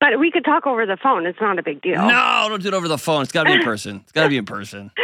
But 0.00 0.18
we 0.18 0.30
could 0.32 0.44
talk 0.44 0.66
over 0.66 0.84
the 0.84 0.96
phone. 1.00 1.26
It's 1.26 1.40
not 1.40 1.58
a 1.58 1.62
big 1.62 1.80
deal. 1.80 1.96
No, 1.96 2.46
don't 2.48 2.60
do 2.60 2.68
it 2.68 2.74
over 2.74 2.88
the 2.88 2.98
phone. 2.98 3.22
It's 3.22 3.32
got 3.32 3.44
to 3.44 3.50
be 3.50 3.54
in 3.54 3.62
person. 3.62 4.00
It's 4.02 4.12
got 4.12 4.24
to 4.24 4.28
be 4.28 4.36
in 4.36 4.44
person. 4.44 4.90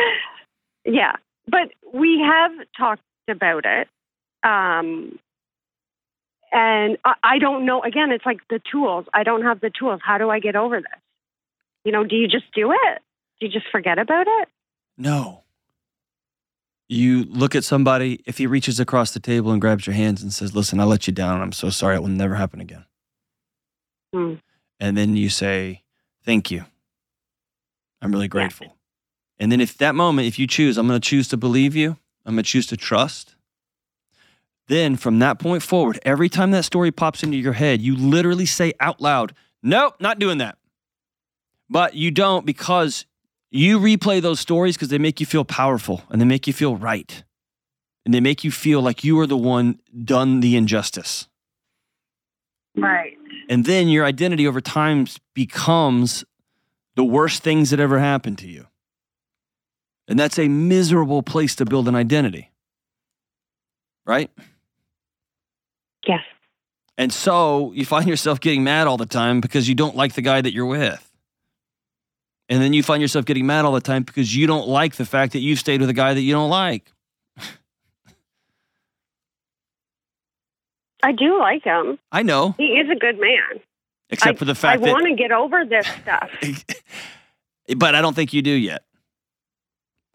Yeah, 0.91 1.17
but 1.47 1.71
we 1.93 2.21
have 2.21 2.53
talked 2.77 3.03
about 3.29 3.67
it. 3.67 3.89
Um, 4.43 5.19
and 6.51 6.97
I, 7.05 7.15
I 7.23 7.39
don't 7.39 7.67
know. 7.67 7.83
Again, 7.83 8.11
it's 8.11 8.25
like 8.25 8.41
the 8.49 8.61
tools. 8.73 9.05
I 9.13 9.23
don't 9.23 9.43
have 9.43 9.61
the 9.61 9.71
tools. 9.71 10.01
How 10.03 10.17
do 10.17 10.31
I 10.31 10.41
get 10.41 10.57
over 10.57 10.81
this? 10.81 11.01
You 11.85 11.93
know, 11.93 12.05
do 12.05 12.17
you 12.17 12.27
just 12.27 12.47
do 12.55 12.73
it? 12.73 13.03
Do 13.39 13.47
you 13.47 13.53
just 13.53 13.67
forget 13.71 13.99
about 13.99 14.27
it? 14.27 14.49
No. 14.97 15.43
You 16.89 17.25
look 17.25 17.55
at 17.55 17.65
somebody, 17.65 18.23
if 18.25 18.39
he 18.39 18.47
reaches 18.47 18.81
across 18.81 19.13
the 19.13 19.21
table 19.21 19.51
and 19.51 19.61
grabs 19.61 19.87
your 19.87 19.95
hands 19.95 20.23
and 20.23 20.33
says, 20.33 20.57
Listen, 20.57 20.81
I 20.81 20.85
let 20.85 21.07
you 21.07 21.13
down. 21.13 21.43
I'm 21.43 21.53
so 21.53 21.69
sorry. 21.69 21.97
It 21.97 22.01
will 22.01 22.09
never 22.09 22.37
happen 22.37 22.61
again. 22.61 22.87
Hmm. 24.15 24.35
And 24.81 24.97
then 24.97 25.17
you 25.17 25.29
say, 25.29 25.83
Thank 26.25 26.51
you. 26.51 26.65
I'm 28.01 28.11
really 28.11 28.29
grateful. 28.29 28.78
And 29.41 29.53
then 29.53 29.61
if 29.61 29.77
that 29.79 29.95
moment, 29.95 30.27
if 30.27 30.39
you 30.39 30.47
choose, 30.47 30.77
I'm 30.77 30.89
going 30.89 31.01
to 31.01 31.09
choose 31.09 31.29
to 31.29 31.37
believe 31.37 31.77
you, 31.77 31.97
I'm 32.27 32.35
going 32.35 32.45
to 32.45 32.51
choose 32.51 32.67
to 32.69 32.77
trust. 32.77 33.37
Then 34.67 34.97
from 34.97 35.19
that 35.21 35.39
point 35.39 35.63
forward, 35.63 35.99
every 36.03 36.29
time 36.29 36.51
that 36.51 36.65
story 36.65 36.91
pops 36.91 37.23
into 37.23 37.37
your 37.37 37.55
head, 37.55 37.81
you 37.81 37.97
literally 37.97 38.47
say 38.47 38.73
out 38.81 39.01
loud, 39.01 39.35
Nope, 39.63 39.95
not 39.99 40.19
doing 40.19 40.39
that. 40.39 40.59
But 41.71 41.95
you 41.95 42.11
don't 42.11 42.47
because 42.47 43.07
you 43.51 43.79
replay 43.79 44.21
those 44.21 44.41
stories 44.41 44.77
because 44.77 44.89
they 44.89 44.99
make 44.99 45.21
you 45.21 45.27
feel 45.27 45.45
powerful 45.45 46.03
and 46.11 46.21
they 46.21 46.25
make 46.25 46.47
you 46.47 46.53
feel 46.53 46.77
right. 46.77 47.25
And 48.05 48.15
they 48.15 48.21
make 48.21 48.45
you 48.45 48.51
feel 48.51 48.81
like 48.81 49.05
you 49.05 49.19
are 49.21 49.27
the 49.27 49.37
one 49.37 49.81
done 50.05 50.41
the 50.41 50.57
injustice. 50.57 51.29
Right. 52.77 53.19
And 53.49 53.65
then 53.65 53.89
your 53.89 54.05
identity 54.05 54.47
over 54.47 54.61
time 54.61 55.07
becomes 55.35 56.25
the 56.95 57.05
worst 57.05 57.43
things 57.43 57.71
that 57.71 57.81
ever 57.81 57.99
happened 57.99 58.39
to 58.39 58.49
you. 58.49 58.67
And 60.09 60.19
that's 60.19 60.39
a 60.39 60.49
miserable 60.49 61.23
place 61.23 61.55
to 61.57 61.67
build 61.67 61.87
an 61.87 61.95
identity. 61.95 62.51
Right? 64.07 64.31
Yes. 66.07 66.23
And 66.97 67.13
so 67.13 67.73
you 67.73 67.85
find 67.85 68.09
yourself 68.09 68.41
getting 68.41 68.65
mad 68.65 68.87
all 68.87 68.97
the 68.97 69.05
time 69.07 69.41
because 69.43 69.69
you 69.69 69.75
don't 69.75 69.95
like 69.95 70.15
the 70.15 70.23
guy 70.23 70.41
that 70.41 70.55
you're 70.55 70.67
with. 70.67 71.05
And 72.49 72.63
then 72.63 72.73
you 72.73 72.83
find 72.83 73.03
yourself 73.03 73.27
getting 73.27 73.45
mad 73.45 73.67
all 73.67 73.73
the 73.73 73.83
time 73.83 74.03
because 74.03 74.35
you 74.35 74.47
don't 74.47 74.67
like 74.67 74.95
the 74.97 75.05
fact 75.05 75.35
that 75.35 75.41
you've 75.41 75.59
stayed 75.59 75.81
with 75.81 75.91
a 75.91 75.95
guy 75.95 76.15
that 76.15 76.23
you 76.23 76.33
don't 76.33 76.49
like. 76.49 76.91
I 81.03 81.13
do 81.13 81.39
like 81.39 81.63
him. 81.65 81.99
I 82.11 82.23
know, 82.23 82.55
He 82.57 82.65
is 82.65 82.89
a 82.91 82.97
good 82.97 83.21
man. 83.21 83.61
except 84.09 84.37
I, 84.37 84.39
for 84.39 84.47
the 84.47 84.55
fact 84.55 84.83
I 84.83 84.91
want 84.91 85.05
to 85.07 85.15
get 85.15 85.31
over 85.31 85.67
this 85.67 85.87
stuff. 85.87 86.31
but 87.77 87.95
I 87.95 88.01
don't 88.01 88.17
think 88.17 88.33
you 88.33 88.41
do 88.41 88.51
yet. 88.51 88.83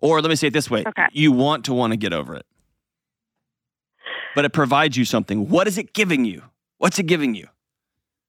Or 0.04 0.22
let 0.22 0.28
me 0.30 0.36
say 0.36 0.48
it 0.48 0.54
this 0.54 0.70
way 0.70 0.84
Okay. 0.86 1.06
you 1.14 1.32
want 1.32 1.64
to 1.66 1.74
want 1.74 1.92
to 1.94 1.98
get 1.98 2.12
over 2.12 2.36
it. 2.36 2.46
But 4.36 4.44
it 4.46 4.52
provides 4.52 4.98
you 4.98 5.06
something. 5.06 5.48
What 5.48 5.66
is 5.68 5.78
it 5.78 5.94
giving 5.94 6.26
you? 6.26 6.42
What's 6.78 7.00
it 7.00 7.04
giving 7.08 7.36
you? 7.36 7.48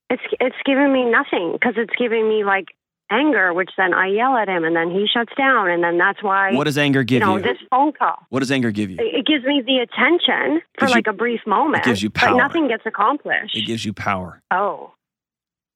It's 0.09 0.23
it's 0.39 0.57
giving 0.65 0.93
me 0.93 1.05
nothing 1.11 1.53
because 1.53 1.75
it's 1.77 1.93
giving 1.99 2.29
me 2.29 2.45
like 2.45 2.67
anger, 3.11 3.53
which 3.53 3.71
then 3.77 3.93
I 3.93 4.07
yell 4.09 4.37
at 4.37 4.49
him, 4.49 4.63
and 4.65 4.77
then 4.77 4.91
he 4.91 5.07
shuts 5.13 5.33
down, 5.37 5.69
and 5.69 5.83
then 5.83 5.99
that's 5.99 6.23
why 6.23 6.53
What 6.53 6.65
does 6.65 6.79
anger 6.79 7.01
you 7.01 7.05
give 7.05 7.21
know 7.23 7.37
you? 7.39 7.43
this 7.43 7.59
phone 7.71 7.93
call. 7.93 8.19
What 8.29 8.41
does 8.41 8.53
anger 8.53 8.71
give 8.71 8.91
you? 8.91 8.97
It 9.01 9.21
it 9.21 9.27
gives 9.27 9.45
me 9.45 9.61
the 9.67 9.79
attention 9.79 10.61
for 10.79 10.87
Gives 10.87 10.93
you- 10.93 10.97
like 10.99 11.07
a 11.09 11.13
brief 11.13 11.41
moment. 11.47 11.85
It 11.85 11.89
gives 11.89 12.03
you 12.05 12.11
power. 12.11 12.31
But 12.33 12.37
nothing 12.37 12.69
gets 12.69 12.85
accomplished. 12.87 13.57
It 13.57 13.67
gives 13.67 13.85
you 13.85 13.93
power. 13.93 14.43
oh. 14.51 14.93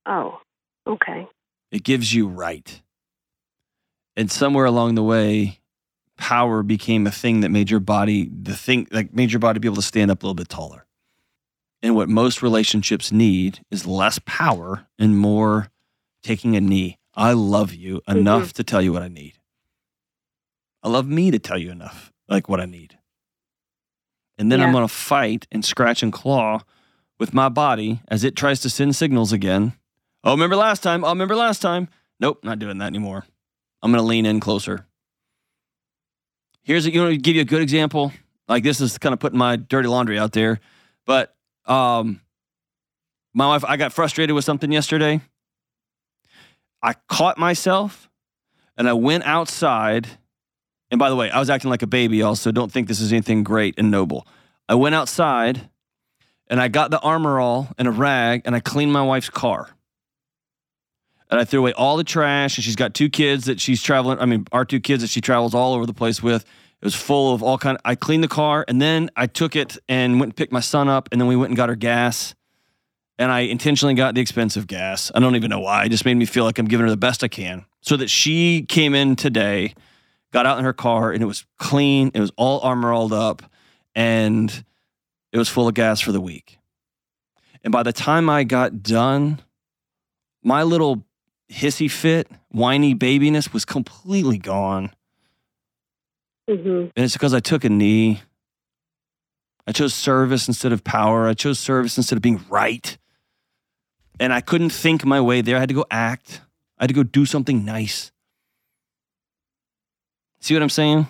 Oh. 0.07 0.41
Okay. 0.87 1.27
It 1.73 1.83
gives 1.83 2.15
you 2.15 2.29
right. 2.29 2.81
And 4.17 4.31
somewhere 4.31 4.65
along 4.65 4.95
the 4.95 5.03
way, 5.03 5.58
power 6.19 6.63
became 6.63 7.07
a 7.07 7.11
thing 7.11 7.41
that 7.41 7.51
made 7.51 7.71
your 7.71 7.81
body 7.81 8.29
the 8.31 8.55
thing 8.55 8.87
like 8.91 9.15
made 9.15 9.33
your 9.33 9.39
body 9.39 9.59
be 9.59 9.69
able 9.69 9.77
to 9.77 9.83
stand 9.83 10.11
up 10.11 10.23
a 10.23 10.27
little 10.27 10.35
bit 10.35 10.49
taller. 10.49 10.85
And 11.81 11.95
what 11.95 12.09
most 12.09 12.43
relationships 12.43 13.13
need 13.13 13.61
is 13.71 13.87
less 13.87 14.19
power 14.27 14.87
and 14.99 15.17
more 15.17 15.71
taking 16.23 16.57
a 16.57 16.61
knee. 16.61 16.99
I 17.15 17.33
love 17.33 17.73
you 17.73 18.03
mm-hmm. 18.09 18.19
enough 18.19 18.53
to 18.55 18.65
tell 18.65 18.83
you 18.83 18.93
what 18.93 19.03
I 19.03 19.09
need. 19.09 19.35
I 20.83 20.89
love 20.89 21.07
me 21.07 21.31
to 21.31 21.39
tell 21.39 21.59
you 21.59 21.71
enough, 21.71 22.13
like 22.29 22.49
what 22.49 22.61
I 22.61 22.67
need. 22.67 22.99
And 24.39 24.53
then 24.53 24.61
I'm 24.61 24.71
going 24.71 24.87
to 24.87 24.93
fight 24.93 25.49
and 25.51 25.65
scratch 25.65 26.03
and 26.03 26.13
claw 26.13 26.61
with 27.19 27.35
my 27.35 27.49
body 27.49 28.01
as 28.09 28.23
it 28.23 28.37
tries 28.37 28.61
to 28.61 28.71
send 28.71 28.95
signals 28.95 29.33
again. 29.33 29.73
Oh, 30.23 30.33
remember 30.33 30.55
last 30.55 30.83
time? 30.83 31.05
Oh, 31.05 31.09
remember 31.09 31.35
last 31.35 31.61
time? 31.61 31.89
Nope, 32.21 32.45
not 32.45 32.61
doing 32.61 32.79
that 32.79 32.87
anymore. 32.87 33.25
I'm 33.83 33.91
going 33.91 34.03
to 34.03 34.07
lean 34.07 34.27
in 34.27 34.39
closer. 34.39 34.87
Here's 36.69 36.85
a, 36.85 36.93
you 36.93 37.09
to 37.09 37.17
give 37.17 37.35
you 37.35 37.41
a 37.41 37.47
good 37.47 37.63
example. 37.63 38.13
Like 38.47 38.63
this 38.63 38.83
is 38.83 38.99
kind 38.99 39.15
of 39.15 39.19
putting 39.19 39.39
my 39.39 39.57
dirty 39.57 39.89
laundry 39.89 40.19
out 40.19 40.33
there, 40.33 40.61
but 41.07 41.35
um, 41.65 42.21
my 43.33 43.47
wife, 43.47 43.65
I 43.65 43.79
got 43.79 43.91
frustrated 43.91 44.35
with 44.35 44.45
something 44.45 44.71
yesterday. 44.71 45.23
I 46.83 46.93
caught 47.09 47.39
myself 47.39 48.11
and 48.77 48.87
I 48.87 48.93
went 48.93 49.25
outside. 49.25 50.09
And 50.91 50.99
by 50.99 51.09
the 51.09 51.17
way, 51.17 51.31
I 51.31 51.39
was 51.39 51.49
acting 51.49 51.71
like 51.71 51.81
a 51.81 51.87
baby, 51.87 52.21
also. 52.21 52.53
Don't 52.53 52.71
think 52.71 52.87
this 52.87 53.01
is 53.01 53.15
anything 53.15 53.45
great 53.45 53.75
and 53.79 53.91
noble. 53.91 54.27
I 54.69 54.75
went 54.75 54.95
outside 54.95 55.71
and 56.49 56.61
I 56.61 56.69
got 56.69 56.91
the 56.91 57.01
Armor 57.01 57.41
All 57.41 57.69
and 57.79 57.89
a 57.89 57.93
rag 57.93 58.43
and 58.45 58.55
I 58.55 58.61
cleaned 58.61 58.93
my 58.93 59.03
wife's 59.03 59.31
car. 59.31 59.71
And 61.31 61.39
I 61.41 61.45
threw 61.45 61.61
away 61.61 61.73
all 61.73 61.97
the 61.97 62.05
trash. 62.05 62.57
And 62.57 62.65
she's 62.65 62.77
got 62.77 62.95
two 62.95 63.09
kids 63.11 63.45
that 63.47 63.61
she's 63.61 63.83
traveling. 63.83 64.19
I 64.19 64.25
mean, 64.25 64.47
our 64.53 64.65
two 64.65 64.81
kids 64.81 65.03
that 65.03 65.11
she 65.11 65.21
travels 65.21 65.55
all 65.55 65.75
over 65.75 65.87
the 65.87 65.95
place 65.95 66.23
with. 66.23 66.43
It 66.81 66.85
was 66.85 66.95
full 66.95 67.35
of 67.35 67.43
all 67.43 67.59
kind. 67.59 67.77
Of, 67.77 67.83
I 67.85 67.97
cleaned 67.97 68.23
the 68.23 68.29
car 68.29 68.65
and 68.69 68.81
then 68.81 69.11
I 69.17 69.27
took 69.27 69.57
it 69.57 69.77
and 69.89 70.21
went 70.21 70.31
and 70.31 70.37
picked 70.37 70.53
my 70.53 70.61
son 70.61 70.89
up. 70.89 71.09
And 71.11 71.21
then 71.21 71.29
we 71.29 71.37
went 71.37 71.51
and 71.51 71.57
got 71.57 71.69
her 71.69 71.77
gas. 71.77 72.35
And 73.19 73.33
I 73.33 73.41
intentionally 73.41 73.95
got 73.95 74.15
the 74.15 74.21
expensive 74.21 74.69
gas. 74.69 75.11
I 75.13 75.19
don't 75.19 75.35
even 75.35 75.51
know 75.51 75.59
why. 75.59 75.85
It 75.85 75.89
just 75.89 76.05
made 76.05 76.15
me 76.15 76.25
feel 76.25 76.45
like 76.45 76.59
I'm 76.59 76.69
giving 76.69 76.85
her 76.85 76.91
the 76.91 76.97
best 76.97 77.25
I 77.25 77.29
can. 77.29 77.67
So 77.81 77.97
that 77.97 78.09
she 78.09 78.63
came 78.63 78.95
in 78.95 79.17
today, 79.17 79.75
got 80.33 80.47
out 80.47 80.59
in 80.59 80.65
her 80.65 80.73
car, 80.73 81.11
and 81.11 81.21
it 81.21 81.27
was 81.27 81.45
clean. 81.59 82.13
It 82.15 82.21
was 82.21 82.31
all 82.37 82.61
armor 82.61 82.91
rolled 82.91 83.13
up, 83.13 83.43
and 83.95 84.65
it 85.33 85.39
was 85.39 85.49
full 85.49 85.67
of 85.67 85.75
gas 85.75 86.01
for 86.01 86.13
the 86.13 86.21
week. 86.21 86.59
And 87.65 87.73
by 87.73 87.83
the 87.83 87.93
time 87.93 88.31
I 88.31 88.45
got 88.45 88.83
done, 88.85 89.41
my 90.45 90.63
little 90.63 91.05
hissy 91.51 91.91
fit, 91.91 92.29
whiny 92.51 92.95
babiness 92.95 93.53
was 93.53 93.65
completely 93.65 94.39
gone. 94.39 94.91
hmm 96.49 96.87
And 96.97 97.05
it's 97.05 97.15
because 97.15 97.35
I 97.35 97.41
took 97.41 97.65
a 97.65 97.69
knee. 97.69 98.23
I 99.67 99.73
chose 99.73 99.93
service 99.95 100.49
instead 100.49 100.73
of 100.73 100.83
power. 100.85 101.27
I 101.29 101.35
chose 101.35 101.59
service 101.59 101.97
instead 101.99 102.17
of 102.17 102.23
being 102.23 102.43
right. 102.49 102.97
And 104.21 104.33
I 104.33 104.41
couldn't 104.41 104.71
think 104.71 105.05
my 105.05 105.21
way 105.21 105.43
there. 105.43 105.57
I 105.57 105.61
had 105.61 105.69
to 105.69 105.75
go 105.75 105.85
act. 105.91 106.41
I 106.79 106.85
had 106.85 106.89
to 106.89 106.95
go 106.95 107.03
do 107.03 107.27
something 107.27 107.65
nice. 107.65 108.11
See 110.41 110.55
what 110.55 110.63
I'm 110.63 110.69
saying? 110.71 111.07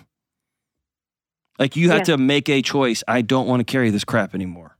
Like 1.57 1.75
you 1.75 1.89
have 1.89 1.99
Yeah. 1.99 2.15
to 2.15 2.17
make 2.17 2.49
a 2.49 2.61
choice. 2.61 3.03
I 3.07 3.21
don't 3.21 3.47
want 3.47 3.59
to 3.61 3.63
carry 3.63 3.89
this 3.89 4.03
crap 4.03 4.33
anymore. 4.35 4.77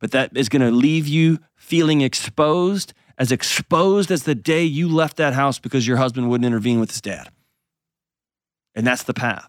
But 0.00 0.10
that 0.12 0.36
is 0.36 0.48
going 0.48 0.62
to 0.62 0.70
leave 0.70 1.06
you 1.06 1.38
feeling 1.54 2.00
exposed, 2.00 2.92
as 3.18 3.30
exposed 3.32 4.10
as 4.10 4.24
the 4.24 4.34
day 4.34 4.64
you 4.64 4.88
left 4.88 5.16
that 5.18 5.34
house 5.34 5.58
because 5.58 5.86
your 5.86 5.96
husband 5.96 6.28
wouldn't 6.30 6.46
intervene 6.46 6.80
with 6.80 6.90
his 6.90 7.00
dad. 7.00 7.28
And 8.74 8.86
that's 8.86 9.02
the 9.04 9.14
path. 9.14 9.48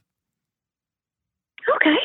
Okay. 1.76 1.96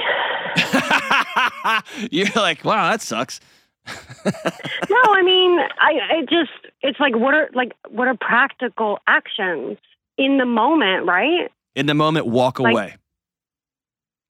You're 2.11 2.29
like, 2.37 2.65
wow, 2.65 2.91
that 2.91 3.03
sucks. 3.03 3.41
no, 3.87 3.93
I 5.05 5.23
mean, 5.23 5.59
I, 5.59 6.19
I 6.19 6.21
just, 6.29 6.51
it's 6.83 7.01
like, 7.01 7.17
what 7.17 7.35
are, 7.35 7.49
like, 7.55 7.73
what 7.89 8.07
are 8.09 8.17
practical 8.17 8.99
actions 9.07 9.79
in 10.17 10.39
the 10.39 10.45
moment, 10.45 11.07
right? 11.07 11.51
In 11.75 11.87
the 11.87 11.95
moment, 11.95 12.27
walk 12.27 12.59
Like- 12.59 12.73
away. 12.73 12.97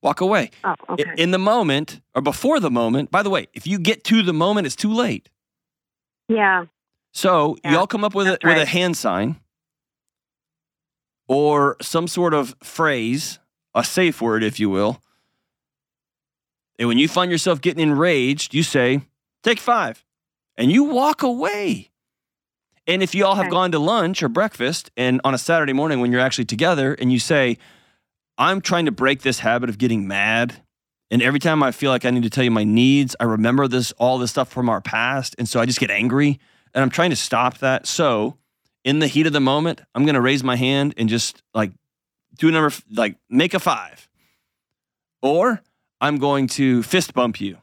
Walk 0.00 0.20
away. 0.20 0.50
Oh, 0.62 0.76
okay. 0.90 1.12
In 1.16 1.32
the 1.32 1.38
moment 1.40 2.00
or 2.14 2.22
before 2.22 2.60
the 2.60 2.70
moment, 2.70 3.10
by 3.10 3.24
the 3.24 3.30
way, 3.30 3.48
if 3.52 3.66
you 3.66 3.80
get 3.80 4.04
to 4.04 4.22
the 4.22 4.32
moment, 4.32 4.64
it's 4.68 4.76
too 4.76 4.92
late. 4.92 5.28
yeah. 6.28 6.66
So 7.18 7.56
Yeah, 7.64 7.72
y'all 7.72 7.88
come 7.88 8.04
up 8.04 8.14
with 8.14 8.28
a, 8.28 8.30
that's 8.30 8.44
with 8.44 8.58
a 8.58 8.64
hand 8.64 8.96
sign 8.96 9.40
or 11.26 11.76
some 11.82 12.06
sort 12.06 12.32
of 12.32 12.54
phrase, 12.62 13.40
a 13.74 13.82
safe 13.82 14.22
word, 14.22 14.44
if 14.44 14.60
you 14.60 14.70
will. 14.70 15.02
And 16.78 16.86
when 16.86 16.96
you 16.96 17.08
find 17.08 17.28
yourself 17.28 17.60
getting 17.60 17.82
enraged, 17.82 18.54
you 18.54 18.62
say, 18.62 19.00
take 19.42 19.58
five, 19.58 20.04
and 20.56 20.70
you 20.70 20.84
walk 20.84 21.24
away. 21.24 21.90
And 22.86 23.02
if 23.02 23.16
you 23.16 23.26
all 23.26 23.34
have 23.34 23.46
Okay. 23.46 23.50
gone 23.50 23.72
to 23.72 23.80
lunch 23.80 24.22
or 24.22 24.28
breakfast, 24.28 24.92
and 24.96 25.20
on 25.24 25.34
a 25.34 25.38
Saturday 25.38 25.72
morning 25.72 25.98
when 25.98 26.12
you're 26.12 26.20
actually 26.20 26.44
together, 26.44 26.94
and 26.94 27.12
you 27.12 27.18
say, 27.18 27.58
I'm 28.38 28.60
trying 28.60 28.86
to 28.86 28.92
break 28.92 29.22
this 29.22 29.40
habit 29.40 29.68
of 29.68 29.78
getting 29.78 30.06
mad. 30.06 30.62
And 31.10 31.20
every 31.20 31.40
time 31.40 31.64
I 31.64 31.72
feel 31.72 31.90
like 31.90 32.04
I 32.04 32.10
need 32.10 32.22
to 32.22 32.30
tell 32.30 32.44
you 32.44 32.52
my 32.52 32.62
needs, 32.62 33.16
I 33.18 33.24
remember 33.24 33.66
this, 33.66 33.90
all 33.98 34.18
this 34.18 34.30
stuff 34.30 34.50
from 34.50 34.68
our 34.68 34.80
past. 34.80 35.34
And 35.36 35.48
so 35.48 35.58
I 35.58 35.66
just 35.66 35.80
get 35.80 35.90
angry 35.90 36.38
and 36.74 36.82
I'm 36.82 36.90
trying 36.90 37.10
to 37.10 37.16
stop 37.16 37.58
that. 37.58 37.86
So 37.86 38.36
in 38.84 38.98
the 38.98 39.06
heat 39.06 39.26
of 39.26 39.32
the 39.32 39.40
moment, 39.40 39.80
I'm 39.94 40.04
going 40.04 40.14
to 40.14 40.20
raise 40.20 40.42
my 40.44 40.56
hand 40.56 40.94
and 40.96 41.08
just 41.08 41.42
like 41.54 41.72
do 42.36 42.48
a 42.48 42.52
number, 42.52 42.74
like 42.90 43.16
make 43.28 43.54
a 43.54 43.58
five. 43.58 44.08
Or 45.22 45.60
I'm 46.00 46.18
going 46.18 46.46
to 46.48 46.82
fist 46.82 47.12
bump 47.14 47.40
you. 47.40 47.58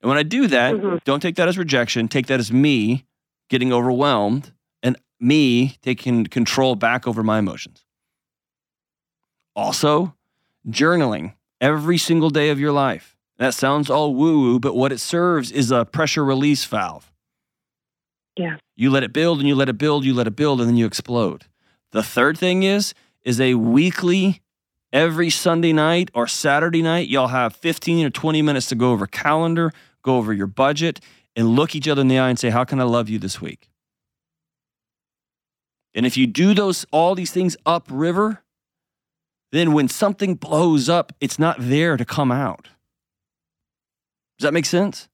And 0.00 0.08
when 0.08 0.18
I 0.18 0.22
do 0.22 0.46
that, 0.48 0.74
Mhm. 0.74 1.02
don't 1.04 1.20
take 1.20 1.36
that 1.36 1.48
as 1.48 1.58
rejection. 1.58 2.08
Take 2.08 2.26
that 2.26 2.38
as 2.38 2.52
me 2.52 3.04
getting 3.48 3.72
overwhelmed 3.72 4.52
and 4.82 4.96
me 5.18 5.76
taking 5.82 6.24
control 6.26 6.76
back 6.76 7.06
over 7.08 7.22
my 7.22 7.38
emotions. 7.38 7.84
Also, 9.56 10.14
journaling 10.68 11.34
every 11.60 11.98
single 11.98 12.30
day 12.30 12.50
of 12.50 12.58
your 12.60 12.72
life. 12.72 13.16
That 13.38 13.54
sounds 13.54 13.90
all 13.90 14.14
woo 14.14 14.40
woo, 14.40 14.60
but 14.60 14.74
what 14.76 14.92
it 14.92 15.00
serves 15.00 15.50
is 15.50 15.70
a 15.70 15.84
pressure 15.84 16.24
release 16.24 16.64
valve. 16.64 17.10
Yeah. 18.36 18.56
You 18.76 18.90
let 18.90 19.02
it 19.02 19.12
build 19.12 19.38
and 19.38 19.48
you 19.48 19.54
let 19.54 19.68
it 19.68 19.78
build, 19.78 20.04
you 20.04 20.14
let 20.14 20.26
it 20.26 20.36
build, 20.36 20.60
and 20.60 20.68
then 20.68 20.76
you 20.76 20.86
explode. 20.86 21.44
The 21.92 22.02
third 22.02 22.36
thing 22.36 22.62
is, 22.64 22.94
is 23.22 23.40
a 23.40 23.54
weekly, 23.54 24.42
every 24.92 25.30
Sunday 25.30 25.72
night 25.72 26.10
or 26.14 26.26
Saturday 26.26 26.82
night, 26.82 27.08
y'all 27.08 27.28
have 27.28 27.54
15 27.56 28.06
or 28.06 28.10
20 28.10 28.42
minutes 28.42 28.66
to 28.68 28.74
go 28.74 28.90
over 28.90 29.06
calendar, 29.06 29.72
go 30.02 30.16
over 30.16 30.32
your 30.32 30.46
budget, 30.46 31.00
and 31.36 31.54
look 31.54 31.74
each 31.74 31.88
other 31.88 32.00
in 32.00 32.08
the 32.08 32.18
eye 32.18 32.28
and 32.28 32.38
say, 32.38 32.50
How 32.50 32.64
can 32.64 32.80
I 32.80 32.84
love 32.84 33.08
you 33.08 33.18
this 33.18 33.40
week? 33.40 33.68
And 35.94 36.04
if 36.04 36.16
you 36.16 36.26
do 36.26 36.54
those 36.54 36.84
all 36.90 37.14
these 37.14 37.30
things 37.30 37.56
upriver, 37.64 38.42
then 39.52 39.72
when 39.72 39.88
something 39.88 40.34
blows 40.34 40.88
up, 40.88 41.12
it's 41.20 41.38
not 41.38 41.56
there 41.60 41.96
to 41.96 42.04
come 42.04 42.32
out. 42.32 42.68
Does 44.38 44.44
that 44.44 44.52
make 44.52 44.66
sense? 44.66 45.08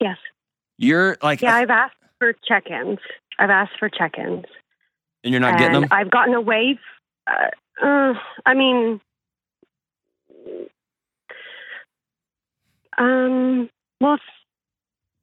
Yes. 0.00 0.16
You're 0.78 1.16
like 1.22 1.40
Yeah, 1.42 1.54
I've 1.56 1.70
asked 1.70 1.96
for 2.18 2.34
check-ins. 2.46 2.98
I've 3.38 3.50
asked 3.50 3.78
for 3.78 3.88
check-ins. 3.88 4.44
and 5.24 5.32
you're 5.32 5.40
not 5.40 5.58
getting 5.58 5.80
them. 5.80 5.88
I've 5.90 6.10
gotten 6.10 6.34
away. 6.34 6.78
Uh, 7.26 7.84
uh, 7.84 8.14
I 8.44 8.54
mean, 8.54 9.00
um, 12.98 13.68
well, 14.00 14.18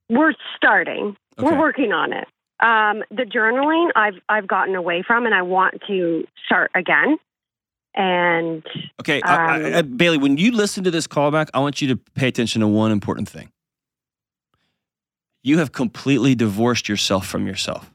we're 0.09 0.33
starting. 0.55 1.15
Okay. 1.39 1.43
We're 1.49 1.57
working 1.59 1.91
on 1.93 2.13
it. 2.13 2.27
Um, 2.59 3.03
the 3.09 3.23
journaling 3.23 3.89
I've 3.95 4.19
I've 4.29 4.47
gotten 4.47 4.75
away 4.75 5.03
from, 5.05 5.25
and 5.25 5.33
I 5.35 5.41
want 5.41 5.81
to 5.87 6.25
start 6.45 6.71
again. 6.75 7.17
And 7.95 8.63
Okay, 8.99 9.21
I- 9.23 9.35
I- 9.35 9.55
Um, 9.69 9.75
I- 9.75 9.81
Bailey, 9.83 10.17
when 10.17 10.37
you 10.37 10.51
listen 10.51 10.83
to 10.83 10.91
this 10.91 11.05
callback, 11.07 11.49
I 11.53 11.59
want 11.59 11.81
you 11.81 11.87
to 11.89 11.95
pay 12.15 12.27
attention 12.27 12.61
to 12.61 12.67
one 12.67 12.91
important 12.91 13.29
thing. 13.29 13.49
You 15.43 15.59
have 15.59 15.71
completely 15.71 16.35
divorced 16.35 16.87
yourself 16.87 17.27
from 17.27 17.45
yourself. 17.45 17.91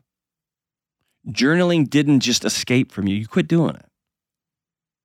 Journaling 1.28 1.88
didn't 1.88 2.20
just 2.20 2.44
escape 2.44 2.92
from 2.92 3.06
you, 3.06 3.16
you 3.16 3.26
quit 3.26 3.48
doing 3.48 3.74
it. 3.74 3.84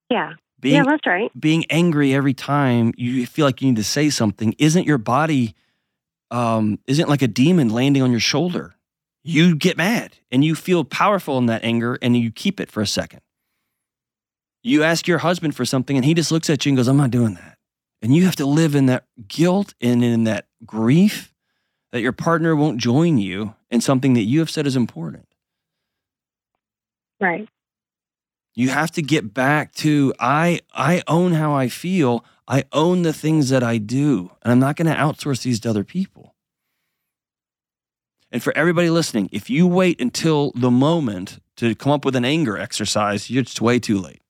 yeah, 0.09 0.33
Being, 0.59 0.75
yeah, 0.75 0.83
that's 0.85 1.05
right. 1.05 1.31
being 1.39 1.65
angry 1.69 2.13
every 2.13 2.33
time 2.33 2.93
you 2.97 3.25
feel 3.25 3.45
like 3.45 3.61
you 3.61 3.67
need 3.69 3.75
to 3.77 3.83
say 3.83 4.09
something 4.09 4.55
isn't 4.57 4.85
your 4.85 4.97
body, 4.97 5.55
um, 6.31 6.79
isn't 6.87 7.09
like 7.09 7.21
a 7.21 7.27
demon 7.27 7.69
landing 7.69 8.01
on 8.01 8.11
your 8.11 8.19
shoulder. 8.21 8.75
You 9.23 9.55
get 9.55 9.77
mad 9.77 10.17
and 10.31 10.43
you 10.43 10.55
feel 10.55 10.83
powerful 10.83 11.37
in 11.37 11.45
that 11.47 11.63
anger 11.63 11.97
and 12.01 12.15
you 12.15 12.31
keep 12.31 12.59
it 12.59 12.69
for 12.71 12.81
a 12.81 12.87
second. 12.87 13.21
You 14.63 14.83
ask 14.83 15.07
your 15.07 15.17
husband 15.17 15.55
for 15.55 15.65
something 15.65 15.97
and 15.97 16.05
he 16.05 16.13
just 16.13 16.31
looks 16.31 16.49
at 16.49 16.65
you 16.65 16.69
and 16.69 16.77
goes, 16.77 16.87
I'm 16.87 16.97
not 16.97 17.11
doing 17.11 17.33
that. 17.35 17.57
And 18.01 18.15
you 18.15 18.25
have 18.25 18.35
to 18.37 18.45
live 18.45 18.75
in 18.75 18.85
that 18.85 19.05
guilt 19.27 19.73
and 19.81 20.03
in 20.03 20.23
that 20.25 20.47
grief 20.65 21.32
that 21.93 22.01
your 22.01 22.11
partner 22.11 22.55
won't 22.55 22.79
join 22.79 23.19
you 23.19 23.53
in 23.69 23.79
something 23.79 24.15
that 24.15 24.23
you 24.23 24.39
have 24.39 24.49
said 24.49 24.65
is 24.65 24.75
important. 24.75 25.27
Right. 27.21 27.47
You 28.55 28.69
have 28.69 28.89
to 28.93 29.03
get 29.03 29.31
back 29.31 29.73
to 29.75 30.11
I 30.19 30.61
I 30.73 31.03
own 31.07 31.33
how 31.33 31.53
I 31.53 31.69
feel. 31.69 32.25
I 32.47 32.63
own 32.71 33.03
the 33.03 33.13
things 33.13 33.49
that 33.49 33.61
I 33.61 33.77
do. 33.77 34.31
And 34.41 34.51
I'm 34.51 34.59
not 34.59 34.75
going 34.75 34.87
to 34.87 34.99
outsource 34.99 35.43
these 35.43 35.59
to 35.61 35.69
other 35.69 35.83
people. 35.83 36.33
And 38.31 38.41
for 38.41 38.57
everybody 38.57 38.89
listening, 38.89 39.29
if 39.31 39.51
you 39.51 39.67
wait 39.67 40.01
until 40.01 40.51
the 40.55 40.71
moment 40.71 41.39
to 41.57 41.75
come 41.75 41.91
up 41.91 42.05
with 42.05 42.15
an 42.15 42.25
anger 42.25 42.57
exercise, 42.57 43.29
it's 43.29 43.61
way 43.61 43.77
too 43.77 43.99
late. 43.99 44.23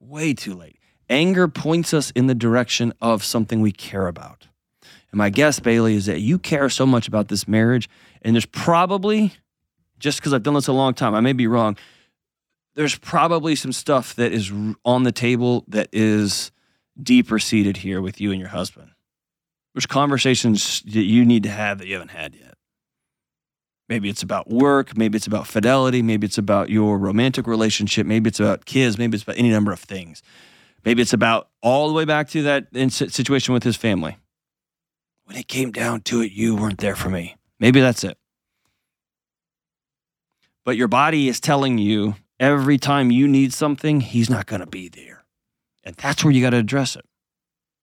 Way 0.00 0.32
too 0.32 0.54
late. 0.54 0.78
Anger 1.10 1.48
points 1.48 1.92
us 1.92 2.10
in 2.12 2.28
the 2.28 2.34
direction 2.34 2.94
of 3.02 3.22
something 3.22 3.60
we 3.60 3.72
care 3.72 4.08
about. 4.08 4.48
And 5.12 5.18
my 5.18 5.30
guess, 5.30 5.60
Bailey, 5.60 5.94
is 5.94 6.06
that 6.06 6.20
you 6.20 6.38
care 6.38 6.68
so 6.68 6.86
much 6.86 7.06
about 7.06 7.28
this 7.28 7.46
marriage. 7.46 7.88
And 8.22 8.34
there's 8.34 8.46
probably, 8.46 9.32
just 9.98 10.18
because 10.18 10.32
I've 10.32 10.42
done 10.42 10.54
this 10.54 10.68
a 10.68 10.72
long 10.72 10.94
time, 10.94 11.14
I 11.14 11.20
may 11.20 11.34
be 11.34 11.46
wrong, 11.46 11.76
there's 12.74 12.96
probably 12.96 13.54
some 13.54 13.72
stuff 13.72 14.14
that 14.16 14.32
is 14.32 14.50
on 14.84 15.02
the 15.02 15.12
table 15.12 15.64
that 15.68 15.88
is 15.92 16.50
deeper 17.00 17.38
seated 17.38 17.78
here 17.78 18.00
with 18.00 18.20
you 18.20 18.30
and 18.30 18.40
your 18.40 18.48
husband. 18.48 18.90
There's 19.74 19.86
conversations 19.86 20.80
that 20.82 21.04
you 21.04 21.24
need 21.24 21.42
to 21.44 21.50
have 21.50 21.78
that 21.78 21.86
you 21.86 21.94
haven't 21.94 22.10
had 22.10 22.34
yet. 22.34 22.54
Maybe 23.88 24.08
it's 24.08 24.22
about 24.22 24.48
work, 24.48 24.96
maybe 24.96 25.16
it's 25.16 25.26
about 25.26 25.46
fidelity, 25.46 26.00
maybe 26.00 26.26
it's 26.26 26.38
about 26.38 26.70
your 26.70 26.96
romantic 26.96 27.46
relationship, 27.46 28.06
maybe 28.06 28.28
it's 28.28 28.40
about 28.40 28.64
kids, 28.64 28.96
maybe 28.96 29.16
it's 29.16 29.24
about 29.24 29.36
any 29.36 29.50
number 29.50 29.72
of 29.72 29.80
things. 29.80 30.22
Maybe 30.84 31.02
it's 31.02 31.12
about 31.12 31.50
all 31.60 31.88
the 31.88 31.94
way 31.94 32.06
back 32.06 32.28
to 32.30 32.42
that 32.42 32.68
situation 33.12 33.52
with 33.52 33.64
his 33.64 33.76
family. 33.76 34.16
When 35.32 35.40
it 35.40 35.48
came 35.48 35.72
down 35.72 36.02
to 36.02 36.20
it, 36.20 36.30
you 36.30 36.54
weren't 36.54 36.76
there 36.76 36.94
for 36.94 37.08
me. 37.08 37.36
Maybe 37.58 37.80
that's 37.80 38.04
it. 38.04 38.18
But 40.62 40.76
your 40.76 40.88
body 40.88 41.26
is 41.26 41.40
telling 41.40 41.78
you 41.78 42.16
every 42.38 42.76
time 42.76 43.10
you 43.10 43.26
need 43.26 43.54
something, 43.54 44.02
he's 44.02 44.28
not 44.28 44.44
going 44.44 44.60
to 44.60 44.66
be 44.66 44.90
there. 44.90 45.24
And 45.84 45.96
that's 45.96 46.22
where 46.22 46.34
you 46.34 46.42
got 46.42 46.50
to 46.50 46.58
address 46.58 46.96
it. 46.96 47.06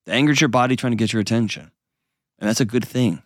The 0.06 0.12
anger's 0.12 0.40
your 0.40 0.48
body 0.48 0.76
trying 0.76 0.92
to 0.92 0.96
get 0.96 1.12
your 1.12 1.24
attention. 1.24 1.72
And 2.38 2.48
that's 2.48 2.62
a 2.62 2.66
good 2.66 2.88
thing. 2.88 3.24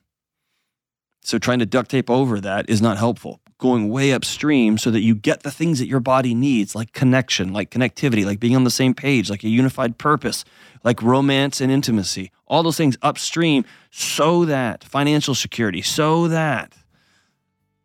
So 1.22 1.38
trying 1.38 1.60
to 1.60 1.66
duct 1.66 1.92
tape 1.92 2.10
over 2.10 2.40
that 2.40 2.70
is 2.70 2.82
not 2.82 2.98
helpful. 2.98 3.42
Going 3.58 3.90
way 3.90 4.14
upstream 4.14 4.78
so 4.78 4.90
that 4.90 5.02
you 5.02 5.16
get 5.16 5.44
the 5.44 5.52
things 5.52 5.80
that 5.80 5.88
your 5.88 6.00
body 6.00 6.34
needs, 6.34 6.76
like 6.76 6.94
connection, 6.94 7.52
like 7.52 7.72
connectivity, 7.72 8.26
like 8.26 8.40
being 8.40 8.56
on 8.56 8.64
the 8.64 8.70
same 8.70 8.94
page, 8.94 9.30
like 9.30 9.44
a 9.44 9.50
unified 9.50 9.98
purpose, 9.98 10.46
like 10.84 11.02
romance 11.02 11.62
and 11.62 11.72
intimacy, 11.72 12.32
all 12.48 12.64
those 12.64 12.78
things 12.78 12.98
upstream 13.02 13.66
so 13.92 14.46
that 14.46 14.84
financial 14.84 15.34
security, 15.36 15.82
so 15.82 16.28
that 16.28 16.74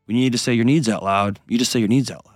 when 0.07 0.17
you 0.17 0.23
need 0.23 0.33
to 0.33 0.39
say 0.39 0.53
your 0.55 0.65
needs 0.65 0.89
out 0.89 1.03
loud, 1.03 1.39
you 1.47 1.59
just 1.59 1.71
say 1.71 1.79
your 1.79 1.89
needs 1.89 2.11
out 2.11 2.25
loud. 2.27 2.35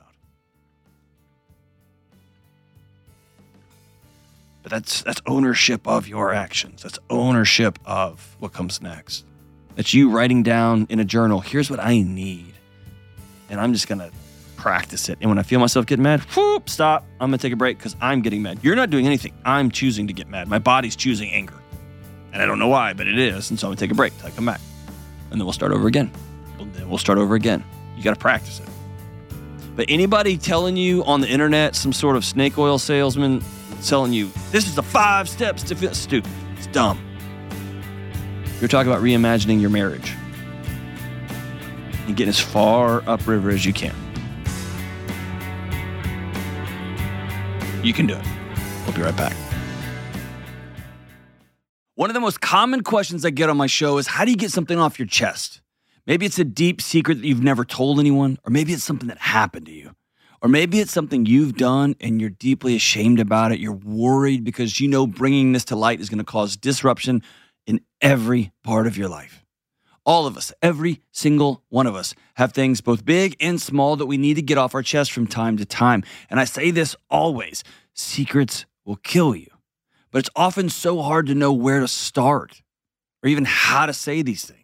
But 4.62 4.70
that's 4.70 5.02
that's 5.02 5.20
ownership 5.26 5.88
of 5.88 6.06
your 6.06 6.32
actions. 6.32 6.82
That's 6.82 6.98
ownership 7.10 7.78
of 7.84 8.36
what 8.38 8.52
comes 8.52 8.80
next. 8.80 9.24
That's 9.74 9.92
you 9.92 10.10
writing 10.10 10.42
down 10.42 10.86
in 10.90 11.00
a 11.00 11.04
journal, 11.04 11.40
here's 11.40 11.70
what 11.70 11.80
I 11.80 12.02
need. 12.02 12.54
And 13.48 13.60
I'm 13.60 13.72
just 13.72 13.88
gonna 13.88 14.10
practice 14.62 15.08
it. 15.08 15.18
And 15.20 15.28
when 15.28 15.40
I 15.40 15.42
feel 15.42 15.58
myself 15.58 15.86
getting 15.86 16.04
mad, 16.04 16.20
whoop, 16.36 16.70
stop. 16.70 17.04
I'm 17.20 17.30
gonna 17.30 17.38
take 17.38 17.52
a 17.52 17.56
break 17.56 17.78
because 17.78 17.96
I'm 18.00 18.22
getting 18.22 18.42
mad. 18.42 18.60
You're 18.62 18.76
not 18.76 18.90
doing 18.90 19.06
anything. 19.06 19.34
I'm 19.44 19.72
choosing 19.72 20.06
to 20.06 20.12
get 20.12 20.28
mad. 20.28 20.46
My 20.46 20.60
body's 20.60 20.94
choosing 20.94 21.32
anger. 21.32 21.58
And 22.32 22.40
I 22.40 22.46
don't 22.46 22.60
know 22.60 22.68
why, 22.68 22.92
but 22.92 23.08
it 23.08 23.18
is. 23.18 23.50
And 23.50 23.58
so 23.58 23.66
I'm 23.66 23.72
gonna 23.72 23.80
take 23.80 23.90
a 23.90 23.94
break 23.94 24.16
till 24.18 24.28
I 24.28 24.30
come 24.30 24.46
back. 24.46 24.60
And 25.32 25.40
then 25.40 25.46
we'll 25.46 25.52
start 25.52 25.72
over 25.72 25.88
again. 25.88 26.12
Then 26.74 26.88
we'll 26.88 26.98
start 26.98 27.18
over 27.18 27.34
again. 27.34 27.64
You 27.96 28.04
gotta 28.04 28.20
practice 28.20 28.60
it. 28.60 28.68
But 29.74 29.86
anybody 29.88 30.38
telling 30.38 30.76
you 30.76 31.02
on 31.06 31.20
the 31.20 31.28
internet, 31.28 31.74
some 31.74 31.92
sort 31.92 32.14
of 32.14 32.24
snake 32.24 32.56
oil 32.56 32.78
salesman 32.78 33.42
telling 33.82 34.12
you, 34.12 34.30
this 34.52 34.68
is 34.68 34.76
the 34.76 34.82
five 34.82 35.28
steps 35.28 35.64
to 35.64 35.74
feel 35.74 35.92
stupid. 35.92 36.30
It's 36.56 36.68
dumb. 36.68 37.00
You're 38.60 38.68
talking 38.68 38.92
about 38.92 39.02
reimagining 39.02 39.60
your 39.60 39.70
marriage 39.70 40.12
and 42.06 42.16
getting 42.16 42.28
as 42.28 42.38
far 42.38 43.02
upriver 43.08 43.50
as 43.50 43.66
you 43.66 43.72
can. 43.72 43.94
You 47.82 47.92
can 47.92 48.06
do 48.06 48.14
it. 48.14 48.26
We'll 48.84 48.94
be 48.94 49.02
right 49.02 49.16
back. 49.16 49.36
One 51.94 52.08
of 52.10 52.14
the 52.14 52.20
most 52.20 52.40
common 52.40 52.82
questions 52.82 53.24
I 53.24 53.30
get 53.30 53.50
on 53.50 53.56
my 53.56 53.66
show 53.66 53.98
is 53.98 54.06
how 54.06 54.24
do 54.24 54.30
you 54.30 54.36
get 54.36 54.50
something 54.50 54.78
off 54.78 54.98
your 54.98 55.06
chest? 55.06 55.60
Maybe 56.06 56.26
it's 56.26 56.38
a 56.38 56.44
deep 56.44 56.80
secret 56.80 57.16
that 57.16 57.26
you've 57.26 57.42
never 57.42 57.64
told 57.64 58.00
anyone, 58.00 58.38
or 58.44 58.50
maybe 58.50 58.72
it's 58.72 58.82
something 58.82 59.08
that 59.08 59.18
happened 59.18 59.66
to 59.66 59.72
you. 59.72 59.94
Or 60.40 60.48
maybe 60.48 60.80
it's 60.80 60.90
something 60.90 61.26
you've 61.26 61.56
done 61.56 61.94
and 62.00 62.20
you're 62.20 62.30
deeply 62.30 62.74
ashamed 62.74 63.20
about 63.20 63.52
it. 63.52 63.60
You're 63.60 63.72
worried 63.72 64.42
because 64.42 64.80
you 64.80 64.88
know 64.88 65.06
bringing 65.06 65.52
this 65.52 65.66
to 65.66 65.76
light 65.76 66.00
is 66.00 66.08
going 66.08 66.18
to 66.18 66.24
cause 66.24 66.56
disruption 66.56 67.22
in 67.66 67.80
every 68.00 68.52
part 68.64 68.88
of 68.88 68.96
your 68.96 69.08
life. 69.08 69.41
All 70.04 70.26
of 70.26 70.36
us, 70.36 70.52
every 70.60 71.00
single 71.12 71.62
one 71.68 71.86
of 71.86 71.94
us, 71.94 72.14
have 72.34 72.52
things 72.52 72.80
both 72.80 73.04
big 73.04 73.36
and 73.40 73.60
small 73.60 73.96
that 73.96 74.06
we 74.06 74.16
need 74.16 74.34
to 74.34 74.42
get 74.42 74.58
off 74.58 74.74
our 74.74 74.82
chest 74.82 75.12
from 75.12 75.26
time 75.26 75.56
to 75.58 75.64
time. 75.64 76.02
And 76.28 76.40
I 76.40 76.44
say 76.44 76.70
this 76.70 76.96
always 77.08 77.62
secrets 77.94 78.66
will 78.84 78.96
kill 78.96 79.34
you. 79.34 79.46
But 80.10 80.20
it's 80.20 80.30
often 80.34 80.68
so 80.68 81.02
hard 81.02 81.26
to 81.26 81.34
know 81.34 81.52
where 81.52 81.80
to 81.80 81.88
start 81.88 82.62
or 83.22 83.28
even 83.28 83.44
how 83.44 83.86
to 83.86 83.92
say 83.92 84.22
these 84.22 84.44
things. 84.44 84.58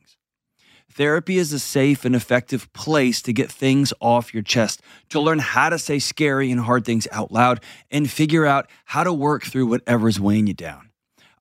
Therapy 0.91 1.39
is 1.39 1.53
a 1.53 1.61
safe 1.61 2.05
and 2.05 2.17
effective 2.17 2.73
place 2.73 3.23
to 3.23 3.33
get 3.33 3.53
things 3.53 3.93
off 4.01 4.35
your 4.35 4.43
chest, 4.43 4.83
to 5.11 5.21
learn 5.21 5.39
how 5.39 5.69
to 5.69 5.79
say 5.79 6.01
scary 6.01 6.51
and 6.51 6.61
hard 6.61 6.85
things 6.85 7.07
out 7.13 7.31
loud, 7.31 7.63
and 7.89 8.11
figure 8.11 8.45
out 8.45 8.69
how 8.85 9.05
to 9.05 9.13
work 9.13 9.45
through 9.45 9.67
whatever's 9.67 10.19
weighing 10.19 10.49
you 10.49 10.55
down. 10.55 10.88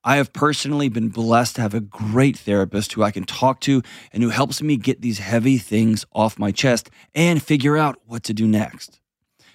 I 0.08 0.16
have 0.16 0.32
personally 0.32 0.88
been 0.88 1.10
blessed 1.10 1.56
to 1.56 1.60
have 1.60 1.74
a 1.74 1.80
great 1.80 2.38
therapist 2.38 2.94
who 2.94 3.02
I 3.02 3.10
can 3.10 3.24
talk 3.24 3.60
to 3.60 3.82
and 4.10 4.22
who 4.22 4.30
helps 4.30 4.62
me 4.62 4.78
get 4.78 5.02
these 5.02 5.18
heavy 5.18 5.58
things 5.58 6.06
off 6.14 6.38
my 6.38 6.50
chest 6.50 6.88
and 7.14 7.42
figure 7.42 7.76
out 7.76 7.98
what 8.06 8.22
to 8.22 8.32
do 8.32 8.48
next. 8.48 9.02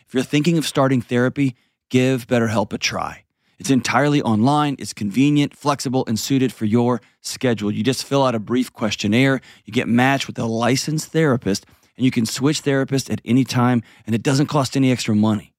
If 0.06 0.14
you're 0.14 0.22
thinking 0.22 0.60
of 0.60 0.68
starting 0.68 1.02
therapy, 1.02 1.56
give 1.90 2.28
BetterHelp 2.28 2.72
a 2.72 2.78
try. 2.78 3.24
It's 3.58 3.72
entirely 3.72 4.22
online, 4.22 4.76
it's 4.78 4.94
convenient, 4.94 5.58
flexible, 5.58 6.04
and 6.06 6.20
suited 6.20 6.54
for 6.54 6.66
your 6.66 7.02
schedule. 7.22 7.72
You 7.72 7.84
just 7.84 8.06
fill 8.06 8.24
out 8.24 8.36
a 8.36 8.40
brief 8.40 8.72
questionnaire, 8.72 9.42
you 9.66 9.74
get 9.74 9.88
matched 9.88 10.28
with 10.28 10.38
a 10.38 10.46
licensed 10.46 11.12
therapist, 11.12 11.66
and 11.98 12.06
you 12.06 12.12
can 12.12 12.28
switch 12.28 12.62
therapists 12.62 13.12
at 13.12 13.22
any 13.26 13.44
time, 13.44 13.82
and 14.06 14.14
it 14.14 14.22
doesn't 14.22 14.46
cost 14.46 14.78
any 14.78 14.92
extra 14.92 15.16
money. 15.16 15.56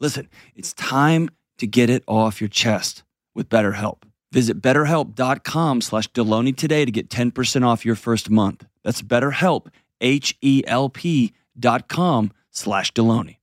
Listen, 0.00 0.28
it's 0.54 0.74
time 0.74 1.30
to 1.56 1.66
get 1.66 1.88
it 1.88 2.04
off 2.06 2.42
your 2.42 2.48
chest 2.48 3.04
with 3.34 3.48
BetterHelp. 3.48 4.02
Visit 4.32 4.60
betterhelp.com 4.60 5.80
slash 5.80 6.08
Delony 6.10 6.56
today 6.56 6.84
to 6.84 6.90
get 6.90 7.08
10% 7.08 7.66
off 7.66 7.84
your 7.84 7.94
first 7.94 8.28
month. 8.30 8.66
That's 8.84 9.02
BetterHelp, 9.02 9.68
H-E-L-P 10.00 11.32
dot 11.58 11.88
com 11.88 12.32
slash 12.50 12.92
Delony. 12.92 13.36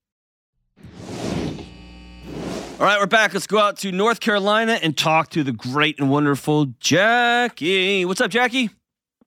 All 2.77 2.85
right, 2.85 2.99
we're 2.99 3.05
back. 3.05 3.33
Let's 3.33 3.47
go 3.47 3.57
out 3.57 3.77
to 3.79 3.91
North 3.91 4.19
Carolina 4.19 4.77
and 4.83 4.97
talk 4.97 5.29
to 5.31 5.43
the 5.43 5.53
great 5.53 5.97
and 5.97 6.09
wonderful 6.09 6.65
Jackie. 6.79 8.03
What's 8.03 8.19
up, 8.19 8.29
Jackie? 8.29 8.69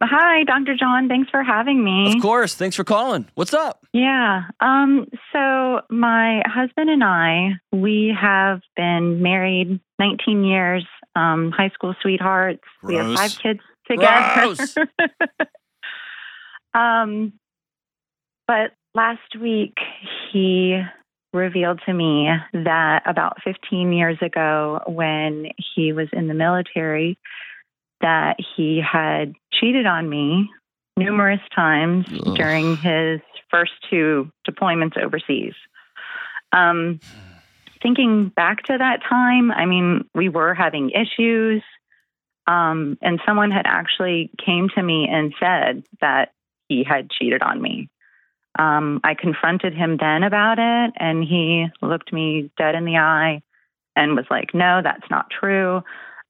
Hi, 0.02 0.44
Dr. 0.44 0.76
John. 0.76 1.08
Thanks 1.08 1.28
for 1.30 1.42
having 1.42 1.82
me. 1.82 2.14
Of 2.14 2.22
course. 2.22 2.54
Thanks 2.54 2.76
for 2.76 2.84
calling. 2.84 3.26
What's 3.34 3.52
up? 3.54 3.84
Yeah. 3.92 4.42
Um, 4.60 5.06
so 5.32 5.80
my 5.90 6.42
husband 6.46 6.88
and 6.90 7.02
I, 7.02 7.54
we 7.72 8.14
have 8.20 8.60
been 8.76 9.22
married 9.22 9.80
19 9.98 10.44
years, 10.44 10.86
um, 11.16 11.52
high 11.52 11.70
school 11.70 11.94
sweethearts. 12.00 12.62
We 12.82 12.96
have 12.96 13.14
five 13.14 13.38
kids 13.42 13.60
together. 13.90 14.54
Gross. 14.54 14.76
um, 16.74 17.32
but 18.46 18.72
last 18.94 19.36
week 19.40 19.76
he 20.32 20.80
revealed 21.32 21.80
to 21.86 21.92
me 21.92 22.28
that 22.52 23.02
about 23.06 23.36
15 23.44 23.92
years 23.92 24.16
ago 24.22 24.80
when 24.86 25.48
he 25.74 25.92
was 25.92 26.08
in 26.12 26.26
the 26.26 26.34
military 26.34 27.18
that 28.00 28.36
he 28.56 28.80
had 28.80 29.34
cheated 29.52 29.86
on 29.86 30.08
me 30.08 30.48
numerous 30.96 31.40
times 31.54 32.06
Ugh. 32.10 32.36
during 32.36 32.76
his 32.76 33.20
first 33.50 33.72
two 33.90 34.30
deployments 34.48 34.96
overseas. 34.96 35.54
Um, 36.52 37.00
thinking 37.82 38.28
back 38.28 38.64
to 38.64 38.78
that 38.78 39.00
time, 39.08 39.50
I 39.50 39.66
mean, 39.66 40.04
we 40.14 40.28
were 40.28 40.54
having 40.54 40.90
issues. 40.90 41.62
Um, 42.46 42.96
and 43.02 43.20
someone 43.26 43.50
had 43.50 43.66
actually 43.66 44.30
came 44.44 44.68
to 44.74 44.82
me 44.82 45.06
and 45.10 45.34
said 45.38 45.84
that 46.00 46.32
he 46.68 46.82
had 46.82 47.10
cheated 47.10 47.42
on 47.42 47.60
me. 47.60 47.90
Um, 48.58 49.00
I 49.04 49.14
confronted 49.14 49.74
him 49.74 49.98
then 50.00 50.22
about 50.22 50.58
it, 50.58 50.94
and 50.96 51.22
he 51.22 51.66
looked 51.82 52.12
me 52.12 52.50
dead 52.56 52.74
in 52.74 52.84
the 52.84 52.96
eye 52.96 53.42
and 53.94 54.16
was 54.16 54.24
like, 54.30 54.54
"No, 54.54 54.80
that's 54.82 55.08
not 55.10 55.30
true." 55.30 55.82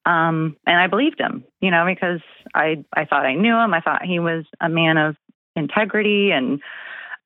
Um, 0.05 0.57
and 0.67 0.79
I 0.79 0.87
believed 0.89 1.21
him, 1.21 1.45
you 1.61 1.71
know, 1.71 1.85
because 1.87 2.21
I 2.55 2.85
I 2.95 3.05
thought 3.05 3.27
I 3.27 3.35
knew 3.35 3.57
him. 3.57 3.73
I 3.73 3.81
thought 3.81 4.05
he 4.05 4.19
was 4.19 4.45
a 4.61 4.69
man 4.69 4.99
of 4.99 5.17
integrity, 5.57 6.31
and 6.33 6.61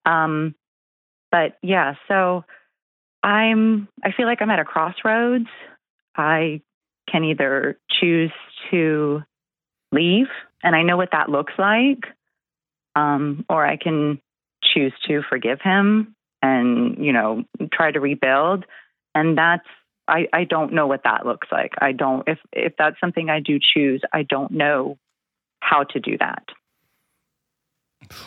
um, 0.05 0.55
but 1.31 1.57
yeah, 1.63 1.95
so 2.09 2.45
I'm 3.23 3.89
I 4.05 4.13
feel 4.13 4.27
like 4.27 4.43
I'm 4.43 4.51
at 4.51 4.59
a 4.59 4.65
crossroads. 4.65 5.49
I 6.17 6.61
can 7.11 7.25
either 7.25 7.79
choose 8.01 8.33
to 8.71 9.23
leave, 9.93 10.27
and 10.63 10.75
I 10.75 10.83
know 10.83 10.97
what 10.97 11.11
that 11.13 11.29
looks 11.29 11.53
like, 11.59 12.05
um, 12.97 13.45
or 13.49 13.67
I 13.67 13.77
can 13.77 14.21
choose 14.63 14.93
to 15.09 15.23
forgive 15.29 15.61
him 15.61 16.15
and 16.41 17.05
you 17.05 17.13
know 17.13 17.45
try 17.73 17.91
to 17.91 18.01
rebuild. 18.01 18.65
And 19.15 19.37
that's 19.37 19.67
I, 20.09 20.27
I 20.33 20.45
don't 20.45 20.73
know 20.73 20.87
what 20.87 21.05
that 21.05 21.25
looks 21.25 21.49
like. 21.53 21.73
I 21.79 21.93
don't 21.93 22.27
if 22.27 22.39
if 22.53 22.75
that's 22.79 22.99
something 23.01 23.31
I 23.31 23.41
do 23.41 23.59
choose, 23.75 24.03
I 24.13 24.23
don't 24.23 24.53
know 24.53 24.99
how 25.61 25.85
to 25.85 26.01
do 26.01 26.19
that. 26.19 26.45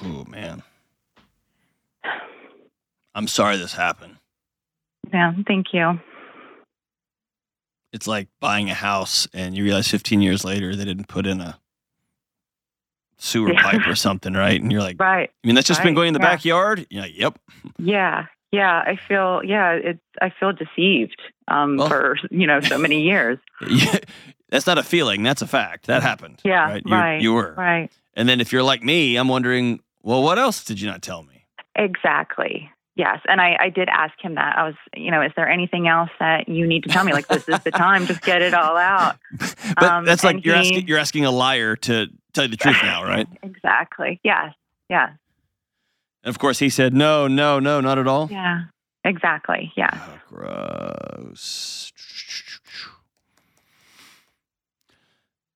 Oh, 0.03 0.25
man. 0.25 0.63
I'm 3.13 3.27
sorry 3.27 3.57
this 3.57 3.73
happened. 3.73 4.17
Yeah, 5.13 5.33
thank 5.47 5.67
you. 5.73 5.99
It's 7.93 8.07
like 8.07 8.27
buying 8.41 8.69
a 8.69 8.73
house 8.73 9.27
and 9.33 9.55
you 9.55 9.63
realize 9.63 9.87
15 9.87 10.21
years 10.21 10.43
later 10.43 10.75
they 10.75 10.83
didn't 10.85 11.07
put 11.07 11.25
in 11.25 11.39
a 11.39 11.57
sewer 13.17 13.53
Yeah. 13.53 13.61
pipe 13.61 13.87
or 13.87 13.95
something, 13.95 14.33
right? 14.33 14.61
And 14.61 14.71
you're 14.71 14.81
like, 14.81 14.97
Right. 14.99 15.29
I 15.43 15.47
mean, 15.47 15.55
that's 15.55 15.67
just 15.67 15.81
been 15.81 15.93
going 15.93 16.09
in 16.09 16.13
the 16.13 16.19
yeah. 16.19 16.35
backyard? 16.35 16.85
You're 16.89 17.03
like, 17.03 17.17
yep. 17.17 17.39
Yeah. 17.77 18.25
Yeah. 18.51 18.79
I 18.85 18.97
feel 19.07 19.41
yeah, 19.43 19.71
it's 19.73 19.99
I 20.21 20.29
feel 20.29 20.51
deceived 20.51 21.21
um 21.47 21.77
Well- 21.77 21.87
for 21.87 22.17
you 22.31 22.47
know 22.47 22.59
so 22.59 22.77
many 22.77 23.01
years. 23.03 23.37
that's 24.49 24.67
not 24.67 24.77
a 24.77 24.83
feeling. 24.83 25.23
That's 25.23 25.41
a 25.41 25.47
fact. 25.47 25.87
That 25.87 26.03
happened. 26.03 26.41
Yeah. 26.43 26.65
Right. 26.69 26.83
You, 26.85 26.91
Right. 26.93 27.21
you 27.21 27.33
were. 27.33 27.53
Right. 27.57 27.89
And 28.13 28.27
then 28.27 28.41
if 28.41 28.51
you're 28.51 28.63
like 28.63 28.83
me, 28.83 29.15
I'm 29.15 29.27
wondering, 29.29 29.79
well, 30.03 30.21
what 30.21 30.37
else 30.37 30.63
did 30.65 30.81
you 30.81 30.87
not 30.87 31.01
tell 31.01 31.23
me? 31.23 31.45
Exactly. 31.75 32.69
Yes. 32.95 33.19
And 33.27 33.41
I, 33.41 33.57
I 33.59 33.69
did 33.69 33.89
ask 33.89 34.13
him 34.21 34.35
that. 34.35 34.57
I 34.57 34.63
was, 34.63 34.75
you 34.95 35.11
know, 35.11 35.21
is 35.21 35.31
there 35.35 35.49
anything 35.49 35.87
else 35.87 36.09
that 36.19 36.47
you 36.47 36.65
need 36.65 36.83
to 36.83 36.89
tell 36.89 37.03
me? 37.03 37.11
Like, 37.11 37.27
this 37.27 37.47
is 37.49 37.59
the 37.63 37.71
time, 37.71 38.05
just 38.07 38.21
get 38.21 38.41
it 38.41 38.53
all 38.53 38.77
out. 38.77 39.17
But 39.75 39.83
Um, 39.83 40.05
that's 40.05 40.23
like 40.23 40.45
you're 40.45 40.55
he- 40.55 40.61
asking 40.69 40.87
you're 40.87 40.97
asking 40.99 41.25
a 41.25 41.31
liar 41.31 41.75
to 41.75 42.07
tell 42.33 42.45
you 42.45 42.51
the 42.51 42.55
truth 42.57 42.77
now, 42.83 43.03
right? 43.03 43.27
exactly. 43.43 44.21
Yes. 44.23 44.53
Yeah. 44.89 45.07
And 46.23 46.29
of 46.29 46.39
course 46.39 46.59
he 46.59 46.69
said, 46.69 46.93
No, 46.93 47.27
no, 47.27 47.59
no, 47.59 47.81
not 47.81 47.97
at 47.99 48.07
all. 48.07 48.29
Yeah. 48.31 48.63
Exactly. 49.03 49.73
Yeah. 49.75 49.89
Oh, 49.93 50.19
gross. 50.29 51.91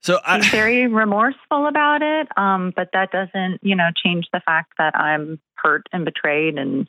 So 0.02 0.20
I 0.26 0.38
He's 0.38 0.50
very 0.50 0.88
remorseful 0.88 1.68
about 1.68 2.02
it. 2.02 2.28
Um, 2.38 2.74
but 2.76 2.90
that 2.94 3.12
doesn't, 3.12 3.60
you 3.62 3.76
know, 3.76 3.90
change 4.04 4.28
the 4.34 4.42
fact 4.46 4.74
that 4.78 4.96
I'm 4.96 5.40
hurt 5.56 5.88
and 5.92 6.06
betrayed. 6.06 6.58
And 6.58 6.88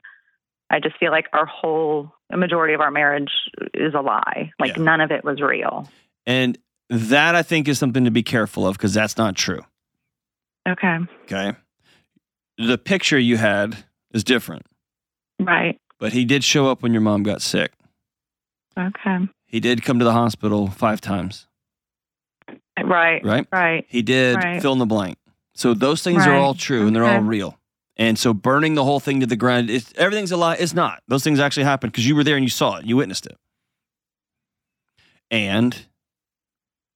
I 0.70 0.78
just 0.80 0.96
feel 0.98 1.10
like 1.10 1.26
our 1.32 1.46
whole, 1.46 2.12
majority 2.32 2.74
of 2.74 2.80
our 2.80 2.90
marriage 2.92 3.30
is 3.74 3.92
a 3.94 4.00
lie. 4.00 4.52
Like, 4.60 4.76
Yeah. 4.76 4.82
none 4.84 5.00
of 5.00 5.10
it 5.10 5.24
was 5.24 5.40
real. 5.40 5.88
and 6.26 6.56
that 6.90 7.34
I 7.36 7.42
think 7.42 7.66
is 7.68 7.78
something 7.78 8.04
to 8.04 8.10
be 8.10 8.22
careful 8.24 8.66
of 8.66 8.76
because 8.76 8.92
that's 8.94 9.16
not 9.16 9.36
true. 9.36 9.62
Okay. 10.68 10.98
Okay. 11.24 11.52
The 12.58 12.76
picture 12.78 13.18
you 13.18 13.36
had 13.36 13.76
is 14.12 14.24
different, 14.24 14.66
Right. 15.38 15.78
but 15.98 16.12
he 16.12 16.24
did 16.24 16.42
show 16.44 16.68
up 16.68 16.82
when 16.82 16.92
your 16.92 17.00
mom 17.00 17.22
got 17.22 17.42
sick. 17.42 17.72
Okay. 18.78 19.28
He 19.46 19.60
did 19.60 19.82
come 19.84 19.98
to 20.00 20.04
the 20.04 20.12
hospital 20.12 20.66
five 20.68 21.00
times, 21.00 21.46
Right. 22.82 23.24
right? 23.24 23.46
Right. 23.52 23.86
He 23.88 24.02
did 24.02 24.36
Right. 24.36 24.60
fill 24.60 24.72
in 24.72 24.78
the 24.80 24.86
blank. 24.86 25.16
So 25.54 25.74
those 25.74 26.02
things 26.02 26.26
are 26.26 26.34
all 26.34 26.54
true 26.54 26.86
and 26.88 26.94
they're 26.96 27.04
all 27.04 27.20
real. 27.20 27.58
And 27.96 28.18
so 28.18 28.32
burning 28.32 28.74
the 28.74 28.84
whole 28.84 29.00
thing 29.00 29.20
to 29.20 29.26
the 29.26 29.36
ground, 29.36 29.70
everything's 29.96 30.32
a 30.32 30.36
lie. 30.36 30.54
It's 30.54 30.72
not. 30.74 31.02
Those 31.08 31.22
things 31.22 31.38
actually 31.38 31.64
happened 31.64 31.92
because 31.92 32.06
you 32.08 32.16
were 32.16 32.24
there 32.24 32.36
and 32.36 32.44
you 32.44 32.50
saw 32.50 32.76
it. 32.76 32.86
You 32.86 32.96
witnessed 32.96 33.26
it. 33.26 33.36
And 35.30 35.86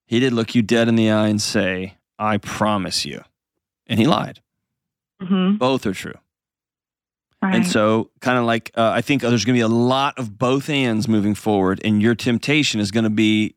he 0.07 0.20
did 0.20 0.32
look 0.32 0.55
you 0.55 0.62
dead 0.62 0.88
in 0.88 0.97
the 0.97 1.11
eye 1.11 1.28
and 1.28 1.40
say, 1.40 1.97
I 2.18 2.38
promise 2.38 3.05
you. 3.05 3.22
And 3.86 4.01
he 4.01 4.07
lied. 4.07 4.40
hmm 5.20 5.57
Both 5.57 5.86
are 5.86 5.92
true. 5.92 6.14
Right. 7.42 7.57
And 7.57 7.66
so, 7.66 8.11
kind 8.20 8.38
of 8.38 8.45
like, 8.47 8.70
uh, 8.74 8.90
I 8.95 9.03
think 9.03 9.20
there's 9.20 9.45
going 9.45 9.55
to 9.55 9.59
be 9.59 9.61
a 9.61 9.68
lot 9.68 10.18
of 10.18 10.38
both 10.38 10.70
ends 10.70 11.07
moving 11.07 11.34
forward, 11.34 11.78
and 11.84 12.01
your 12.01 12.14
temptation 12.14 12.80
is 12.80 12.90
going 12.90 13.05
to 13.05 13.11
be 13.11 13.55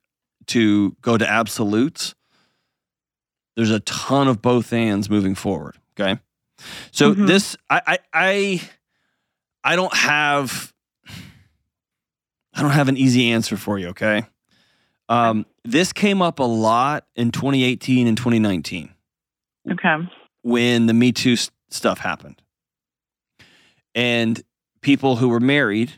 to 0.48 0.98
go 1.02 1.18
to 1.18 1.26
absolutes. 1.30 2.14
There's 3.56 3.72
a 3.72 3.80
ton 3.80 4.28
of 4.28 4.42
both 4.42 4.74
ends 4.74 5.10
moving 5.10 5.36
forward. 5.36 5.78
Okay, 5.98 6.20
so 6.91 7.14
Mhm. 7.14 7.28
this, 7.28 7.55
I, 7.70 7.82
I, 7.86 7.99
I, 8.14 8.62
I 9.64 9.76
don't 9.76 9.93
have, 9.95 10.74
I 12.53 12.62
don't 12.62 12.72
have 12.72 12.88
an 12.89 12.97
easy 12.97 13.32
answer 13.32 13.58
for 13.58 13.78
you. 13.78 13.89
Okay, 13.89 14.24
um, 15.10 15.45
this 15.64 15.93
came 15.93 16.22
up 16.22 16.39
a 16.39 16.43
lot 16.43 17.05
in 17.16 17.32
2018 17.32 18.08
and 18.08 18.18
2019 18.18 18.93
okay. 19.72 19.95
when 20.41 20.86
the 20.88 20.93
Me 20.93 21.12
Too 21.12 21.36
stuff 21.70 21.99
happened. 21.99 22.41
And 23.93 24.41
people 24.82 25.18
who 25.18 25.30
were 25.30 25.39
married 25.39 25.93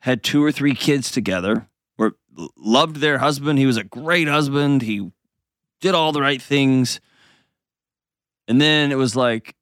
had 0.00 0.22
two 0.22 0.42
or 0.42 0.52
three 0.52 0.74
kids 0.74 1.10
together, 1.10 1.68
were 1.96 2.14
loved 2.56 2.96
their 2.96 3.18
husband. 3.18 3.58
He 3.58 3.66
was 3.66 3.76
a 3.76 3.84
great 3.84 4.28
husband. 4.28 4.82
He 4.82 5.10
did 5.80 5.94
all 5.94 6.12
the 6.12 6.20
right 6.20 6.40
things. 6.40 7.00
And 8.46 8.60
then 8.60 8.92
it 8.92 8.96
was 8.96 9.14
like, 9.16 9.54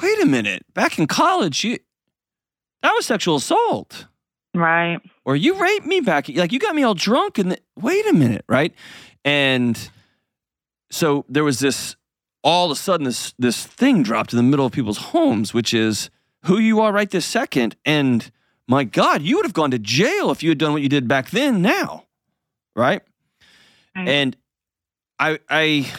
wait 0.00 0.22
a 0.22 0.26
minute, 0.26 0.64
back 0.74 0.98
in 0.98 1.06
college, 1.06 1.64
you 1.64 1.78
that 2.82 2.92
was 2.92 3.06
sexual 3.06 3.36
assault. 3.36 4.06
Right. 4.54 5.00
Or 5.24 5.34
you 5.34 5.54
raped 5.60 5.86
me 5.86 6.00
back, 6.00 6.28
like 6.28 6.52
you 6.52 6.58
got 6.58 6.74
me 6.74 6.82
all 6.82 6.94
drunk 6.94 7.38
and 7.38 7.52
the, 7.52 7.58
wait 7.76 8.06
a 8.06 8.12
minute, 8.12 8.44
right? 8.48 8.74
And 9.24 9.90
so 10.90 11.24
there 11.28 11.44
was 11.44 11.58
this 11.58 11.96
all 12.44 12.66
of 12.66 12.72
a 12.72 12.80
sudden 12.80 13.04
this 13.04 13.34
this 13.38 13.64
thing 13.64 14.02
dropped 14.02 14.32
in 14.32 14.36
the 14.36 14.42
middle 14.42 14.66
of 14.66 14.72
people's 14.72 14.98
homes, 14.98 15.54
which 15.54 15.72
is 15.72 16.10
who 16.44 16.58
you 16.58 16.80
are 16.80 16.92
right 16.92 17.10
this 17.10 17.24
second. 17.24 17.76
And 17.84 18.30
my 18.68 18.84
God, 18.84 19.22
you 19.22 19.36
would 19.36 19.46
have 19.46 19.54
gone 19.54 19.70
to 19.70 19.78
jail 19.78 20.30
if 20.30 20.42
you 20.42 20.50
had 20.50 20.58
done 20.58 20.72
what 20.72 20.82
you 20.82 20.88
did 20.88 21.08
back 21.08 21.30
then 21.30 21.62
now. 21.62 22.06
Right? 22.74 23.02
Right. 23.96 24.08
And 24.08 24.36
I 25.18 25.38
I 25.48 25.92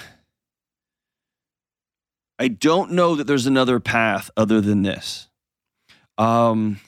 I 2.43 2.49
don't 2.49 2.91
know 2.91 3.15
that 3.15 3.25
there's 3.25 3.45
another 3.47 3.79
path 3.79 4.29
other 4.35 4.59
than 4.61 4.81
this. 4.83 5.29
Um 6.17 6.79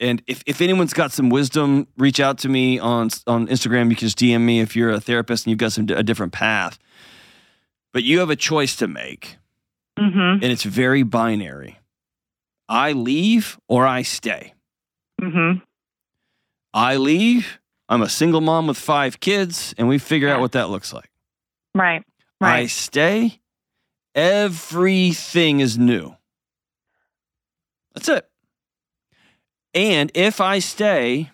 And 0.00 0.20
if, 0.26 0.42
if 0.46 0.60
anyone's 0.60 0.92
got 0.92 1.12
some 1.12 1.30
wisdom, 1.30 1.86
reach 1.96 2.18
out 2.18 2.38
to 2.38 2.48
me 2.48 2.80
on 2.80 3.10
on 3.26 3.46
Instagram. 3.46 3.88
You 3.90 3.96
can 3.96 4.08
just 4.08 4.18
DM 4.18 4.40
me 4.40 4.58
if 4.60 4.74
you're 4.74 4.90
a 4.90 5.00
therapist 5.00 5.46
and 5.46 5.50
you've 5.52 5.58
got 5.58 5.72
some 5.72 5.86
a 5.90 6.02
different 6.02 6.32
path. 6.32 6.78
But 7.92 8.02
you 8.02 8.18
have 8.18 8.30
a 8.30 8.36
choice 8.36 8.74
to 8.76 8.88
make, 8.88 9.36
Mhm. 9.98 10.42
and 10.42 10.44
it's 10.44 10.64
very 10.64 11.02
binary. 11.04 11.78
I 12.68 12.92
leave 12.92 13.58
or 13.68 13.86
I 13.86 14.02
stay. 14.02 14.54
Mhm. 15.20 15.62
I 16.74 16.96
leave. 16.96 17.60
I'm 17.88 18.00
a 18.02 18.08
single 18.08 18.40
mom 18.40 18.66
with 18.66 18.78
five 18.78 19.20
kids, 19.20 19.74
and 19.76 19.86
we 19.88 19.98
figure 19.98 20.28
out 20.30 20.40
what 20.40 20.52
that 20.52 20.70
looks 20.70 20.92
like. 20.92 21.10
Right. 21.74 22.02
Right. 22.40 22.62
I 22.62 22.66
stay. 22.66 23.41
Everything 24.14 25.60
is 25.60 25.78
new. 25.78 26.16
That's 27.94 28.08
it. 28.08 28.28
And 29.74 30.10
if 30.14 30.40
I 30.40 30.58
stay, 30.58 31.30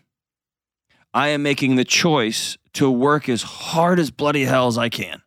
I 1.13 1.29
am 1.29 1.43
making 1.43 1.77
the 1.77 1.85
choice 1.85 2.57
to 2.75 2.91
work 2.91 3.29
as 3.29 3.43
hard 3.43 3.99
as 3.99 4.11
bloody 4.11 4.45
hell 4.45 4.69
as 4.69 4.79
I 4.79 4.89
can 4.89 5.23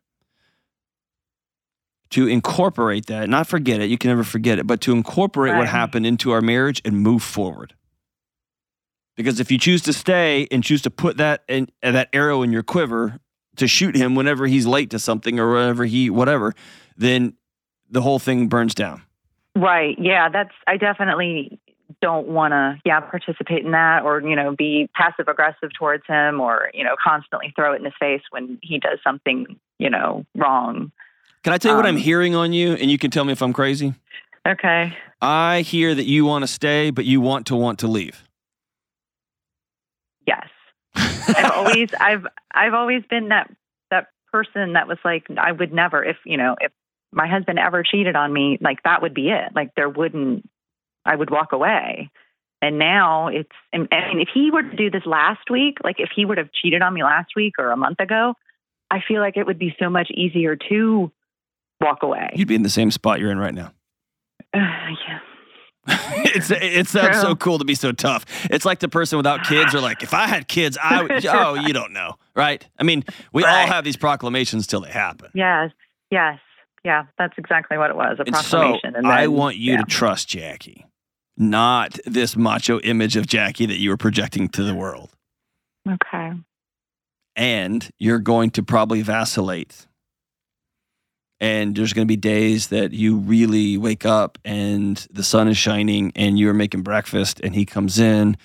to 2.12 2.28
incorporate 2.28 3.06
that, 3.06 3.28
not 3.28 3.46
forget 3.46 3.80
it. 3.80 3.88
You 3.88 3.96
can 3.96 4.10
never 4.10 4.22
forget 4.22 4.58
it, 4.58 4.66
but 4.66 4.82
to 4.82 4.92
incorporate 4.92 5.56
what 5.56 5.66
happened 5.66 6.06
into 6.06 6.30
our 6.30 6.42
marriage 6.42 6.82
and 6.84 6.98
move 6.98 7.22
forward. 7.22 7.74
Because 9.16 9.40
if 9.40 9.50
you 9.50 9.58
choose 9.58 9.80
to 9.82 9.94
stay 9.94 10.46
and 10.50 10.62
choose 10.62 10.82
to 10.82 10.90
put 10.90 11.16
that 11.16 11.42
in, 11.48 11.68
that 11.82 12.10
arrow 12.12 12.42
in 12.42 12.52
your 12.52 12.62
quiver 12.62 13.18
to 13.56 13.66
shoot 13.66 13.96
him 13.96 14.14
whenever 14.14 14.46
he's 14.46 14.66
late 14.66 14.90
to 14.90 14.98
something 14.98 15.40
or 15.40 15.54
whenever 15.54 15.86
he 15.86 16.10
whatever, 16.10 16.54
then 16.96 17.34
the 17.92 18.02
whole 18.02 18.18
thing 18.18 18.48
burns 18.48 18.74
down. 18.74 19.02
Right. 19.54 19.96
Yeah, 19.98 20.28
that's 20.30 20.54
I 20.66 20.78
definitely 20.78 21.60
don't 22.00 22.26
want 22.26 22.52
to 22.52 22.80
yeah, 22.84 23.00
participate 23.00 23.64
in 23.64 23.72
that 23.72 24.02
or, 24.02 24.20
you 24.20 24.34
know, 24.34 24.56
be 24.56 24.88
passive 24.94 25.28
aggressive 25.28 25.70
towards 25.78 26.04
him 26.06 26.40
or, 26.40 26.70
you 26.72 26.82
know, 26.82 26.96
constantly 27.02 27.52
throw 27.54 27.74
it 27.74 27.76
in 27.76 27.84
his 27.84 27.94
face 28.00 28.22
when 28.30 28.58
he 28.62 28.78
does 28.78 28.98
something, 29.04 29.58
you 29.78 29.90
know, 29.90 30.24
wrong. 30.34 30.90
Can 31.44 31.52
I 31.52 31.58
tell 31.58 31.72
you 31.72 31.76
what 31.76 31.86
I'm 31.86 31.96
Um, 31.96 32.00
hearing 32.00 32.34
on 32.34 32.52
you 32.52 32.72
and 32.74 32.90
you 32.90 32.98
can 32.98 33.10
tell 33.10 33.24
me 33.24 33.32
if 33.32 33.42
I'm 33.42 33.52
crazy? 33.52 33.94
Okay. 34.48 34.96
I 35.20 35.60
hear 35.60 35.94
that 35.94 36.04
you 36.04 36.24
want 36.24 36.42
to 36.42 36.48
stay, 36.48 36.90
but 36.90 37.04
you 37.04 37.20
want 37.20 37.46
to 37.48 37.56
want 37.56 37.78
to 37.80 37.86
leave. 37.88 38.24
Yes. 40.26 40.48
I've 40.94 41.50
always 41.56 41.90
I've 42.00 42.26
I've 42.54 42.74
always 42.74 43.02
been 43.08 43.28
that 43.28 43.52
that 43.90 44.08
person 44.32 44.72
that 44.72 44.88
was 44.88 44.98
like 45.04 45.26
I 45.36 45.52
would 45.52 45.72
never 45.72 46.02
if, 46.02 46.16
you 46.24 46.36
know, 46.38 46.56
if 46.60 46.72
my 47.12 47.28
husband 47.28 47.58
ever 47.58 47.82
cheated 47.82 48.16
on 48.16 48.32
me, 48.32 48.58
like 48.60 48.82
that 48.84 49.02
would 49.02 49.14
be 49.14 49.28
it. 49.28 49.54
Like 49.54 49.74
there 49.74 49.88
wouldn't 49.88 50.48
I 51.04 51.16
would 51.16 51.30
walk 51.30 51.52
away. 51.52 52.10
And 52.60 52.78
now 52.78 53.28
it's 53.28 53.50
and, 53.72 53.88
I 53.92 54.08
mean 54.08 54.20
if 54.20 54.28
he 54.32 54.50
were 54.50 54.62
to 54.62 54.76
do 54.76 54.90
this 54.90 55.06
last 55.06 55.50
week, 55.50 55.78
like 55.84 55.96
if 55.98 56.10
he 56.14 56.24
would 56.24 56.38
have 56.38 56.52
cheated 56.52 56.82
on 56.82 56.94
me 56.94 57.02
last 57.02 57.30
week 57.36 57.54
or 57.58 57.70
a 57.70 57.76
month 57.76 58.00
ago, 58.00 58.34
I 58.90 59.00
feel 59.06 59.20
like 59.20 59.36
it 59.36 59.46
would 59.46 59.58
be 59.58 59.74
so 59.78 59.90
much 59.90 60.10
easier 60.10 60.56
to 60.68 61.10
walk 61.80 62.02
away. 62.02 62.30
You'd 62.34 62.48
be 62.48 62.54
in 62.54 62.62
the 62.62 62.70
same 62.70 62.90
spot 62.90 63.20
you're 63.20 63.30
in 63.30 63.38
right 63.38 63.54
now. 63.54 63.72
yeah. 64.54 65.18
it's 65.88 66.50
it 66.52 66.86
sounds 66.86 67.16
uh, 67.16 67.22
so 67.22 67.34
cool 67.34 67.58
to 67.58 67.64
be 67.64 67.74
so 67.74 67.90
tough. 67.90 68.24
It's 68.50 68.64
like 68.64 68.78
the 68.78 68.88
person 68.88 69.16
without 69.16 69.44
kids 69.44 69.74
are 69.74 69.80
like, 69.80 70.04
if 70.04 70.14
I 70.14 70.28
had 70.28 70.46
kids, 70.46 70.78
I 70.80 71.02
would. 71.02 71.26
oh, 71.30 71.54
you 71.54 71.72
don't 71.72 71.92
know, 71.92 72.14
right? 72.36 72.64
I 72.78 72.84
mean, 72.84 73.04
we 73.32 73.42
all 73.42 73.66
have 73.66 73.82
these 73.82 73.96
proclamations 73.96 74.68
till 74.68 74.80
they 74.80 74.90
happen. 74.90 75.30
Yes. 75.34 75.72
Yes. 76.10 76.38
Yeah, 76.84 77.04
that's 77.18 77.34
exactly 77.38 77.78
what 77.78 77.90
it 77.90 77.96
was, 77.96 78.18
a 78.18 78.22
And 78.26 78.36
so 78.36 78.58
proclamation. 78.58 78.96
and 78.96 79.06
I 79.06 79.28
want 79.28 79.56
you 79.56 79.72
yeah. 79.74 79.78
to 79.80 79.84
trust 79.84 80.28
Jackie, 80.28 80.86
not 81.36 81.98
this 82.06 82.36
macho 82.36 82.80
image 82.80 83.16
of 83.16 83.26
Jackie 83.26 83.66
that 83.66 83.78
you 83.78 83.90
were 83.90 83.96
projecting 83.96 84.48
to 84.50 84.62
the 84.64 84.74
world. 84.74 85.10
Okay. 85.88 86.32
and 87.34 87.90
you're 87.98 88.18
going 88.20 88.50
to 88.50 88.62
probably 88.62 89.02
vacillate. 89.02 89.86
And 91.40 91.74
there's 91.74 91.92
going 91.92 92.06
to 92.06 92.12
be 92.12 92.16
days 92.16 92.68
that 92.68 92.92
you 92.92 93.16
really 93.16 93.76
wake 93.76 94.06
up 94.06 94.38
and 94.44 95.04
the 95.10 95.24
sun 95.24 95.48
is 95.48 95.56
shining 95.56 96.12
and 96.14 96.38
you're 96.38 96.52
making 96.54 96.82
breakfast 96.82 97.40
and 97.42 97.52
he 97.54 97.64
comes 97.66 97.98
in 97.98 98.36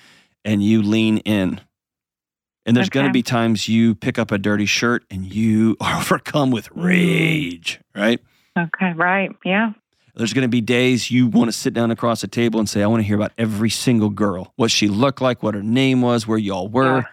and 0.43 0.63
you 0.63 0.81
lean 0.81 1.19
in. 1.19 1.61
And 2.67 2.75
there's 2.77 2.89
going 2.89 3.05
to 3.07 3.11
be 3.13 3.23
times 3.23 3.67
you 3.69 3.95
pick 3.95 4.19
up 4.19 4.29
a 4.31 4.37
dirty 4.37 4.65
shirt 4.65 5.03
and 5.09 5.25
you 5.33 5.77
are 5.79 5.97
overcome 6.01 6.51
with 6.51 6.69
rage, 6.75 7.79
right? 7.95 8.19
Okay. 8.57 8.93
Right. 8.93 9.31
Yeah. 9.45 9.71
There's 10.15 10.33
going 10.33 10.43
to 10.43 10.47
be 10.49 10.61
days 10.61 11.09
you 11.09 11.27
want 11.27 11.47
to 11.47 11.51
sit 11.57 11.73
down 11.73 11.91
across 11.91 12.21
the 12.21 12.27
table 12.27 12.59
and 12.59 12.67
say, 12.67 12.83
I 12.83 12.87
want 12.87 13.01
to 13.01 13.07
hear 13.07 13.15
about 13.15 13.31
every 13.37 13.69
single 13.69 14.09
girl, 14.09 14.51
what 14.55 14.69
she 14.71 14.87
looked 14.87 15.21
like, 15.21 15.43
what 15.43 15.53
her 15.55 15.61
name 15.63 16.01
was, 16.01 16.27
where 16.27 16.37
y'all 16.39 16.67
were. 16.67 16.97
Yeah. 16.97 17.03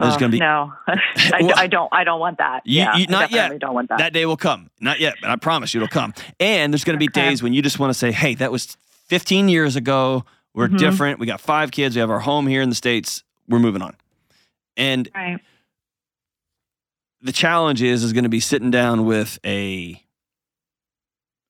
There's 0.00 0.14
Oh, 0.14 0.18
going 0.18 0.30
to 0.32 0.36
be 0.36 0.40
no. 0.40 0.72
I, 0.86 0.98
Well, 1.40 1.52
I 1.56 1.66
don't. 1.66 1.88
I 1.92 2.04
don't 2.04 2.20
want 2.20 2.38
that. 2.38 2.62
You- 2.66 2.78
yeah, 2.78 2.96
you- 2.96 3.06
not 3.06 3.32
I 3.32 3.36
yet. 3.36 3.58
Don't 3.58 3.74
want 3.74 3.88
that. 3.88 3.98
That 3.98 4.12
day 4.12 4.26
will 4.26 4.36
come. 4.36 4.68
Not 4.80 5.00
yet, 5.00 5.14
but 5.20 5.30
I 5.30 5.36
promise 5.36 5.72
you 5.74 5.80
it'll 5.82 5.88
come. 5.92 6.12
And 6.40 6.72
there's 6.72 6.84
going 6.84 6.98
to 6.98 7.04
be 7.04 7.08
Okay. 7.08 7.28
days 7.30 7.42
when 7.42 7.52
you 7.54 7.62
just 7.62 7.78
want 7.78 7.90
to 7.90 7.98
say, 7.98 8.12
hey, 8.12 8.34
that 8.36 8.52
was 8.52 8.76
15 9.06 9.48
years 9.48 9.74
ago. 9.76 10.24
We're 10.54 10.68
Mhm. 10.68 10.78
different. 10.78 11.18
We 11.18 11.26
got 11.26 11.40
five 11.40 11.70
kids. 11.70 11.94
We 11.96 12.00
have 12.00 12.10
our 12.10 12.20
home 12.20 12.46
here 12.46 12.62
in 12.62 12.68
the 12.68 12.74
States. 12.74 13.22
We're 13.48 13.58
moving 13.60 13.80
on. 13.82 13.96
And 14.76 15.08
right. 15.14 15.38
the 17.20 17.32
challenge 17.32 17.82
is, 17.82 18.02
is 18.04 18.12
going 18.12 18.24
to 18.24 18.30
be 18.30 18.40
sitting 18.40 18.70
down 18.70 19.04
with 19.04 19.38
a 19.44 20.02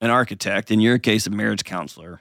an 0.01 0.11
architect, 0.11 0.70
in 0.73 0.81
your 0.81 0.99
case, 0.99 1.27
a 1.27 1.31
marriage 1.31 1.64
counselor, 1.64 2.20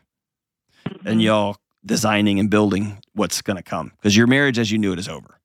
Mm-hmm. 0.87 1.07
and 1.07 1.21
y'all 1.21 1.57
designing 1.85 2.39
and 2.39 2.49
building 2.49 2.97
what's 3.13 3.41
going 3.43 3.57
to 3.57 3.61
come. 3.63 3.91
Because 3.97 4.17
your 4.17 4.25
marriage 4.25 4.57
as 4.57 4.71
you 4.71 4.79
knew 4.79 4.93
it 4.93 4.99
is 4.99 5.07
over. 5.07 5.39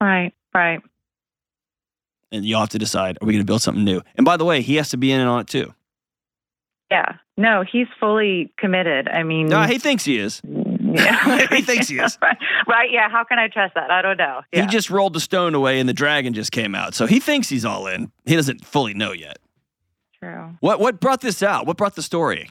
Right. 0.00 0.32
Right. 0.54 0.80
And 2.32 2.46
you'll 2.46 2.60
have 2.60 2.70
to 2.70 2.78
decide, 2.78 3.18
are 3.20 3.26
we 3.26 3.34
going 3.34 3.42
to 3.42 3.46
build 3.46 3.60
something 3.60 3.84
new? 3.84 4.00
And 4.16 4.24
by 4.24 4.38
the 4.38 4.44
way, 4.46 4.62
he 4.62 4.76
has 4.76 4.88
to 4.90 4.96
be 4.96 5.12
in 5.12 5.20
on 5.20 5.40
it 5.40 5.46
too. 5.48 5.74
Yeah. 6.90 7.16
No, 7.36 7.62
he's 7.70 7.86
fully 8.00 8.52
committed. 8.56 9.06
I 9.08 9.22
mean, 9.22 9.46
No, 9.48 9.62
he 9.64 9.78
thinks 9.78 10.04
he 10.04 10.18
is. 10.18 10.40
yeah. 11.04 11.46
He 11.54 11.62
thinks 11.62 11.88
he 11.88 11.98
is. 11.98 12.18
right. 12.22 12.36
right. 12.68 12.90
Yeah. 12.90 13.08
How 13.08 13.24
can 13.24 13.38
I 13.38 13.48
trust 13.48 13.74
that? 13.74 13.90
I 13.90 14.02
don't 14.02 14.16
know. 14.16 14.42
Yeah. 14.52 14.62
He 14.62 14.68
just 14.68 14.90
rolled 14.90 15.12
the 15.12 15.20
stone 15.20 15.54
away 15.54 15.80
and 15.80 15.88
the 15.88 15.92
dragon 15.94 16.34
just 16.34 16.52
came 16.52 16.74
out. 16.74 16.94
So 16.94 17.06
he 17.06 17.20
thinks 17.20 17.48
he's 17.48 17.64
all 17.64 17.86
in. 17.86 18.12
He 18.24 18.36
doesn't 18.36 18.64
fully 18.64 18.94
know 18.94 19.12
yet. 19.12 19.38
True. 20.20 20.56
What 20.60 20.80
what 20.80 21.00
brought 21.00 21.20
this 21.20 21.42
out? 21.42 21.66
What 21.66 21.76
brought 21.76 21.96
the 21.96 22.02
story? 22.02 22.48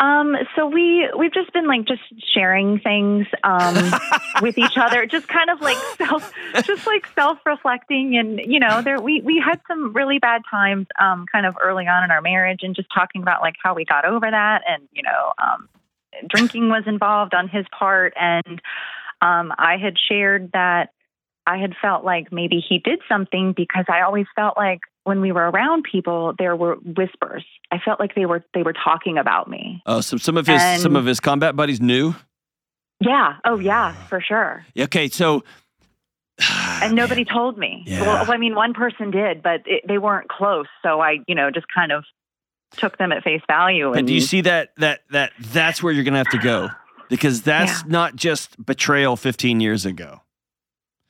Um. 0.00 0.36
So 0.54 0.66
we 0.66 1.08
we've 1.18 1.32
just 1.32 1.52
been 1.52 1.66
like 1.66 1.86
just 1.86 2.02
sharing 2.34 2.78
things 2.80 3.26
um 3.42 3.74
with 4.42 4.58
each 4.58 4.76
other, 4.76 5.06
just 5.06 5.26
kind 5.26 5.50
of 5.50 5.60
like 5.60 5.76
self, 5.96 6.32
just 6.64 6.86
like 6.86 7.06
self 7.14 7.38
reflecting, 7.46 8.16
and 8.16 8.38
you 8.40 8.60
know, 8.60 8.82
there 8.82 9.00
we 9.00 9.22
we 9.22 9.42
had 9.44 9.60
some 9.66 9.92
really 9.92 10.18
bad 10.18 10.42
times, 10.50 10.86
um, 11.00 11.26
kind 11.32 11.46
of 11.46 11.56
early 11.60 11.86
on 11.88 12.04
in 12.04 12.10
our 12.10 12.20
marriage, 12.20 12.60
and 12.62 12.76
just 12.76 12.88
talking 12.94 13.22
about 13.22 13.40
like 13.40 13.54
how 13.62 13.74
we 13.74 13.84
got 13.84 14.04
over 14.04 14.30
that, 14.30 14.62
and 14.68 14.82
you 14.92 15.02
know, 15.02 15.32
um, 15.42 15.68
drinking 16.28 16.68
was 16.68 16.84
involved 16.86 17.34
on 17.34 17.48
his 17.48 17.66
part, 17.76 18.14
and 18.18 18.60
um, 19.20 19.52
I 19.58 19.76
had 19.82 19.94
shared 20.08 20.50
that 20.52 20.90
I 21.46 21.58
had 21.58 21.74
felt 21.80 22.04
like 22.04 22.32
maybe 22.32 22.62
he 22.66 22.78
did 22.78 23.00
something 23.08 23.52
because 23.56 23.84
I 23.88 24.02
always 24.02 24.26
felt 24.36 24.56
like 24.56 24.80
when 25.04 25.20
we 25.20 25.32
were 25.32 25.48
around 25.50 25.84
people, 25.90 26.34
there 26.38 26.54
were 26.54 26.74
whispers. 26.74 27.44
I 27.70 27.78
felt 27.78 27.98
like 28.00 28.14
they 28.14 28.26
were 28.26 28.44
they 28.54 28.62
were 28.62 28.74
talking 28.74 29.16
about 29.18 29.48
me. 29.48 29.82
Oh, 29.86 30.00
so 30.02 30.16
some 30.18 30.36
of 30.36 30.46
his 30.46 30.60
And- 30.60 30.80
some 30.82 30.96
of 30.96 31.06
his 31.06 31.20
combat 31.20 31.56
buddies 31.56 31.80
knew. 31.80 32.14
Yeah. 33.00 33.36
Oh, 33.44 33.58
yeah, 33.60 33.92
for 34.08 34.20
sure. 34.20 34.66
Okay, 34.76 35.08
so 35.08 35.44
And 36.82 36.94
nobody 36.94 37.24
told 37.24 37.58
me. 37.58 37.82
Yeah. 37.86 38.02
Well, 38.02 38.30
I 38.30 38.36
mean, 38.36 38.54
one 38.54 38.72
person 38.74 39.10
did, 39.10 39.42
but 39.42 39.62
it, 39.66 39.82
they 39.86 39.98
weren't 39.98 40.28
close. 40.28 40.66
So 40.82 41.00
I, 41.00 41.18
you 41.26 41.34
know, 41.34 41.50
just 41.50 41.66
kind 41.74 41.90
of 41.92 42.04
took 42.76 42.98
them 42.98 43.12
at 43.12 43.22
face 43.24 43.42
value. 43.46 43.90
But 43.90 43.98
And 43.98 44.06
do 44.06 44.14
you 44.14 44.20
see 44.20 44.40
that 44.42 44.70
that 44.76 45.00
that 45.10 45.32
that's 45.40 45.82
where 45.82 45.92
you're 45.92 46.04
gonna 46.04 46.18
have 46.18 46.28
to 46.30 46.38
go 46.38 46.68
because 47.08 47.42
that's 47.42 47.84
not 47.86 48.16
just 48.16 48.64
betrayal 48.64 49.16
15 49.16 49.60
years 49.60 49.86
ago. 49.86 50.20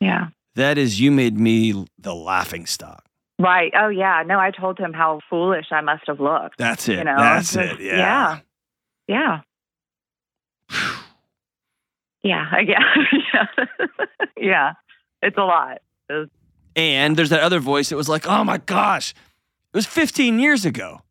yeah. 0.01 0.29
That 0.55 0.77
is 0.77 1.01
you 1.01 1.13
made 1.13 1.39
me 1.39 1.87
the 1.99 2.15
laughing 2.15 2.67
stock. 2.67 3.05
Right. 3.39 3.73
Oh, 3.77 3.89
yeah. 3.89 4.25
No, 4.27 4.41
I 4.41 4.51
told 4.51 4.77
him 4.77 4.93
how 4.93 5.21
foolish 5.31 5.67
I 5.71 5.81
must 5.83 6.03
have 6.09 6.19
looked. 6.19 6.59
That's 6.59 6.89
it. 6.89 6.99
You 6.99 7.05
know, 7.05 7.17
that's 7.17 7.55
it. 7.55 7.79
Yeah. 7.81 8.41
Yeah. 9.07 9.41
Yeah. 12.23 12.61
Yeah. 12.61 12.63
Yeah. 13.33 13.47
yeah. 14.37 14.73
It's 15.23 15.37
a 15.39 15.43
lot. 15.43 15.79
And 16.75 17.17
there's 17.17 17.31
that 17.31 17.41
other 17.41 17.61
voice 17.61 17.91
that 17.91 17.97
was 17.97 18.09
like, 18.09 18.27
"Oh 18.27 18.43
my 18.45 18.59
gosh, 18.59 19.11
it 19.13 19.77
was 19.77 19.87
15 19.87 20.39
years 20.39 20.65
ago." 20.65 21.03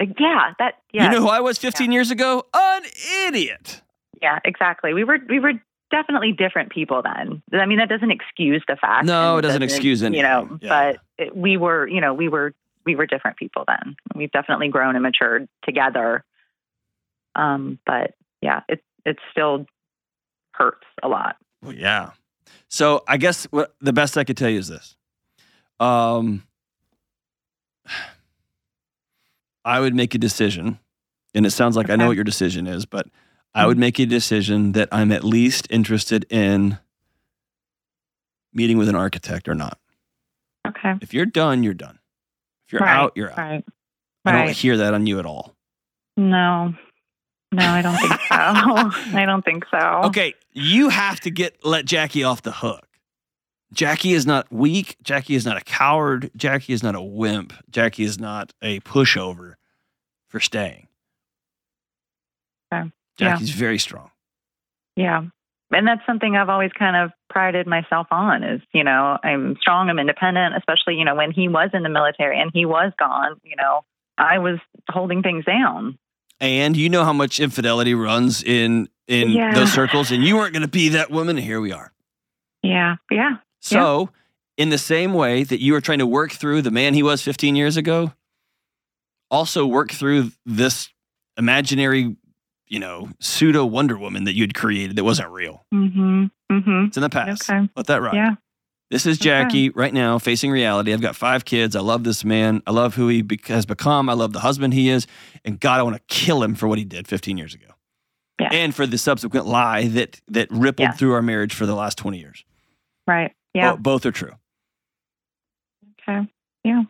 Yeah. 0.00 0.52
That, 0.58 0.74
yeah. 0.92 1.04
You 1.04 1.10
know 1.10 1.20
who 1.20 1.28
I 1.28 1.40
was 1.40 1.58
15 1.58 1.92
years 1.92 2.10
ago? 2.10 2.46
An 2.54 2.82
idiot. 3.26 3.82
Yeah, 4.22 4.38
exactly. 4.44 4.92
We 4.94 5.04
were 5.04 5.18
we 5.28 5.38
were 5.38 5.54
definitely 5.90 6.32
different 6.32 6.70
people 6.70 7.02
then. 7.02 7.42
I 7.52 7.66
mean, 7.66 7.78
that 7.78 7.88
doesn't 7.88 8.10
excuse 8.10 8.62
the 8.68 8.76
fact. 8.76 9.06
No, 9.06 9.38
it 9.38 9.42
doesn't 9.42 9.62
excuse 9.62 10.02
anything. 10.02 10.18
You 10.18 10.22
know. 10.22 10.58
Yeah. 10.60 10.68
but 10.68 11.24
it, 11.24 11.36
we 11.36 11.56
were, 11.56 11.86
you 11.88 12.00
know, 12.00 12.14
we 12.14 12.28
were 12.28 12.54
we 12.84 12.96
were 12.96 13.06
different 13.06 13.36
people 13.36 13.64
then. 13.66 13.96
We've 14.14 14.30
definitely 14.30 14.68
grown 14.68 14.94
and 14.94 15.02
matured 15.02 15.48
together. 15.64 16.24
Um, 17.34 17.78
but 17.86 18.14
yeah, 18.40 18.60
it 18.68 18.82
it 19.04 19.16
still 19.30 19.66
hurts 20.52 20.86
a 21.02 21.08
lot. 21.08 21.36
Well, 21.62 21.74
yeah. 21.74 22.10
So 22.68 23.02
I 23.08 23.16
guess 23.16 23.44
what 23.44 23.74
the 23.80 23.92
best 23.92 24.16
I 24.16 24.24
could 24.24 24.36
tell 24.36 24.50
you 24.50 24.58
is 24.58 24.68
this. 24.68 24.96
Um, 25.78 26.44
I 29.64 29.80
would 29.80 29.94
make 29.94 30.14
a 30.14 30.18
decision, 30.18 30.78
and 31.34 31.44
it 31.46 31.50
sounds 31.50 31.76
like 31.76 31.90
I 31.90 31.96
know 31.96 32.06
what 32.06 32.16
your 32.16 32.24
decision 32.24 32.66
is, 32.66 32.86
but 32.86 33.06
I 33.54 33.66
would 33.66 33.74
mm-hmm. 33.74 33.80
make 33.80 33.98
a 33.98 34.06
decision 34.06 34.72
that 34.72 34.88
I'm 34.92 35.12
at 35.12 35.24
least 35.24 35.66
interested 35.70 36.24
in 36.30 36.78
meeting 38.52 38.78
with 38.78 38.88
an 38.88 38.96
architect 38.96 39.48
or 39.48 39.54
not. 39.54 39.78
Okay. 40.66 40.94
If 41.00 41.14
you're 41.14 41.26
done, 41.26 41.62
you're 41.62 41.74
done. 41.74 41.98
If 42.66 42.72
you're 42.72 42.80
Right, 42.80 42.96
out, 42.96 43.12
you're 43.16 43.30
out. 43.30 43.38
Right. 43.38 43.64
I 44.24 44.32
don't 44.32 44.46
Right. 44.46 44.56
hear 44.56 44.76
that 44.76 44.94
on 44.94 45.06
you 45.06 45.18
at 45.18 45.26
all. 45.26 45.56
No. 46.16 46.74
No, 47.52 47.66
I 47.66 47.82
don't 47.82 47.96
think 47.96 48.12
so. 48.12 48.18
I 48.30 49.24
don't 49.26 49.44
think 49.44 49.64
so. 49.70 50.02
Okay, 50.04 50.34
you 50.52 50.88
have 50.88 51.18
to 51.20 51.30
get 51.30 51.64
let 51.64 51.84
Jackie 51.84 52.22
off 52.22 52.42
the 52.42 52.52
hook. 52.52 52.86
Jackie 53.72 54.12
is 54.12 54.26
not 54.26 54.50
weak. 54.52 54.96
Jackie 55.02 55.34
is 55.34 55.44
not 55.46 55.56
a 55.56 55.60
coward. 55.60 56.30
Jackie 56.36 56.72
is 56.72 56.82
not 56.82 56.94
a 56.94 57.00
wimp. 57.02 57.52
Jackie 57.70 58.04
is 58.04 58.18
not 58.18 58.52
a 58.62 58.80
pushover 58.80 59.54
for 60.28 60.40
staying. 60.40 60.88
Okay, 62.72 62.84
yeah. 62.84 62.88
Jackie's 63.16 63.50
very 63.50 63.78
strong. 63.78 64.10
Yeah. 64.96 65.22
And 65.72 65.86
that's 65.86 66.04
something 66.04 66.34
I've 66.36 66.48
always 66.48 66.72
kind 66.72 66.96
of 66.96 67.12
prided 67.28 67.66
myself 67.68 68.08
on 68.10 68.42
is, 68.42 68.60
you 68.72 68.82
know, 68.82 69.18
I'm 69.22 69.56
strong, 69.60 69.88
I'm 69.88 70.00
independent, 70.00 70.56
especially, 70.56 70.96
you 70.96 71.04
know, 71.04 71.14
when 71.14 71.30
he 71.30 71.46
was 71.48 71.70
in 71.72 71.84
the 71.84 71.88
military 71.88 72.40
and 72.40 72.50
he 72.52 72.66
was 72.66 72.92
gone, 72.98 73.36
you 73.44 73.54
know, 73.54 73.82
I 74.18 74.38
was 74.38 74.58
holding 74.88 75.22
things 75.22 75.44
down. 75.44 75.96
And 76.40 76.76
you 76.76 76.88
know 76.88 77.04
how 77.04 77.12
much 77.12 77.38
infidelity 77.38 77.94
runs 77.94 78.42
in 78.42 78.88
in 79.06 79.30
Yeah. 79.30 79.52
those 79.52 79.72
circles, 79.72 80.10
and 80.12 80.22
you 80.24 80.36
weren't 80.36 80.52
going 80.52 80.62
to 80.62 80.68
be 80.68 80.90
that 80.90 81.10
woman. 81.10 81.36
And 81.36 81.44
here 81.44 81.60
we 81.60 81.72
are. 81.72 81.92
Yeah. 82.62 82.96
Yeah. 83.10 83.36
So, 83.60 84.10
in 84.56 84.68
the 84.70 84.78
same 84.78 85.14
way 85.14 85.42
that 85.44 85.60
you 85.60 85.72
were 85.72 85.80
trying 85.80 85.98
to 86.00 86.06
work 86.06 86.32
through 86.32 86.62
the 86.62 86.70
man 86.70 86.94
he 86.94 87.02
was 87.02 87.22
15 87.22 87.56
years 87.56 87.76
ago, 87.76 88.12
also 89.30 89.66
work 89.66 89.90
through 89.90 90.32
this 90.44 90.88
imaginary, 91.36 92.16
you 92.68 92.78
know, 92.78 93.08
pseudo 93.20 93.64
Wonder 93.64 93.96
Woman 93.98 94.24
that 94.24 94.34
you'd 94.34 94.54
created 94.54 94.96
that 94.96 95.04
wasn't 95.04 95.30
real. 95.30 95.64
Mm-hmm. 95.72 96.24
Mm-hmm. 96.52 96.84
It's 96.86 96.96
in 96.96 97.02
the 97.02 97.08
past. 97.10 97.48
Okay. 97.50 97.68
Let 97.76 97.86
that 97.86 98.02
ride. 98.02 98.14
Yeah. 98.14 98.34
This 98.90 99.06
is 99.06 99.18
Okay. 99.18 99.24
Jackie 99.24 99.70
right 99.70 99.94
now 99.94 100.18
facing 100.18 100.50
reality. 100.50 100.92
I've 100.92 101.00
got 101.00 101.14
five 101.14 101.44
kids. 101.44 101.76
I 101.76 101.80
love 101.80 102.02
this 102.02 102.24
man. 102.24 102.60
I 102.66 102.72
love 102.72 102.96
who 102.96 103.06
he 103.06 103.22
bec 103.22 103.46
has 103.46 103.64
become. 103.64 104.08
I 104.08 104.14
love 104.14 104.32
the 104.32 104.40
husband 104.40 104.74
he 104.74 104.88
is. 104.88 105.06
And 105.44 105.60
God, 105.60 105.78
I 105.78 105.84
want 105.84 105.94
to 105.96 106.02
kill 106.14 106.42
him 106.42 106.56
for 106.56 106.66
what 106.66 106.78
he 106.78 106.84
did 106.84 107.06
15 107.06 107.38
years 107.38 107.54
ago. 107.54 107.66
Yeah. 108.40 108.48
And 108.50 108.74
for 108.74 108.86
the 108.86 108.98
subsequent 108.98 109.46
lie 109.46 109.86
that 109.88 110.20
that 110.28 110.48
rippled 110.50 110.88
Yeah. 110.88 110.92
through 110.92 111.12
our 111.12 111.22
marriage 111.22 111.54
for 111.54 111.66
the 111.66 111.74
last 111.76 111.98
20 111.98 112.18
years. 112.18 112.44
Right. 113.06 113.32
Yeah. 113.54 113.72
Bo- 113.72 113.78
both 113.78 114.06
are 114.06 114.12
true. 114.12 114.32
Okay. 116.08 116.28
Yeah. 116.64 116.82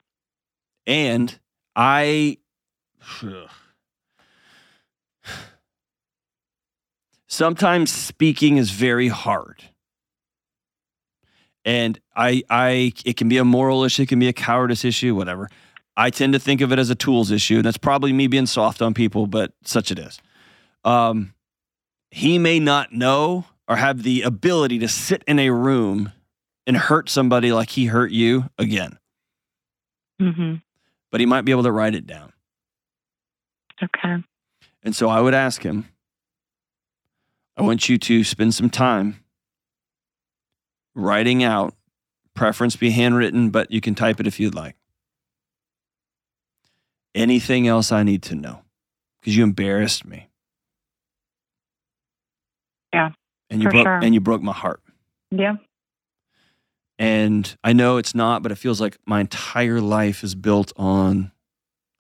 And 0.87 1.39
I 1.77 2.39
sometimes 7.27 7.91
speaking 7.93 8.57
is 8.57 8.71
very 8.71 9.09
hard. 9.09 9.65
And 11.65 12.01
I 12.17 12.43
I 12.49 12.93
it 13.05 13.17
can 13.17 13.29
be 13.29 13.39
a 13.39 13.45
moral 13.45 13.85
issue, 13.85 14.03
it 14.03 14.09
can 14.09 14.19
be 14.19 14.29
a 14.29 14.33
cowardice 14.33 14.85
issue, 14.85 15.15
whatever. 15.15 15.49
I 15.97 16.11
tend 16.11 16.33
to 16.33 16.39
think 16.39 16.61
of 16.63 16.73
it 16.73 16.79
as 16.79 16.89
a 16.89 16.95
tools 16.95 17.31
issue, 17.31 17.57
and 17.57 17.65
that's 17.65 17.77
probably 17.77 18.13
me 18.13 18.27
being 18.27 18.47
soft 18.47 18.81
on 18.81 18.95
people, 18.95 19.27
but 19.27 19.53
such 19.65 19.91
it 19.91 19.99
is. 19.99 20.19
Um, 20.85 21.35
he 22.11 22.39
may 22.39 22.59
not 22.59 22.93
know 22.93 23.45
or 23.69 23.77
have 23.77 24.03
the 24.03 24.23
ability 24.23 24.79
to 24.79 24.89
sit 24.89 25.23
in 25.27 25.39
a 25.39 25.51
room 25.51 26.13
and 26.71 26.77
hurt 26.77 27.09
somebody 27.11 27.51
like 27.53 27.69
he 27.71 27.87
hurt 27.87 28.13
you 28.13 28.49
again, 28.57 28.97
Mm-hmm. 30.23 30.55
but 31.11 31.19
he 31.19 31.27
might 31.27 31.41
be 31.45 31.51
able 31.51 31.65
to 31.65 31.73
write 31.73 31.97
it 31.97 32.07
down. 32.07 32.33
Okay. 33.83 34.23
And 34.85 34.95
so 34.95 35.09
I 35.09 35.21
would 35.21 35.35
ask 35.35 35.65
him, 35.65 35.89
I 37.57 37.63
want 37.63 37.89
you 37.89 37.99
to 37.99 38.23
spend 38.23 38.55
some 38.55 38.71
time 38.71 39.19
writing 40.95 41.43
out, 41.43 41.75
preference 42.35 42.77
be 42.77 42.91
handwritten, 42.91 43.51
but 43.51 43.73
you 43.73 43.81
can 43.81 43.97
type 43.97 44.21
it 44.21 44.29
if 44.29 44.39
you'd 44.39 44.55
like. 44.55 44.77
Anything 47.17 47.67
else 47.67 47.91
I 47.91 48.05
need 48.05 48.23
to 48.25 48.37
know? 48.37 48.63
Because 49.21 49.37
you 49.37 49.43
embarrassed 49.43 50.05
me. 50.07 50.29
Yeah, 52.95 53.11
And 53.51 53.61
you 53.61 53.69
broke 53.69 53.87
sure. 53.87 53.99
and 54.05 54.15
you 54.15 54.21
broke 54.21 54.43
my 54.43 54.53
heart. 54.53 54.81
Yeah. 55.33 55.57
And 57.01 57.57
I 57.65 57.73
know 57.73 57.97
it's 57.97 58.15
not, 58.15 58.43
but 58.43 58.53
it 58.53 58.57
feels 58.57 58.79
like 58.79 58.99
my 59.07 59.21
entire 59.21 59.81
life 59.81 60.23
is 60.23 60.35
built 60.35 60.71
on 60.77 61.33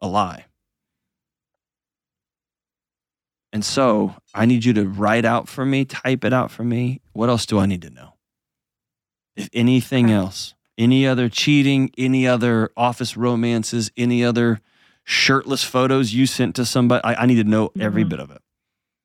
a 0.01 0.07
lie. 0.07 0.44
And 3.53 3.64
so 3.64 4.14
I 4.34 4.44
need 4.44 4.64
you 4.64 4.74
to 4.74 4.86
write 4.86 5.24
out 5.24 5.48
for 5.48 5.64
me, 5.64 5.84
type 5.86 6.22
it 6.24 6.32
out 6.34 6.51
for 6.51 6.62
me. 6.64 7.01
What 7.14 7.30
else 7.30 7.46
do 7.46 7.59
I 7.59 7.64
need 7.66 7.80
to 7.82 7.90
know? 7.90 8.14
If 9.36 9.48
anything 9.55 10.11
else, 10.11 10.55
any 10.76 11.07
other 11.07 11.30
cheating, 11.30 11.90
any 11.96 12.26
other 12.28 12.70
office 12.76 13.16
romances, 13.16 13.90
any 13.96 14.22
other 14.22 14.61
shirtless 15.05 15.64
photos 15.64 16.12
you 16.12 16.26
sent 16.26 16.55
to 16.57 16.66
somebody, 16.66 17.03
I, 17.05 17.22
I 17.22 17.26
need 17.26 17.36
to 17.36 17.44
know 17.44 17.70
every 17.80 18.05
Mhm. 18.05 18.09
bit 18.11 18.20
of 18.20 18.30
it 18.30 18.42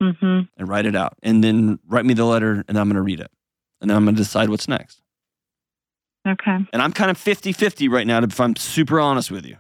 Mm-hmm. 0.04 0.42
and 0.58 0.68
write 0.68 0.86
it 0.86 0.96
out. 0.96 1.14
And 1.24 1.42
then 1.42 1.80
write 1.88 2.06
me 2.06 2.14
the 2.14 2.26
letter 2.26 2.66
and 2.68 2.78
I'm 2.78 2.88
going 2.90 2.96
to 2.96 3.02
read 3.02 3.22
it. 3.22 3.32
And 3.80 3.90
then 3.90 3.96
I'm 3.96 4.04
going 4.04 4.16
to 4.16 4.22
decide 4.22 4.50
what's 4.50 4.68
next. 4.68 5.02
Okay. 6.28 6.58
And 6.74 6.82
I'm 6.82 6.92
kind 6.92 7.12
of 7.12 7.18
50 7.18 7.52
50 7.52 7.88
right 7.88 8.08
now, 8.08 8.20
if 8.24 8.40
I'm 8.40 8.56
super 8.56 9.00
honest 9.00 9.30
with 9.32 9.46
you. 9.46 9.58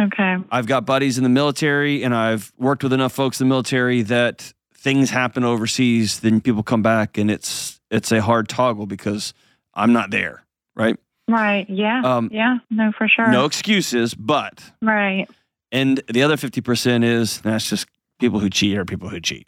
Okay. 0.00 0.36
I've 0.50 0.66
got 0.66 0.84
buddies 0.86 1.18
in 1.18 1.24
the 1.24 1.30
military 1.30 2.02
and 2.02 2.14
I've 2.14 2.52
worked 2.58 2.82
with 2.82 2.92
enough 2.92 3.12
folks 3.12 3.40
in 3.40 3.48
the 3.48 3.52
military 3.52 4.02
that 4.02 4.52
things 4.74 5.10
happen 5.10 5.44
overseas, 5.44 6.20
then 6.20 6.40
people 6.40 6.62
come 6.62 6.82
back 6.82 7.16
and 7.18 7.30
it's 7.30 7.80
it's 7.90 8.10
a 8.10 8.20
hard 8.22 8.48
toggle 8.48 8.86
because 8.86 9.34
I'm 9.74 9.92
not 9.92 10.10
there, 10.10 10.44
right? 10.74 10.96
Right. 11.28 11.68
Yeah. 11.70 12.00
Um, 12.04 12.30
yeah. 12.32 12.58
No, 12.70 12.90
for 12.96 13.06
sure. 13.06 13.30
No 13.30 13.44
excuses, 13.44 14.14
but 14.14 14.72
Right. 14.80 15.28
and 15.70 16.02
the 16.08 16.22
other 16.22 16.36
50% 16.36 17.04
is 17.04 17.40
that's 17.42 17.68
just 17.68 17.86
people 18.18 18.40
who 18.40 18.50
cheat 18.50 18.76
or 18.76 18.84
people 18.84 19.08
who 19.08 19.20
cheat. 19.20 19.46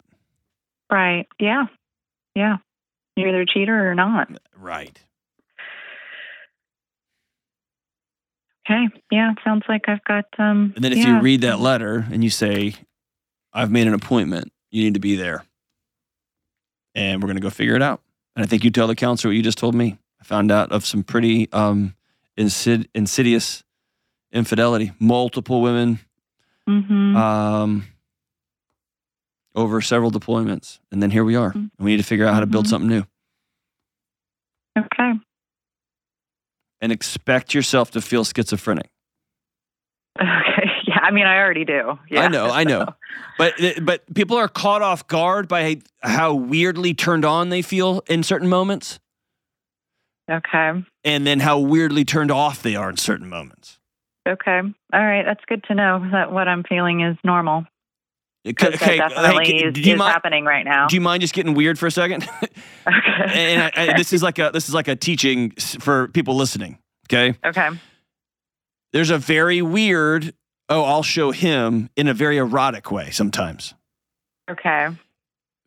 Right. 0.91 1.27
Yeah. 1.39 1.65
Yeah. 2.35 2.57
You're 3.15 3.29
either 3.29 3.41
a 3.41 3.45
cheater 3.45 3.89
or 3.89 3.95
not. 3.95 4.29
Right. 4.57 5.03
Okay. 8.65 8.87
Yeah. 9.11 9.31
It 9.31 9.37
sounds 9.43 9.63
like 9.69 9.83
I've 9.87 10.03
got 10.05 10.25
um 10.39 10.73
And 10.75 10.83
then 10.83 10.91
if 10.91 10.97
yeah. 10.99 11.17
you 11.17 11.21
read 11.21 11.41
that 11.41 11.59
letter 11.59 12.05
and 12.11 12.23
you 12.23 12.29
say, 12.29 12.75
I've 13.53 13.71
made 13.71 13.87
an 13.87 13.93
appointment, 13.93 14.51
you 14.71 14.83
need 14.83 14.95
to 14.95 14.99
be 14.99 15.15
there. 15.15 15.43
And 16.95 17.21
we're 17.21 17.27
going 17.27 17.37
to 17.37 17.41
go 17.41 17.49
figure 17.49 17.75
it 17.75 17.81
out. 17.81 18.01
And 18.35 18.43
I 18.43 18.47
think 18.47 18.63
you 18.63 18.71
tell 18.71 18.87
the 18.87 18.95
counselor 18.95 19.29
what 19.31 19.35
you 19.37 19.43
just 19.43 19.57
told 19.57 19.75
me. 19.75 19.97
I 20.19 20.23
found 20.23 20.51
out 20.51 20.71
of 20.71 20.85
some 20.85 21.03
pretty 21.03 21.51
um, 21.51 21.95
insid- 22.37 22.87
insidious 22.95 23.63
infidelity, 24.31 24.91
multiple 24.99 25.61
women 25.61 25.99
Mhm. 26.67 27.15
um, 27.15 27.85
over 29.53 29.79
several 29.81 30.11
deployments. 30.11 30.79
And 30.91 31.01
then 31.03 31.11
here 31.11 31.23
we 31.23 31.35
are. 31.35 31.51
And 31.51 31.69
we 31.79 31.91
need 31.91 31.97
to 31.97 32.03
figure 32.03 32.25
out 32.25 32.33
how 32.33 32.39
to 32.39 32.45
build 32.47 32.65
Mhm. 32.65 32.69
something 32.69 32.89
new 32.89 33.03
okay. 34.77 35.13
And 36.85 36.93
expect 36.93 37.53
yourself 37.55 37.89
to 37.91 38.01
feel 38.01 38.23
schizophrenic. 38.23 38.89
Okay. 40.21 40.31
Yeah. 40.87 40.99
I 41.01 41.09
mean, 41.09 41.25
I 41.25 41.39
already 41.39 41.65
do. 41.65 41.97
Yeah. 42.11 42.21
I 42.21 42.27
know, 42.27 42.45
I 42.51 42.63
know. 42.63 42.85
But 43.39 43.55
but 43.81 44.13
people 44.13 44.37
are 44.37 44.47
caught 44.47 44.81
off 44.83 45.07
guard 45.07 45.47
by 45.47 45.79
how 46.03 46.35
weirdly 46.35 46.93
turned 46.93 47.25
on 47.25 47.49
they 47.49 47.63
feel 47.63 48.01
in 48.07 48.21
certain 48.23 48.47
moments, 48.47 48.99
Okay. 50.31 50.71
and 51.03 51.27
then 51.27 51.39
how 51.39 51.59
weirdly 51.59 52.05
turned 52.05 52.29
off 52.31 52.61
they 52.61 52.75
are 52.75 52.89
in 52.89 52.97
certain 52.97 53.27
moments. 53.27 53.79
Okay. 54.29 54.59
All 54.93 55.05
right. 55.05 55.25
That's 55.25 55.43
good 55.47 55.63
to 55.65 55.73
know 55.75 56.07
that 56.11 56.31
what 56.31 56.47
I'm 56.47 56.63
feeling 56.63 57.01
is 57.01 57.17
normal. 57.23 57.65
Okay, 58.47 58.97
definitely 58.97 59.45
hey, 59.45 59.65
is, 59.65 59.73
do 59.73 59.81
you 59.81 59.93
is 59.93 59.97
mind? 59.97 60.13
happening 60.13 60.45
right 60.45 60.65
now. 60.65 60.87
Do 60.87 60.95
you 60.95 61.01
mind 61.01 61.21
just 61.21 61.33
getting 61.33 61.55
weird 61.55 61.79
for 61.79 61.87
a 61.87 61.91
second? 61.91 62.23
okay. 62.43 62.53
and 63.33 63.63
I, 63.63 63.71
I, 63.75 63.97
this 63.97 64.13
is 64.13 64.21
like 64.21 64.37
a 64.37 64.51
this 64.53 64.69
is 64.69 64.75
like 64.75 64.87
a 64.87 64.95
teaching 64.95 65.51
for 65.51 66.09
people 66.09 66.35
listening. 66.35 66.77
Okay, 67.07 67.37
okay. 67.43 67.69
there's 68.93 69.09
a 69.09 69.17
very 69.17 69.61
weird. 69.61 70.33
Oh, 70.69 70.83
I'll 70.83 71.03
show 71.03 71.31
him 71.31 71.89
in 71.95 72.07
a 72.07 72.13
very 72.13 72.37
erotic 72.37 72.91
way 72.91 73.11
sometimes. 73.11 73.73
Okay. 74.49 74.89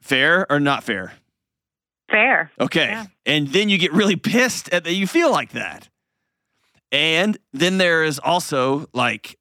Fair 0.01 0.51
or 0.51 0.61
not 0.61 0.85
fair? 0.85 1.15
Fair. 2.11 2.51
Okay. 2.61 2.87
Yeah. 2.87 3.07
And 3.27 3.49
then 3.49 3.69
you 3.69 3.79
get 3.79 3.93
really 3.93 4.17
pissed 4.17 4.69
at 4.73 4.85
that 4.85 4.95
you 4.95 5.07
feel 5.07 5.31
like 5.31 5.53
that. 5.53 5.89
And 6.91 7.37
then 7.53 7.79
there 7.79 8.03
is 8.05 8.19
also 8.19 8.89
like, 8.95 9.37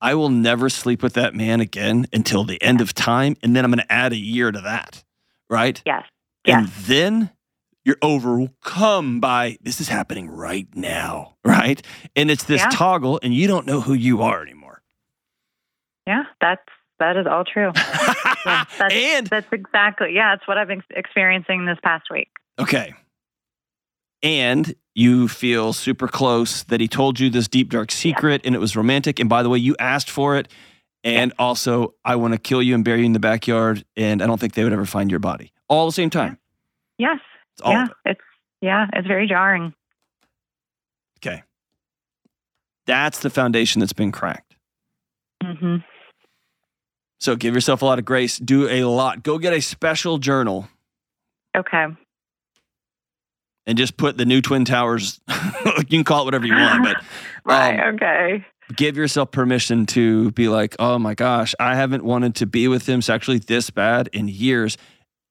I 0.00 0.14
will 0.14 0.28
never 0.30 0.68
sleep 0.70 1.02
with 1.02 1.12
that 1.14 1.34
man 1.34 1.60
again 1.60 2.06
until 2.12 2.44
the 2.44 2.60
end 2.62 2.80
of 2.80 2.94
time. 2.94 3.36
And 3.42 3.54
then 3.54 3.64
I'm 3.64 3.70
going 3.70 3.84
to 3.84 3.92
add 3.92 4.12
a 4.12 4.16
year 4.16 4.50
to 4.50 4.60
that. 4.62 5.04
Right. 5.48 5.82
Yes. 5.84 6.04
And 6.46 6.66
Yes. 6.68 6.86
then 6.86 7.30
you're 7.84 7.98
overcome 8.02 9.20
by 9.20 9.58
this 9.62 9.80
is 9.80 9.88
happening 9.88 10.28
right 10.30 10.68
now, 10.74 11.36
right? 11.44 11.80
And 12.16 12.30
it's 12.30 12.44
this 12.44 12.60
Yeah. 12.62 12.68
toggle, 12.70 13.20
and 13.22 13.34
you 13.34 13.46
don't 13.46 13.66
know 13.66 13.80
who 13.80 13.92
you 13.94 14.22
are 14.22 14.42
anymore. 14.42 14.82
Yeah, 16.06 16.24
that's 16.40 16.62
that 16.98 17.16
is 17.16 17.26
all 17.26 17.44
true. 17.44 17.72
Yeah, 18.46 18.64
that's, 18.78 18.94
and 18.94 19.26
that's 19.26 19.52
exactly 19.52 20.14
yeah. 20.14 20.34
that's 20.34 20.48
what 20.48 20.56
I've 20.56 20.68
been 20.68 20.82
experiencing 20.96 21.66
this 21.66 21.76
past 21.84 22.04
week. 22.10 22.28
okay. 22.58 22.94
And 24.22 24.74
you 24.94 25.28
feel 25.28 25.72
super 25.72 26.08
close 26.08 26.64
that 26.64 26.80
he 26.80 26.88
told 26.88 27.18
you 27.18 27.30
this 27.30 27.48
deep, 27.48 27.70
dark 27.70 27.90
secret 27.90 28.42
and 28.44 28.54
it 28.54 28.58
was 28.58 28.76
romantic. 28.76 29.18
And 29.18 29.28
by 29.28 29.42
the 29.42 29.48
way, 29.48 29.58
you 29.58 29.76
asked 29.78 30.10
for 30.10 30.36
it. 30.36 30.48
And 31.02 31.32
also, 31.38 31.94
I 32.04 32.16
want 32.16 32.34
to 32.34 32.38
kill 32.38 32.62
you 32.62 32.74
and 32.74 32.84
bury 32.84 33.00
you 33.00 33.06
in 33.06 33.12
the 33.12 33.18
backyard. 33.18 33.84
And 33.96 34.22
I 34.22 34.26
don't 34.26 34.38
think 34.38 34.52
they 34.52 34.64
would 34.64 34.72
ever 34.72 34.84
find 34.84 35.10
your 35.10 35.20
body. 35.20 35.52
All 35.68 35.86
at 35.86 35.88
the 35.88 35.92
same 35.92 36.10
time. 36.10 36.38
Yes. 36.98 37.20
It's 37.54 37.62
all 37.62 37.72
yeah. 37.72 37.86
it. 37.86 37.92
It's 38.04 38.20
yeah. 38.60 38.86
It's 38.92 39.08
very 39.08 39.26
jarring. 39.26 39.72
Okay. 41.18 41.42
That's 42.86 43.20
the 43.20 43.30
foundation 43.30 43.80
that's 43.80 43.94
been 43.94 44.12
cracked. 44.12 44.54
mm-hmm. 45.42 45.76
So 47.18 47.36
give 47.36 47.54
yourself 47.54 47.82
a 47.82 47.84
lot 47.84 47.98
of 47.98 48.04
grace. 48.04 48.38
Do 48.38 48.68
a 48.68 48.84
lot. 48.84 49.22
Go 49.22 49.38
get 49.38 49.52
a 49.52 49.60
special 49.60 50.18
journal 50.18 50.68
Okay. 51.56 51.86
And 53.66 53.76
just 53.78 53.96
put 53.96 54.16
the 54.16 54.24
new 54.24 54.40
Twin 54.40 54.64
Towers. 54.64 55.20
you 55.78 55.84
can 55.84 56.04
call 56.04 56.22
it 56.22 56.24
whatever 56.24 56.46
you 56.46 56.54
want, 56.54 56.84
but 56.84 56.96
Right. 57.44 57.78
Um, 57.80 57.94
okay. 57.96 58.44
give 58.76 58.96
yourself 58.96 59.30
permission 59.30 59.86
to 59.86 60.30
be 60.32 60.48
like, 60.48 60.76
oh 60.78 60.98
my 60.98 61.14
gosh, 61.14 61.54
I 61.58 61.74
haven't 61.74 62.04
wanted 62.04 62.34
to 62.36 62.46
be 62.46 62.68
with 62.68 62.88
him 62.88 63.02
sexually 63.02 63.38
this 63.38 63.70
bad 63.70 64.08
in 64.12 64.28
years. 64.28 64.76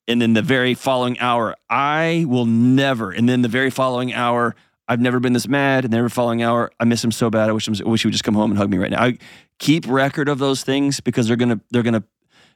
And 0.07 0.21
then 0.21 0.33
the 0.33 0.41
very 0.41 0.73
following 0.73 1.19
hour, 1.19 1.55
I 1.69 2.25
will 2.27 2.45
never. 2.47 3.11
And 3.11 3.29
then 3.29 3.43
the 3.43 3.47
very 3.47 3.69
following 3.69 4.11
hour, 4.11 4.55
I've 4.87 4.99
never 4.99 5.19
been 5.19 5.33
this 5.33 5.47
mad. 5.47 5.83
And 5.85 5.93
the 5.93 5.97
very 5.97 6.09
following 6.09 6.41
hour, 6.41 6.71
I 6.79 6.85
miss 6.85 7.03
him 7.03 7.11
so 7.11 7.29
bad. 7.29 7.47
I 7.47 7.51
wish 7.53 7.67
him, 7.67 7.75
I 7.85 7.87
wish 7.87 8.01
he 8.01 8.07
would 8.07 8.13
just 8.13 8.23
come 8.23 8.33
home 8.33 8.49
and 8.49 8.57
hug 8.57 8.71
me 8.71 8.79
right 8.79 8.89
now. 8.89 9.03
I 9.03 9.17
keep 9.59 9.85
record 9.87 10.27
of 10.27 10.39
those 10.39 10.63
things 10.63 10.99
because 10.99 11.27
they're 11.27 11.37
gonna 11.37 11.59
they're 11.69 11.83
gonna 11.83 12.03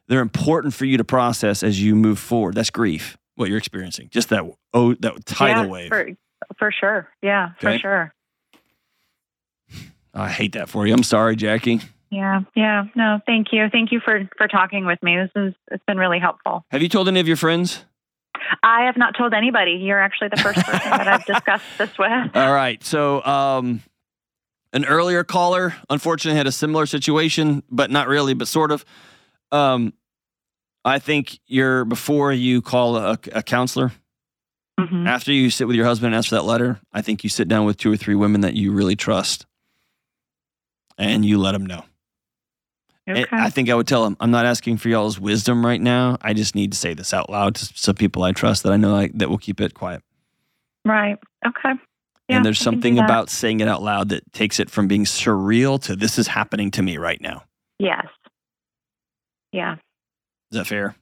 they're 0.07 0.21
important 0.21 0.73
for 0.73 0.85
you 0.85 0.97
to 0.97 1.03
process 1.03 1.61
as 1.61 1.81
you 1.81 1.95
move 1.95 2.17
forward. 2.17 2.55
That's 2.55 2.71
grief, 2.71 3.17
what 3.35 3.49
you're 3.49 3.57
experiencing. 3.57 4.09
Just 4.11 4.29
that 4.29 4.43
oh 4.73 4.93
that 4.95 5.25
tidal 5.25 5.65
yeah, 5.65 5.69
wave. 5.69 5.89
For, 5.89 6.09
for 6.57 6.71
sure. 6.71 7.09
Yeah. 7.21 7.51
Okay. 7.57 7.77
For 7.77 7.79
sure. 7.79 8.13
I 10.13 10.29
hate 10.29 10.53
that 10.53 10.69
for 10.69 10.85
you. 10.85 10.93
I'm 10.93 11.03
sorry, 11.03 11.35
Jackie. 11.35 11.81
Yeah. 12.11 12.41
Yeah. 12.55 12.85
No. 12.95 13.19
Thank 13.25 13.47
you. 13.51 13.69
Thank 13.71 13.91
you 13.91 13.99
for 13.99 14.29
for 14.37 14.47
talking 14.47 14.85
with 14.85 15.01
me. 15.01 15.17
This 15.17 15.31
is 15.35 15.53
it's 15.71 15.83
been 15.85 15.97
really 15.97 16.19
helpful. 16.19 16.65
Have 16.69 16.81
you 16.81 16.89
told 16.89 17.07
any 17.07 17.19
of 17.19 17.27
your 17.27 17.37
friends? 17.37 17.85
I 18.61 18.85
have 18.85 18.97
not 18.97 19.15
told 19.17 19.33
anybody. 19.33 19.73
You're 19.73 20.01
actually 20.01 20.29
the 20.29 20.37
first 20.37 20.59
person 20.65 20.89
that 20.91 21.07
I've 21.07 21.25
discussed 21.25 21.65
this 21.77 21.97
with. 21.97 22.09
All 22.35 22.53
right. 22.53 22.83
So, 22.83 23.23
um, 23.23 23.81
an 24.73 24.85
earlier 24.85 25.23
caller, 25.23 25.75
unfortunately, 25.89 26.37
had 26.37 26.47
a 26.47 26.51
similar 26.51 26.85
situation, 26.85 27.63
but 27.69 27.91
not 27.91 28.07
really, 28.07 28.33
but 28.33 28.47
sort 28.47 28.71
of. 28.71 28.83
Um, 29.51 29.93
I 30.85 30.99
think 30.99 31.39
you're 31.47 31.85
before 31.85 32.31
you 32.33 32.61
call 32.61 32.97
a, 32.97 33.17
a 33.31 33.43
counselor, 33.43 33.91
hmm 34.79 35.07
after 35.07 35.31
you 35.31 35.49
sit 35.49 35.67
with 35.67 35.75
your 35.75 35.85
husband 35.85 36.07
and 36.07 36.15
ask 36.15 36.29
for 36.29 36.35
that 36.35 36.45
letter, 36.45 36.79
I 36.91 37.01
think 37.01 37.23
you 37.23 37.29
sit 37.29 37.47
down 37.47 37.65
with 37.65 37.77
two 37.77 37.91
or 37.91 37.97
three 37.97 38.15
women 38.15 38.41
that 38.41 38.55
you 38.55 38.71
really 38.71 38.95
trust 38.95 39.45
and 40.97 41.23
you 41.25 41.37
let 41.37 41.51
them 41.51 41.65
know. 41.65 41.83
Okay. 43.09 43.25
I 43.31 43.49
think 43.49 43.69
I 43.69 43.75
would 43.75 43.87
tell 43.87 44.03
them, 44.05 44.15
I'm 44.19 44.31
not 44.31 44.45
asking 44.45 44.77
for 44.77 44.87
y'all's 44.87 45.19
wisdom 45.19 45.65
right 45.65 45.81
now. 45.81 46.17
I 46.21 46.33
just 46.33 46.55
need 46.55 46.71
to 46.71 46.77
say 46.77 46.93
this 46.93 47.13
out 47.13 47.29
loud 47.29 47.55
to 47.55 47.65
some 47.75 47.95
people 47.95 48.23
I 48.23 48.31
trust 48.31 48.63
that 48.63 48.71
I 48.71 48.77
know 48.77 48.95
I, 48.95 49.09
that 49.15 49.29
will 49.29 49.37
keep 49.37 49.59
it 49.59 49.73
quiet. 49.73 50.01
right. 50.85 51.17
Okay. 51.45 51.73
Yeah, 52.29 52.37
and 52.37 52.45
there's 52.45 52.61
I 52.61 52.63
something 52.63 52.99
about 52.99 53.29
saying 53.29 53.59
it 53.59 53.67
out 53.67 53.83
loud 53.83 54.09
that 54.09 54.31
takes 54.31 54.59
it 54.61 54.69
from 54.69 54.87
being 54.87 55.03
surreal 55.03 55.81
to 55.83 55.95
this 55.97 56.17
is 56.17 56.27
happening 56.27 56.71
to 56.71 56.81
me 56.81 56.97
right 56.97 57.19
now. 57.19 57.43
Yes. 57.79 58.07
Yeah. 59.51 59.75
Is 60.53 60.59
that 60.59 60.67
fair? 60.67 60.95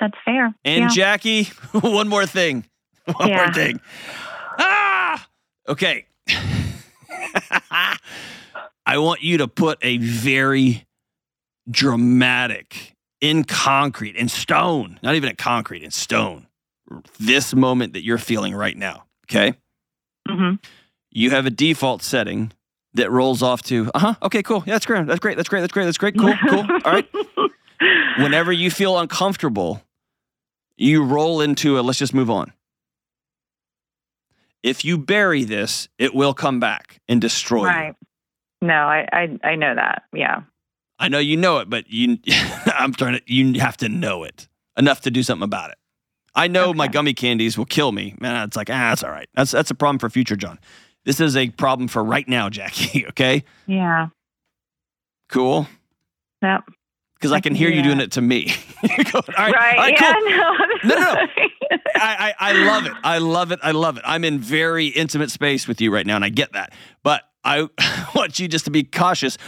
That's 0.00 0.16
fair. 0.24 0.54
And 0.66 0.82
yeah. 0.82 0.88
Jackie, 0.88 1.44
one 1.72 2.08
more 2.08 2.26
thing. 2.26 2.66
One 3.16 3.28
Yeah. 3.30 3.44
more 3.46 3.54
thing. 3.54 3.80
Ah! 4.58 5.26
Okay. 5.66 6.04
I 8.84 8.98
want 8.98 9.22
you 9.22 9.38
to 9.38 9.48
put 9.48 9.78
a 9.82 9.96
very 9.98 10.84
dramatic, 11.70 12.94
in 13.20 13.44
concrete, 13.44 14.16
in 14.16 14.28
stone, 14.28 14.98
not 15.02 15.14
even 15.14 15.30
in 15.30 15.36
concrete, 15.36 15.82
in 15.84 15.90
stone, 15.90 16.48
this 17.20 17.54
moment 17.54 17.92
that 17.94 18.02
you're 18.04 18.18
feeling 18.18 18.54
right 18.54 18.76
now. 18.76 19.04
Okay. 19.30 19.54
Mm-hmm. 20.28 20.56
you 21.10 21.30
have 21.30 21.46
a 21.46 21.50
default 21.50 22.02
setting 22.02 22.52
that 22.94 23.10
rolls 23.10 23.42
off 23.42 23.62
to, 23.62 23.90
uh 23.94 23.98
huh, 23.98 24.14
okay, 24.22 24.42
cool. 24.42 24.62
Yeah, 24.66 24.74
that's 24.74 24.86
great. 24.86 25.06
That's 25.06 25.18
great. 25.20 25.36
That's 25.36 25.48
great. 25.48 25.60
That's 25.62 25.72
great. 25.72 25.84
That's 25.86 25.98
great. 25.98 26.18
Cool, 26.18 26.34
cool. 26.48 26.66
All 26.84 26.92
right. 26.92 27.08
Whenever 28.18 28.52
you 28.52 28.70
feel 28.70 28.98
uncomfortable, 28.98 29.82
you 30.76 31.02
roll 31.04 31.40
into 31.40 31.78
a 31.78 31.80
let's 31.80 31.98
just 31.98 32.14
move 32.14 32.30
on. 32.30 32.52
If 34.62 34.84
you 34.84 34.96
bury 34.96 35.44
this, 35.44 35.88
it 35.98 36.14
will 36.14 36.34
come 36.34 36.60
back 36.60 37.00
and 37.08 37.20
destroy 37.20 37.68
you. 37.68 37.94
No, 38.60 38.74
I, 38.74 39.06
I 39.12 39.38
I 39.42 39.54
know 39.56 39.74
that. 39.74 40.04
Yeah. 40.12 40.42
I 40.98 41.08
know 41.08 41.18
you 41.18 41.36
know 41.36 41.58
it, 41.58 41.68
but 41.68 41.90
you 41.90 42.18
I'm 42.66 42.92
trying 42.92 43.14
to 43.14 43.22
you 43.26 43.60
have 43.60 43.76
to 43.78 43.88
know 43.88 44.24
it 44.24 44.48
enough 44.76 45.00
to 45.02 45.10
do 45.10 45.22
something 45.22 45.44
about 45.44 45.70
it. 45.70 45.78
I 46.34 46.48
know 46.48 46.72
my 46.72 46.88
gummy 46.88 47.12
candies 47.12 47.58
will 47.58 47.66
kill 47.66 47.92
me. 47.92 48.14
Man, 48.18 48.46
it's 48.46 48.56
like, 48.56 48.70
ah, 48.70 48.90
that's 48.90 49.04
all 49.04 49.10
right. 49.10 49.28
That's 49.34 49.50
that's 49.50 49.70
a 49.70 49.74
problem 49.74 49.98
for 49.98 50.08
future 50.08 50.36
John. 50.36 50.58
This 51.04 51.20
is 51.20 51.36
a 51.36 51.50
problem 51.50 51.88
for 51.88 52.02
right 52.02 52.26
now, 52.28 52.48
Jackie. 52.50 53.06
Okay? 53.08 53.44
Yeah. 53.66 54.08
Cool. 55.28 55.66
Yep. 56.42 56.64
Because 57.22 57.32
I, 57.32 57.38
can 57.38 57.54
hear 57.54 57.70
do 57.70 57.76
you 57.76 57.84
doing 57.84 58.00
it 58.00 58.10
to 58.12 58.20
me. 58.20 58.52
Going, 58.82 59.24
right, 59.38 59.54
right, 59.54 59.92
yeah. 59.96 60.12
cool. 60.12 60.30
No. 60.30 60.96
No, 60.96 61.00
no, 61.00 61.14
no. 61.14 61.26
I, 61.94 62.34
I, 62.40 62.50
I 62.50 62.52
love 62.52 62.86
it. 62.86 62.92
I 63.04 63.18
love 63.18 63.52
it. 63.52 63.60
I 63.62 63.70
love 63.70 63.96
it. 63.96 64.02
I'm 64.04 64.24
in 64.24 64.40
very 64.40 64.88
intimate 64.88 65.30
space 65.30 65.68
with 65.68 65.80
you 65.80 65.94
right 65.94 66.04
now, 66.04 66.16
and 66.16 66.24
I 66.24 66.30
get 66.30 66.52
that. 66.54 66.72
But 67.04 67.22
I 67.44 67.68
want 68.16 68.40
you 68.40 68.48
just 68.48 68.64
to 68.64 68.72
be 68.72 68.82
cautious 68.82 69.38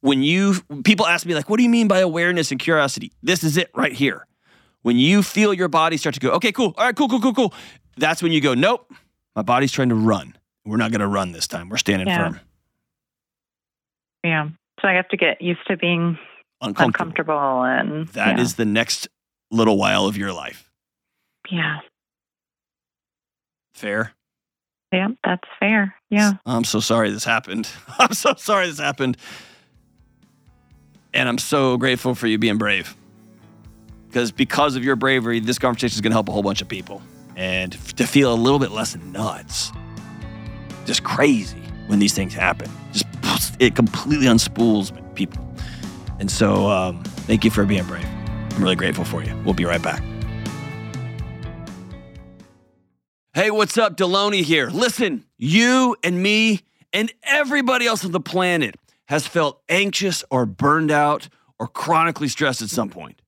when 0.00 0.24
you 0.24 0.54
people 0.82 1.06
ask 1.06 1.24
me 1.24 1.36
like, 1.36 1.48
"What 1.48 1.58
do 1.58 1.62
you 1.62 1.68
mean 1.68 1.86
by 1.86 2.00
awareness 2.00 2.50
and 2.50 2.58
curiosity?" 2.58 3.12
This 3.22 3.44
is 3.44 3.56
it 3.56 3.70
right 3.76 3.92
here. 3.92 4.26
When 4.82 4.96
you 4.96 5.22
feel 5.22 5.54
your 5.54 5.68
body 5.68 5.98
start 5.98 6.14
to 6.16 6.20
go, 6.20 6.32
"Okay, 6.32 6.50
cool. 6.50 6.74
All 6.76 6.84
right, 6.84 6.96
cool, 6.96 7.08
cool, 7.08 7.20
cool, 7.20 7.34
cool," 7.34 7.54
that's 7.96 8.24
when 8.24 8.32
you 8.32 8.40
go, 8.40 8.54
"Nope, 8.54 8.92
my 9.36 9.42
body's 9.42 9.70
trying 9.70 9.90
to 9.90 9.94
run. 9.94 10.36
We're 10.64 10.78
not 10.78 10.90
going 10.90 11.00
to 11.00 11.06
run 11.06 11.30
this 11.30 11.46
time. 11.46 11.68
We're 11.68 11.76
standing 11.76 12.08
Yeah. 12.08 12.30
firm." 12.30 12.40
yeah. 14.24 14.48
So 14.82 14.88
I 14.88 14.94
have 14.94 15.08
to 15.10 15.16
get 15.16 15.40
used 15.40 15.60
to 15.68 15.76
being 15.76 16.18
Uncomfortable. 16.62 16.86
uncomfortable 16.86 17.62
and 17.64 18.08
That 18.08 18.36
yeah. 18.36 18.42
is 18.42 18.54
the 18.54 18.64
next 18.64 19.08
little 19.50 19.78
while 19.78 20.06
of 20.06 20.16
your 20.16 20.32
life. 20.32 20.70
yeah. 21.50 21.78
Fair. 23.74 24.12
Yeah. 24.92 25.08
That's 25.24 25.48
fair. 25.58 25.94
Yeah. 26.10 26.32
I'm 26.44 26.64
so 26.64 26.80
sorry 26.80 27.10
this 27.10 27.24
happened. 27.24 27.68
I'm 27.98 28.12
so 28.12 28.34
sorry 28.36 28.66
this 28.66 28.78
happened. 28.78 29.16
And 31.14 31.28
I'm 31.28 31.38
so 31.38 31.76
grateful 31.76 32.14
for 32.14 32.26
you 32.26 32.36
being 32.38 32.58
brave. 32.58 32.94
Because 34.08 34.32
because 34.32 34.76
of 34.76 34.84
your 34.84 34.96
bravery, 34.96 35.40
this 35.40 35.58
conversation 35.58 35.94
is 35.96 36.00
going 36.00 36.10
to 36.10 36.14
help 36.16 36.28
a 36.28 36.32
whole 36.32 36.42
bunch 36.42 36.60
of 36.60 36.68
people. 36.68 37.00
And 37.36 37.72
to 37.96 38.06
feel 38.06 38.32
a 38.32 38.34
little 38.34 38.58
bit 38.58 38.70
less 38.72 38.96
nuts, 38.96 39.72
just 40.84 41.04
crazy 41.04 41.62
when 41.86 42.00
these 42.00 42.12
things 42.12 42.34
happen. 42.34 42.68
Just 42.92 43.06
it 43.60 43.74
completely 43.76 44.26
unspools 44.26 44.92
people. 45.14 45.46
And 46.20 46.30
so 46.30 46.68
um, 46.68 47.02
thank 47.02 47.44
you 47.44 47.50
for 47.50 47.64
being 47.64 47.84
brave. 47.84 48.06
I'm 48.50 48.62
really 48.62 48.76
grateful 48.76 49.04
for 49.06 49.24
you. 49.24 49.34
We'll 49.42 49.54
be 49.54 49.64
right 49.64 49.82
back. 49.82 50.02
Hey, 53.32 53.50
what's 53.50 53.78
up? 53.78 53.96
Delony 53.96 54.42
here. 54.42 54.68
Listen, 54.68 55.24
you 55.38 55.96
and 56.04 56.22
me 56.22 56.60
and 56.92 57.10
everybody 57.22 57.86
else 57.86 58.04
on 58.04 58.12
the 58.12 58.20
planet 58.20 58.74
has 59.06 59.26
felt 59.26 59.62
anxious 59.68 60.22
or 60.30 60.44
burned 60.44 60.90
out 60.90 61.28
or 61.58 61.66
chronically 61.66 62.28
stressed 62.28 62.60
at 62.60 62.68
some 62.68 62.90
point. 62.90 63.22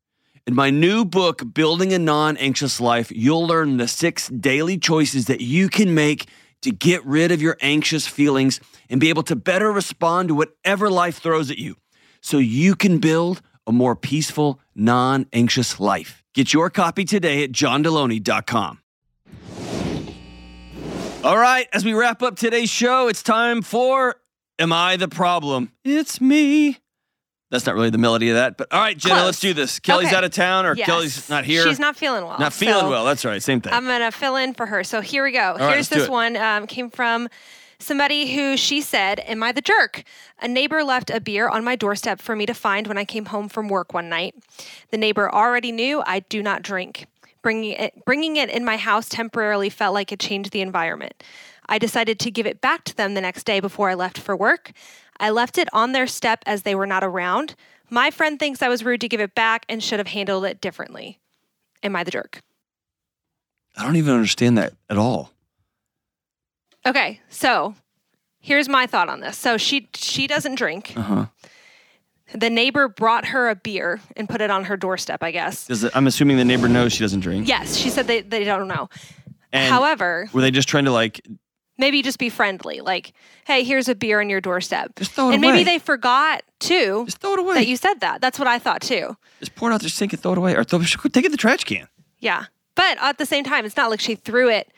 In 0.47 0.55
my 0.55 0.71
new 0.71 1.05
book, 1.05 1.43
Building 1.55 1.93
a 1.93 1.99
Non 1.99 2.37
Anxious 2.37 2.81
Life, 2.81 3.11
you'll 3.15 3.47
learn 3.47 3.79
the 3.79 3.89
six 3.89 4.29
daily 4.29 4.77
choices 4.77 5.27
that 5.27 5.41
you 5.41 5.69
can 5.69 5.95
make 5.95 6.27
to 6.63 6.71
get 6.71 7.05
rid 7.07 7.33
of 7.33 7.41
your 7.41 7.57
anxious 7.61 8.07
feelings 8.07 8.61
and 8.91 9.01
be 9.01 9.09
able 9.09 9.23
to 9.23 9.37
better 9.37 9.73
respond 9.73 10.29
to 10.29 10.35
whatever 10.35 10.91
life 10.91 11.19
throws 11.19 11.51
at 11.51 11.59
you 11.59 11.77
so 12.23 12.39
you 12.39 12.75
can 12.75 12.99
build 12.99 13.43
a 13.67 13.73
more 13.73 13.95
peaceful, 13.95 14.59
non 14.75 15.27
anxious 15.35 15.79
life. 15.79 16.25
Get 16.35 16.53
your 16.55 16.71
copy 16.71 17.05
today 17.05 17.45
at 17.45 17.53
johndelony.com. 17.53 18.79
All 21.25 21.39
right, 21.39 21.69
as 21.73 21.85
we 21.85 21.93
wrap 21.93 22.23
up 22.23 22.37
today's 22.37 22.71
show, 22.71 23.07
it's 23.07 23.23
time 23.23 23.63
for 23.63 24.17
Am 24.59 24.73
I 24.73 24.97
the 24.97 25.07
Problem? 25.09 25.71
It's 25.85 26.21
me. 26.21 26.79
That's 27.51 27.65
not 27.67 27.75
really 27.77 27.91
the 27.91 27.99
melody 27.99 28.31
of 28.31 28.37
that. 28.37 28.57
But 28.57 28.73
all 28.73 28.81
right, 28.81 28.97
Jenna, 28.97 29.17
Close. 29.17 29.25
let's 29.27 29.41
do 29.41 29.55
this. 29.55 29.79
Kelly's 29.79 30.09
Okay. 30.09 30.17
out 30.17 30.25
of 30.25 30.31
town 30.33 30.65
or 30.67 30.75
Yes. 30.75 30.87
Kelly's 30.87 31.29
not 31.29 31.45
here. 31.45 31.63
She's 31.65 31.79
not 31.79 31.97
feeling 31.97 32.25
well. 32.25 32.39
Not 32.39 32.53
feeling 32.53 32.81
so 32.81 32.91
well. 32.91 33.05
That's 33.05 33.25
right. 33.25 33.43
Same 33.43 33.61
thing. 33.61 33.73
I'm 33.75 33.85
gonna 33.85 34.11
fill 34.11 34.37
in 34.37 34.55
for 34.55 34.65
her. 34.67 34.83
So 34.83 35.01
here 35.03 35.23
we 35.23 35.33
go. 35.33 35.39
right, 35.53 35.61
Here's 35.61 35.73
let's 35.77 35.89
do 35.91 35.99
this 36.01 36.09
one. 36.09 36.37
Um, 36.37 36.67
came 36.67 36.89
from 36.91 37.29
somebody 37.83 38.35
who 38.35 38.57
she 38.57 38.81
said, 38.81 39.21
"Am 39.21 39.43
I 39.43 39.53
the 39.53 39.61
jerk?" 39.61 40.05
A 40.41 40.49
neighbor 40.49 40.83
left 40.83 41.11
a 41.11 41.21
beer 41.21 41.49
on 41.49 41.65
my 41.65 41.77
doorstep 41.77 42.21
for 42.21 42.37
me 42.37 42.47
to 42.47 42.55
find 42.55 42.87
when 42.87 42.99
I 42.99 43.05
came 43.05 43.27
home 43.27 43.49
from 43.49 43.69
work 43.69 43.93
one 43.93 44.09
night. 44.09 44.35
The 44.91 44.99
neighbor 44.99 45.33
already 45.33 45.73
knew 45.73 46.03
I 46.07 46.21
do 46.21 46.43
not 46.43 46.63
drink. 46.63 47.07
Bringing 47.43 47.73
it, 47.73 48.05
bringing 48.05 48.37
it 48.37 48.51
in 48.51 48.65
my 48.65 48.77
house 48.77 49.09
temporarily 49.09 49.69
felt 49.69 49.95
like 49.95 50.13
it 50.13 50.21
changed 50.21 50.53
the 50.53 50.61
environment. 50.61 51.23
I 51.69 51.79
decided 51.79 52.19
to 52.21 52.31
give 52.31 52.47
it 52.47 52.61
back 52.61 52.85
to 52.85 52.97
them 52.97 53.15
the 53.15 53.21
next 53.21 53.45
day 53.45 53.61
before 53.61 53.91
I 53.91 53.95
left 53.95 54.19
for 54.19 54.37
work. 54.37 54.73
I 55.19 55.31
left 55.31 55.59
it 55.59 55.69
on 55.73 55.93
their 55.93 56.07
step 56.07 56.43
as 56.47 56.63
they 56.63 56.75
were 56.75 56.87
not 56.87 57.05
around. 57.05 57.55
My 57.91 58.11
friend 58.11 58.39
thinks 58.39 58.63
I 58.63 58.69
was 58.69 58.85
rude 58.85 59.01
to 59.03 59.09
give 59.09 59.21
it 59.21 59.35
back 59.35 59.67
and 59.69 59.83
should 59.83 59.99
have 59.99 60.09
handled 60.09 60.45
it 60.45 60.61
differently. 60.61 61.19
Am 61.83 61.97
I 61.97 62.05
the 62.05 62.11
jerk? 62.11 62.43
I 63.77 63.85
don't 63.85 63.97
even 63.97 64.15
understand 64.15 64.57
that 64.59 64.75
at 64.89 64.99
all. 64.99 65.33
Okay, 66.85 67.21
so 67.29 67.75
here's 68.41 68.69
my 68.69 68.87
thought 68.87 69.09
on 69.09 69.21
this. 69.21 69.37
So 69.37 69.57
she 69.57 69.89
she 69.95 70.27
doesn't 70.27 70.57
drink. 70.57 70.93
Uh 70.97 71.03
huh. 71.03 71.27
The 72.35 72.51
neighbor 72.51 72.89
brought 72.89 73.27
her 73.27 73.51
a 73.51 73.55
beer 73.55 74.01
and 74.17 74.29
put 74.29 74.41
it 74.41 74.51
on 74.51 74.65
her 74.65 74.77
doorstep, 74.77 75.23
I 75.23 75.31
guess. 75.33 75.67
Does 75.67 75.85
it, 75.85 75.95
I'm 75.95 76.07
assuming 76.07 76.39
the 76.39 76.45
neighbor 76.45 76.67
knows 76.67 76.93
she 76.93 77.01
doesn't 77.01 77.21
drink. 77.21 77.47
Yes, 77.47 77.77
she 77.77 77.91
said 77.91 78.07
they, 78.07 78.23
they 78.23 78.45
don't 78.45 78.69
know. 78.69 78.89
And 79.53 79.71
However, 79.71 80.31
were 80.33 80.41
they 80.41 80.51
just 80.51 80.67
trying 80.69 80.87
to 80.87 80.93
like 80.93 81.21
maybe 81.77 82.01
just 82.01 82.19
be 82.19 82.31
friendly. 82.31 82.81
Like, 82.81 83.13
hey, 83.45 83.65
here's 83.65 83.89
a 83.89 83.95
beer 83.95 84.21
on 84.21 84.31
your 84.31 84.41
doorstep. 84.41 84.97
just 84.97 85.13
throw 85.13 85.29
it 85.31 85.35
and 85.35 85.45
away? 85.45 85.53
maybe 85.53 85.65
they 85.65 85.79
forgot 85.79 86.43
too 86.59 87.05
just 87.05 87.19
throw 87.19 87.35
it 87.35 87.39
away. 87.41 87.55
that 87.57 87.67
you 87.67 87.77
said 87.77 88.01
that. 88.01 88.21
That's 88.21 88.39
what 88.39 88.49
I 88.49 88.59
thought 88.59 88.81
too. 88.81 89.17
just 89.41 89.55
pour 89.55 89.71
it 89.71 89.75
out 89.75 89.81
their 89.81 89.91
sink 89.91 90.13
and 90.13 90.23
throw 90.23 90.33
it 90.33 90.39
away, 90.39 90.55
or 90.57 90.65
throw, 90.65 90.81
take 90.81 91.17
it 91.17 91.27
in 91.27 91.33
the 91.33 91.37
trash 91.37 91.65
can. 91.65 91.89
Yeah. 92.19 92.47
But 92.75 92.97
at 93.03 93.19
the 93.19 93.27
same 93.27 93.45
time, 93.45 93.67
it's 93.67 93.77
not 93.77 93.91
like 93.91 94.01
she 94.01 94.15
threw 94.15 94.49
it 94.49 94.73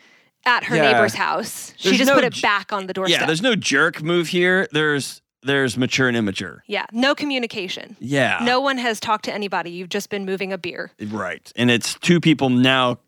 at 0.47 0.65
her 0.65 0.77
Yeah. 0.77 0.93
neighbor's 0.93 1.15
house. 1.15 1.73
She 1.77 1.97
just 1.97 2.09
no 2.09 2.15
put 2.15 2.25
it 2.25 2.41
back 2.43 2.73
on 2.73 2.87
the 2.87 2.93
doorstep. 2.93 3.21
Yeah, 3.21 3.27
there's 3.27 3.43
no 3.43 3.55
jerk 3.57 4.03
move 4.03 4.29
here. 4.29 4.69
There's 4.73 5.21
there's 5.43 5.77
mature 5.77 6.09
and 6.09 6.17
immature. 6.17 6.65
yeah, 6.67 6.87
no 6.91 7.15
communication. 7.15 7.97
Yeah. 8.01 8.39
No 8.43 8.61
one 8.61 8.79
has 8.79 8.99
talked 8.99 9.27
to 9.27 9.35
anybody. 9.35 9.71
You've 9.71 9.91
just 9.91 10.09
been 10.09 10.25
moving 10.25 10.55
a 10.55 10.59
beer. 10.59 10.91
Right. 11.09 11.53
And 11.55 11.71
it's 11.71 11.95
two 12.01 12.19
people 12.19 12.49
now 12.49 12.99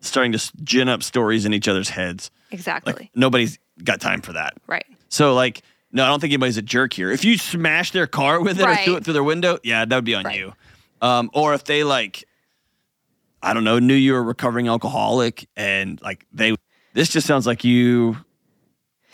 starting 0.00 0.32
to 0.32 0.52
gin 0.62 0.90
up 0.90 1.02
stories 1.02 1.46
in 1.46 1.54
each 1.54 1.66
other's 1.68 1.88
heads. 1.88 2.30
Exactly. 2.50 2.92
Like 2.92 3.10
nobody's 3.14 3.58
got 3.82 4.00
time 4.02 4.20
for 4.20 4.34
that. 4.34 4.54
right. 4.66 4.84
So 5.08 5.32
like, 5.34 5.62
no, 5.90 6.04
I 6.04 6.08
don't 6.08 6.20
think 6.20 6.32
anybody's 6.32 6.58
a 6.58 6.62
jerk 6.62 6.92
here. 6.92 7.10
If 7.10 7.24
you 7.24 7.38
smash 7.38 7.92
their 7.92 8.06
car 8.06 8.42
with 8.42 8.60
it 8.60 8.66
or 8.68 8.76
threw 8.76 8.96
it 8.96 9.04
through 9.04 9.14
their 9.14 9.24
window, 9.24 9.58
yeah, 9.62 9.86
that 9.86 9.94
would 9.96 10.04
be 10.04 10.14
on 10.14 10.24
Right. 10.24 10.38
you. 10.38 10.52
Um, 11.00 11.30
or 11.32 11.54
if 11.54 11.64
they 11.64 11.82
like, 11.82 12.24
I 13.42 13.54
don't 13.54 13.64
know, 13.64 13.78
knew 13.78 13.94
you 13.94 14.12
were 14.12 14.18
a 14.18 14.22
recovering 14.22 14.68
alcoholic 14.68 15.48
and 15.56 16.00
like 16.02 16.26
they, 16.32 16.56
this 16.96 17.10
just 17.10 17.26
sounds 17.26 17.46
like 17.46 17.62
you. 17.62 18.16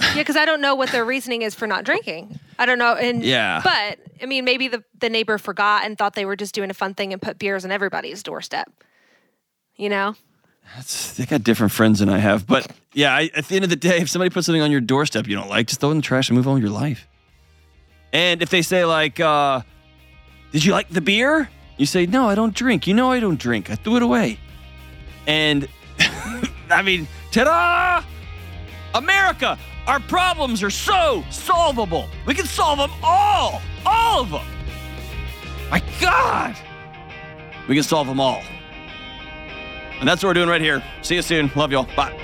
Yeah, 0.00 0.14
because 0.14 0.36
I 0.36 0.44
don't 0.46 0.60
know 0.60 0.74
what 0.76 0.90
their 0.90 1.04
reasoning 1.04 1.42
is 1.42 1.54
for 1.54 1.66
not 1.66 1.84
drinking. 1.84 2.38
I 2.58 2.64
don't 2.64 2.78
know. 2.78 2.94
And 2.94 3.24
Yeah. 3.24 3.60
but 3.62 3.98
I 4.22 4.26
mean, 4.26 4.44
maybe 4.44 4.68
the 4.68 4.82
the 4.98 5.10
neighbor 5.10 5.36
forgot 5.36 5.84
and 5.84 5.98
thought 5.98 6.14
they 6.14 6.24
were 6.24 6.36
just 6.36 6.54
doing 6.54 6.70
a 6.70 6.74
fun 6.74 6.94
thing 6.94 7.12
and 7.12 7.20
put 7.20 7.38
beers 7.38 7.64
on 7.64 7.72
everybody's 7.72 8.22
doorstep. 8.22 8.70
You 9.76 9.88
know? 9.88 10.14
That's, 10.76 11.14
they 11.14 11.26
got 11.26 11.42
different 11.42 11.72
friends 11.72 11.98
than 11.98 12.08
I 12.08 12.18
have, 12.18 12.46
but 12.46 12.70
yeah. 12.92 13.12
I, 13.14 13.30
at 13.34 13.46
the 13.48 13.56
end 13.56 13.64
of 13.64 13.70
the 13.70 13.76
day, 13.76 13.98
if 13.98 14.08
somebody 14.08 14.30
puts 14.30 14.46
something 14.46 14.62
on 14.62 14.70
your 14.70 14.80
doorstep 14.80 15.26
you 15.26 15.34
don't 15.34 15.48
like, 15.48 15.66
just 15.66 15.80
throw 15.80 15.88
it 15.88 15.92
in 15.92 15.98
the 15.98 16.02
trash 16.04 16.28
and 16.28 16.36
move 16.36 16.46
on 16.46 16.54
with 16.54 16.62
your 16.62 16.72
life. 16.72 17.08
And 18.12 18.42
if 18.42 18.50
they 18.50 18.62
say 18.62 18.84
like, 18.84 19.18
uh, 19.18 19.62
"Did 20.52 20.64
you 20.64 20.72
like 20.72 20.88
the 20.88 21.00
beer?" 21.00 21.48
You 21.78 21.86
say, 21.86 22.06
"No, 22.06 22.28
I 22.28 22.34
don't 22.36 22.54
drink. 22.54 22.86
You 22.86 22.94
know 22.94 23.10
I 23.10 23.18
don't 23.20 23.38
drink. 23.38 23.70
I 23.70 23.74
threw 23.74 23.96
it 23.96 24.02
away." 24.02 24.38
And 25.26 25.68
I 26.70 26.82
mean, 26.82 27.08
ta-da! 27.32 28.04
America, 28.94 29.58
our 29.86 30.00
problems 30.00 30.62
are 30.62 30.70
so 30.70 31.24
solvable. 31.30 32.08
We 32.26 32.34
can 32.34 32.46
solve 32.46 32.78
them 32.78 32.90
all, 33.02 33.60
all 33.84 34.20
of 34.20 34.30
them. 34.30 34.46
My 35.70 35.82
God, 36.00 36.56
we 37.68 37.74
can 37.74 37.82
solve 37.82 38.06
them 38.06 38.20
all. 38.20 38.42
And 39.98 40.08
that's 40.08 40.22
what 40.22 40.30
we're 40.30 40.34
doing 40.34 40.48
right 40.48 40.60
here. 40.60 40.82
See 41.02 41.14
you 41.14 41.22
soon. 41.22 41.50
Love 41.54 41.72
y'all. 41.72 41.88
Bye. 41.96 42.18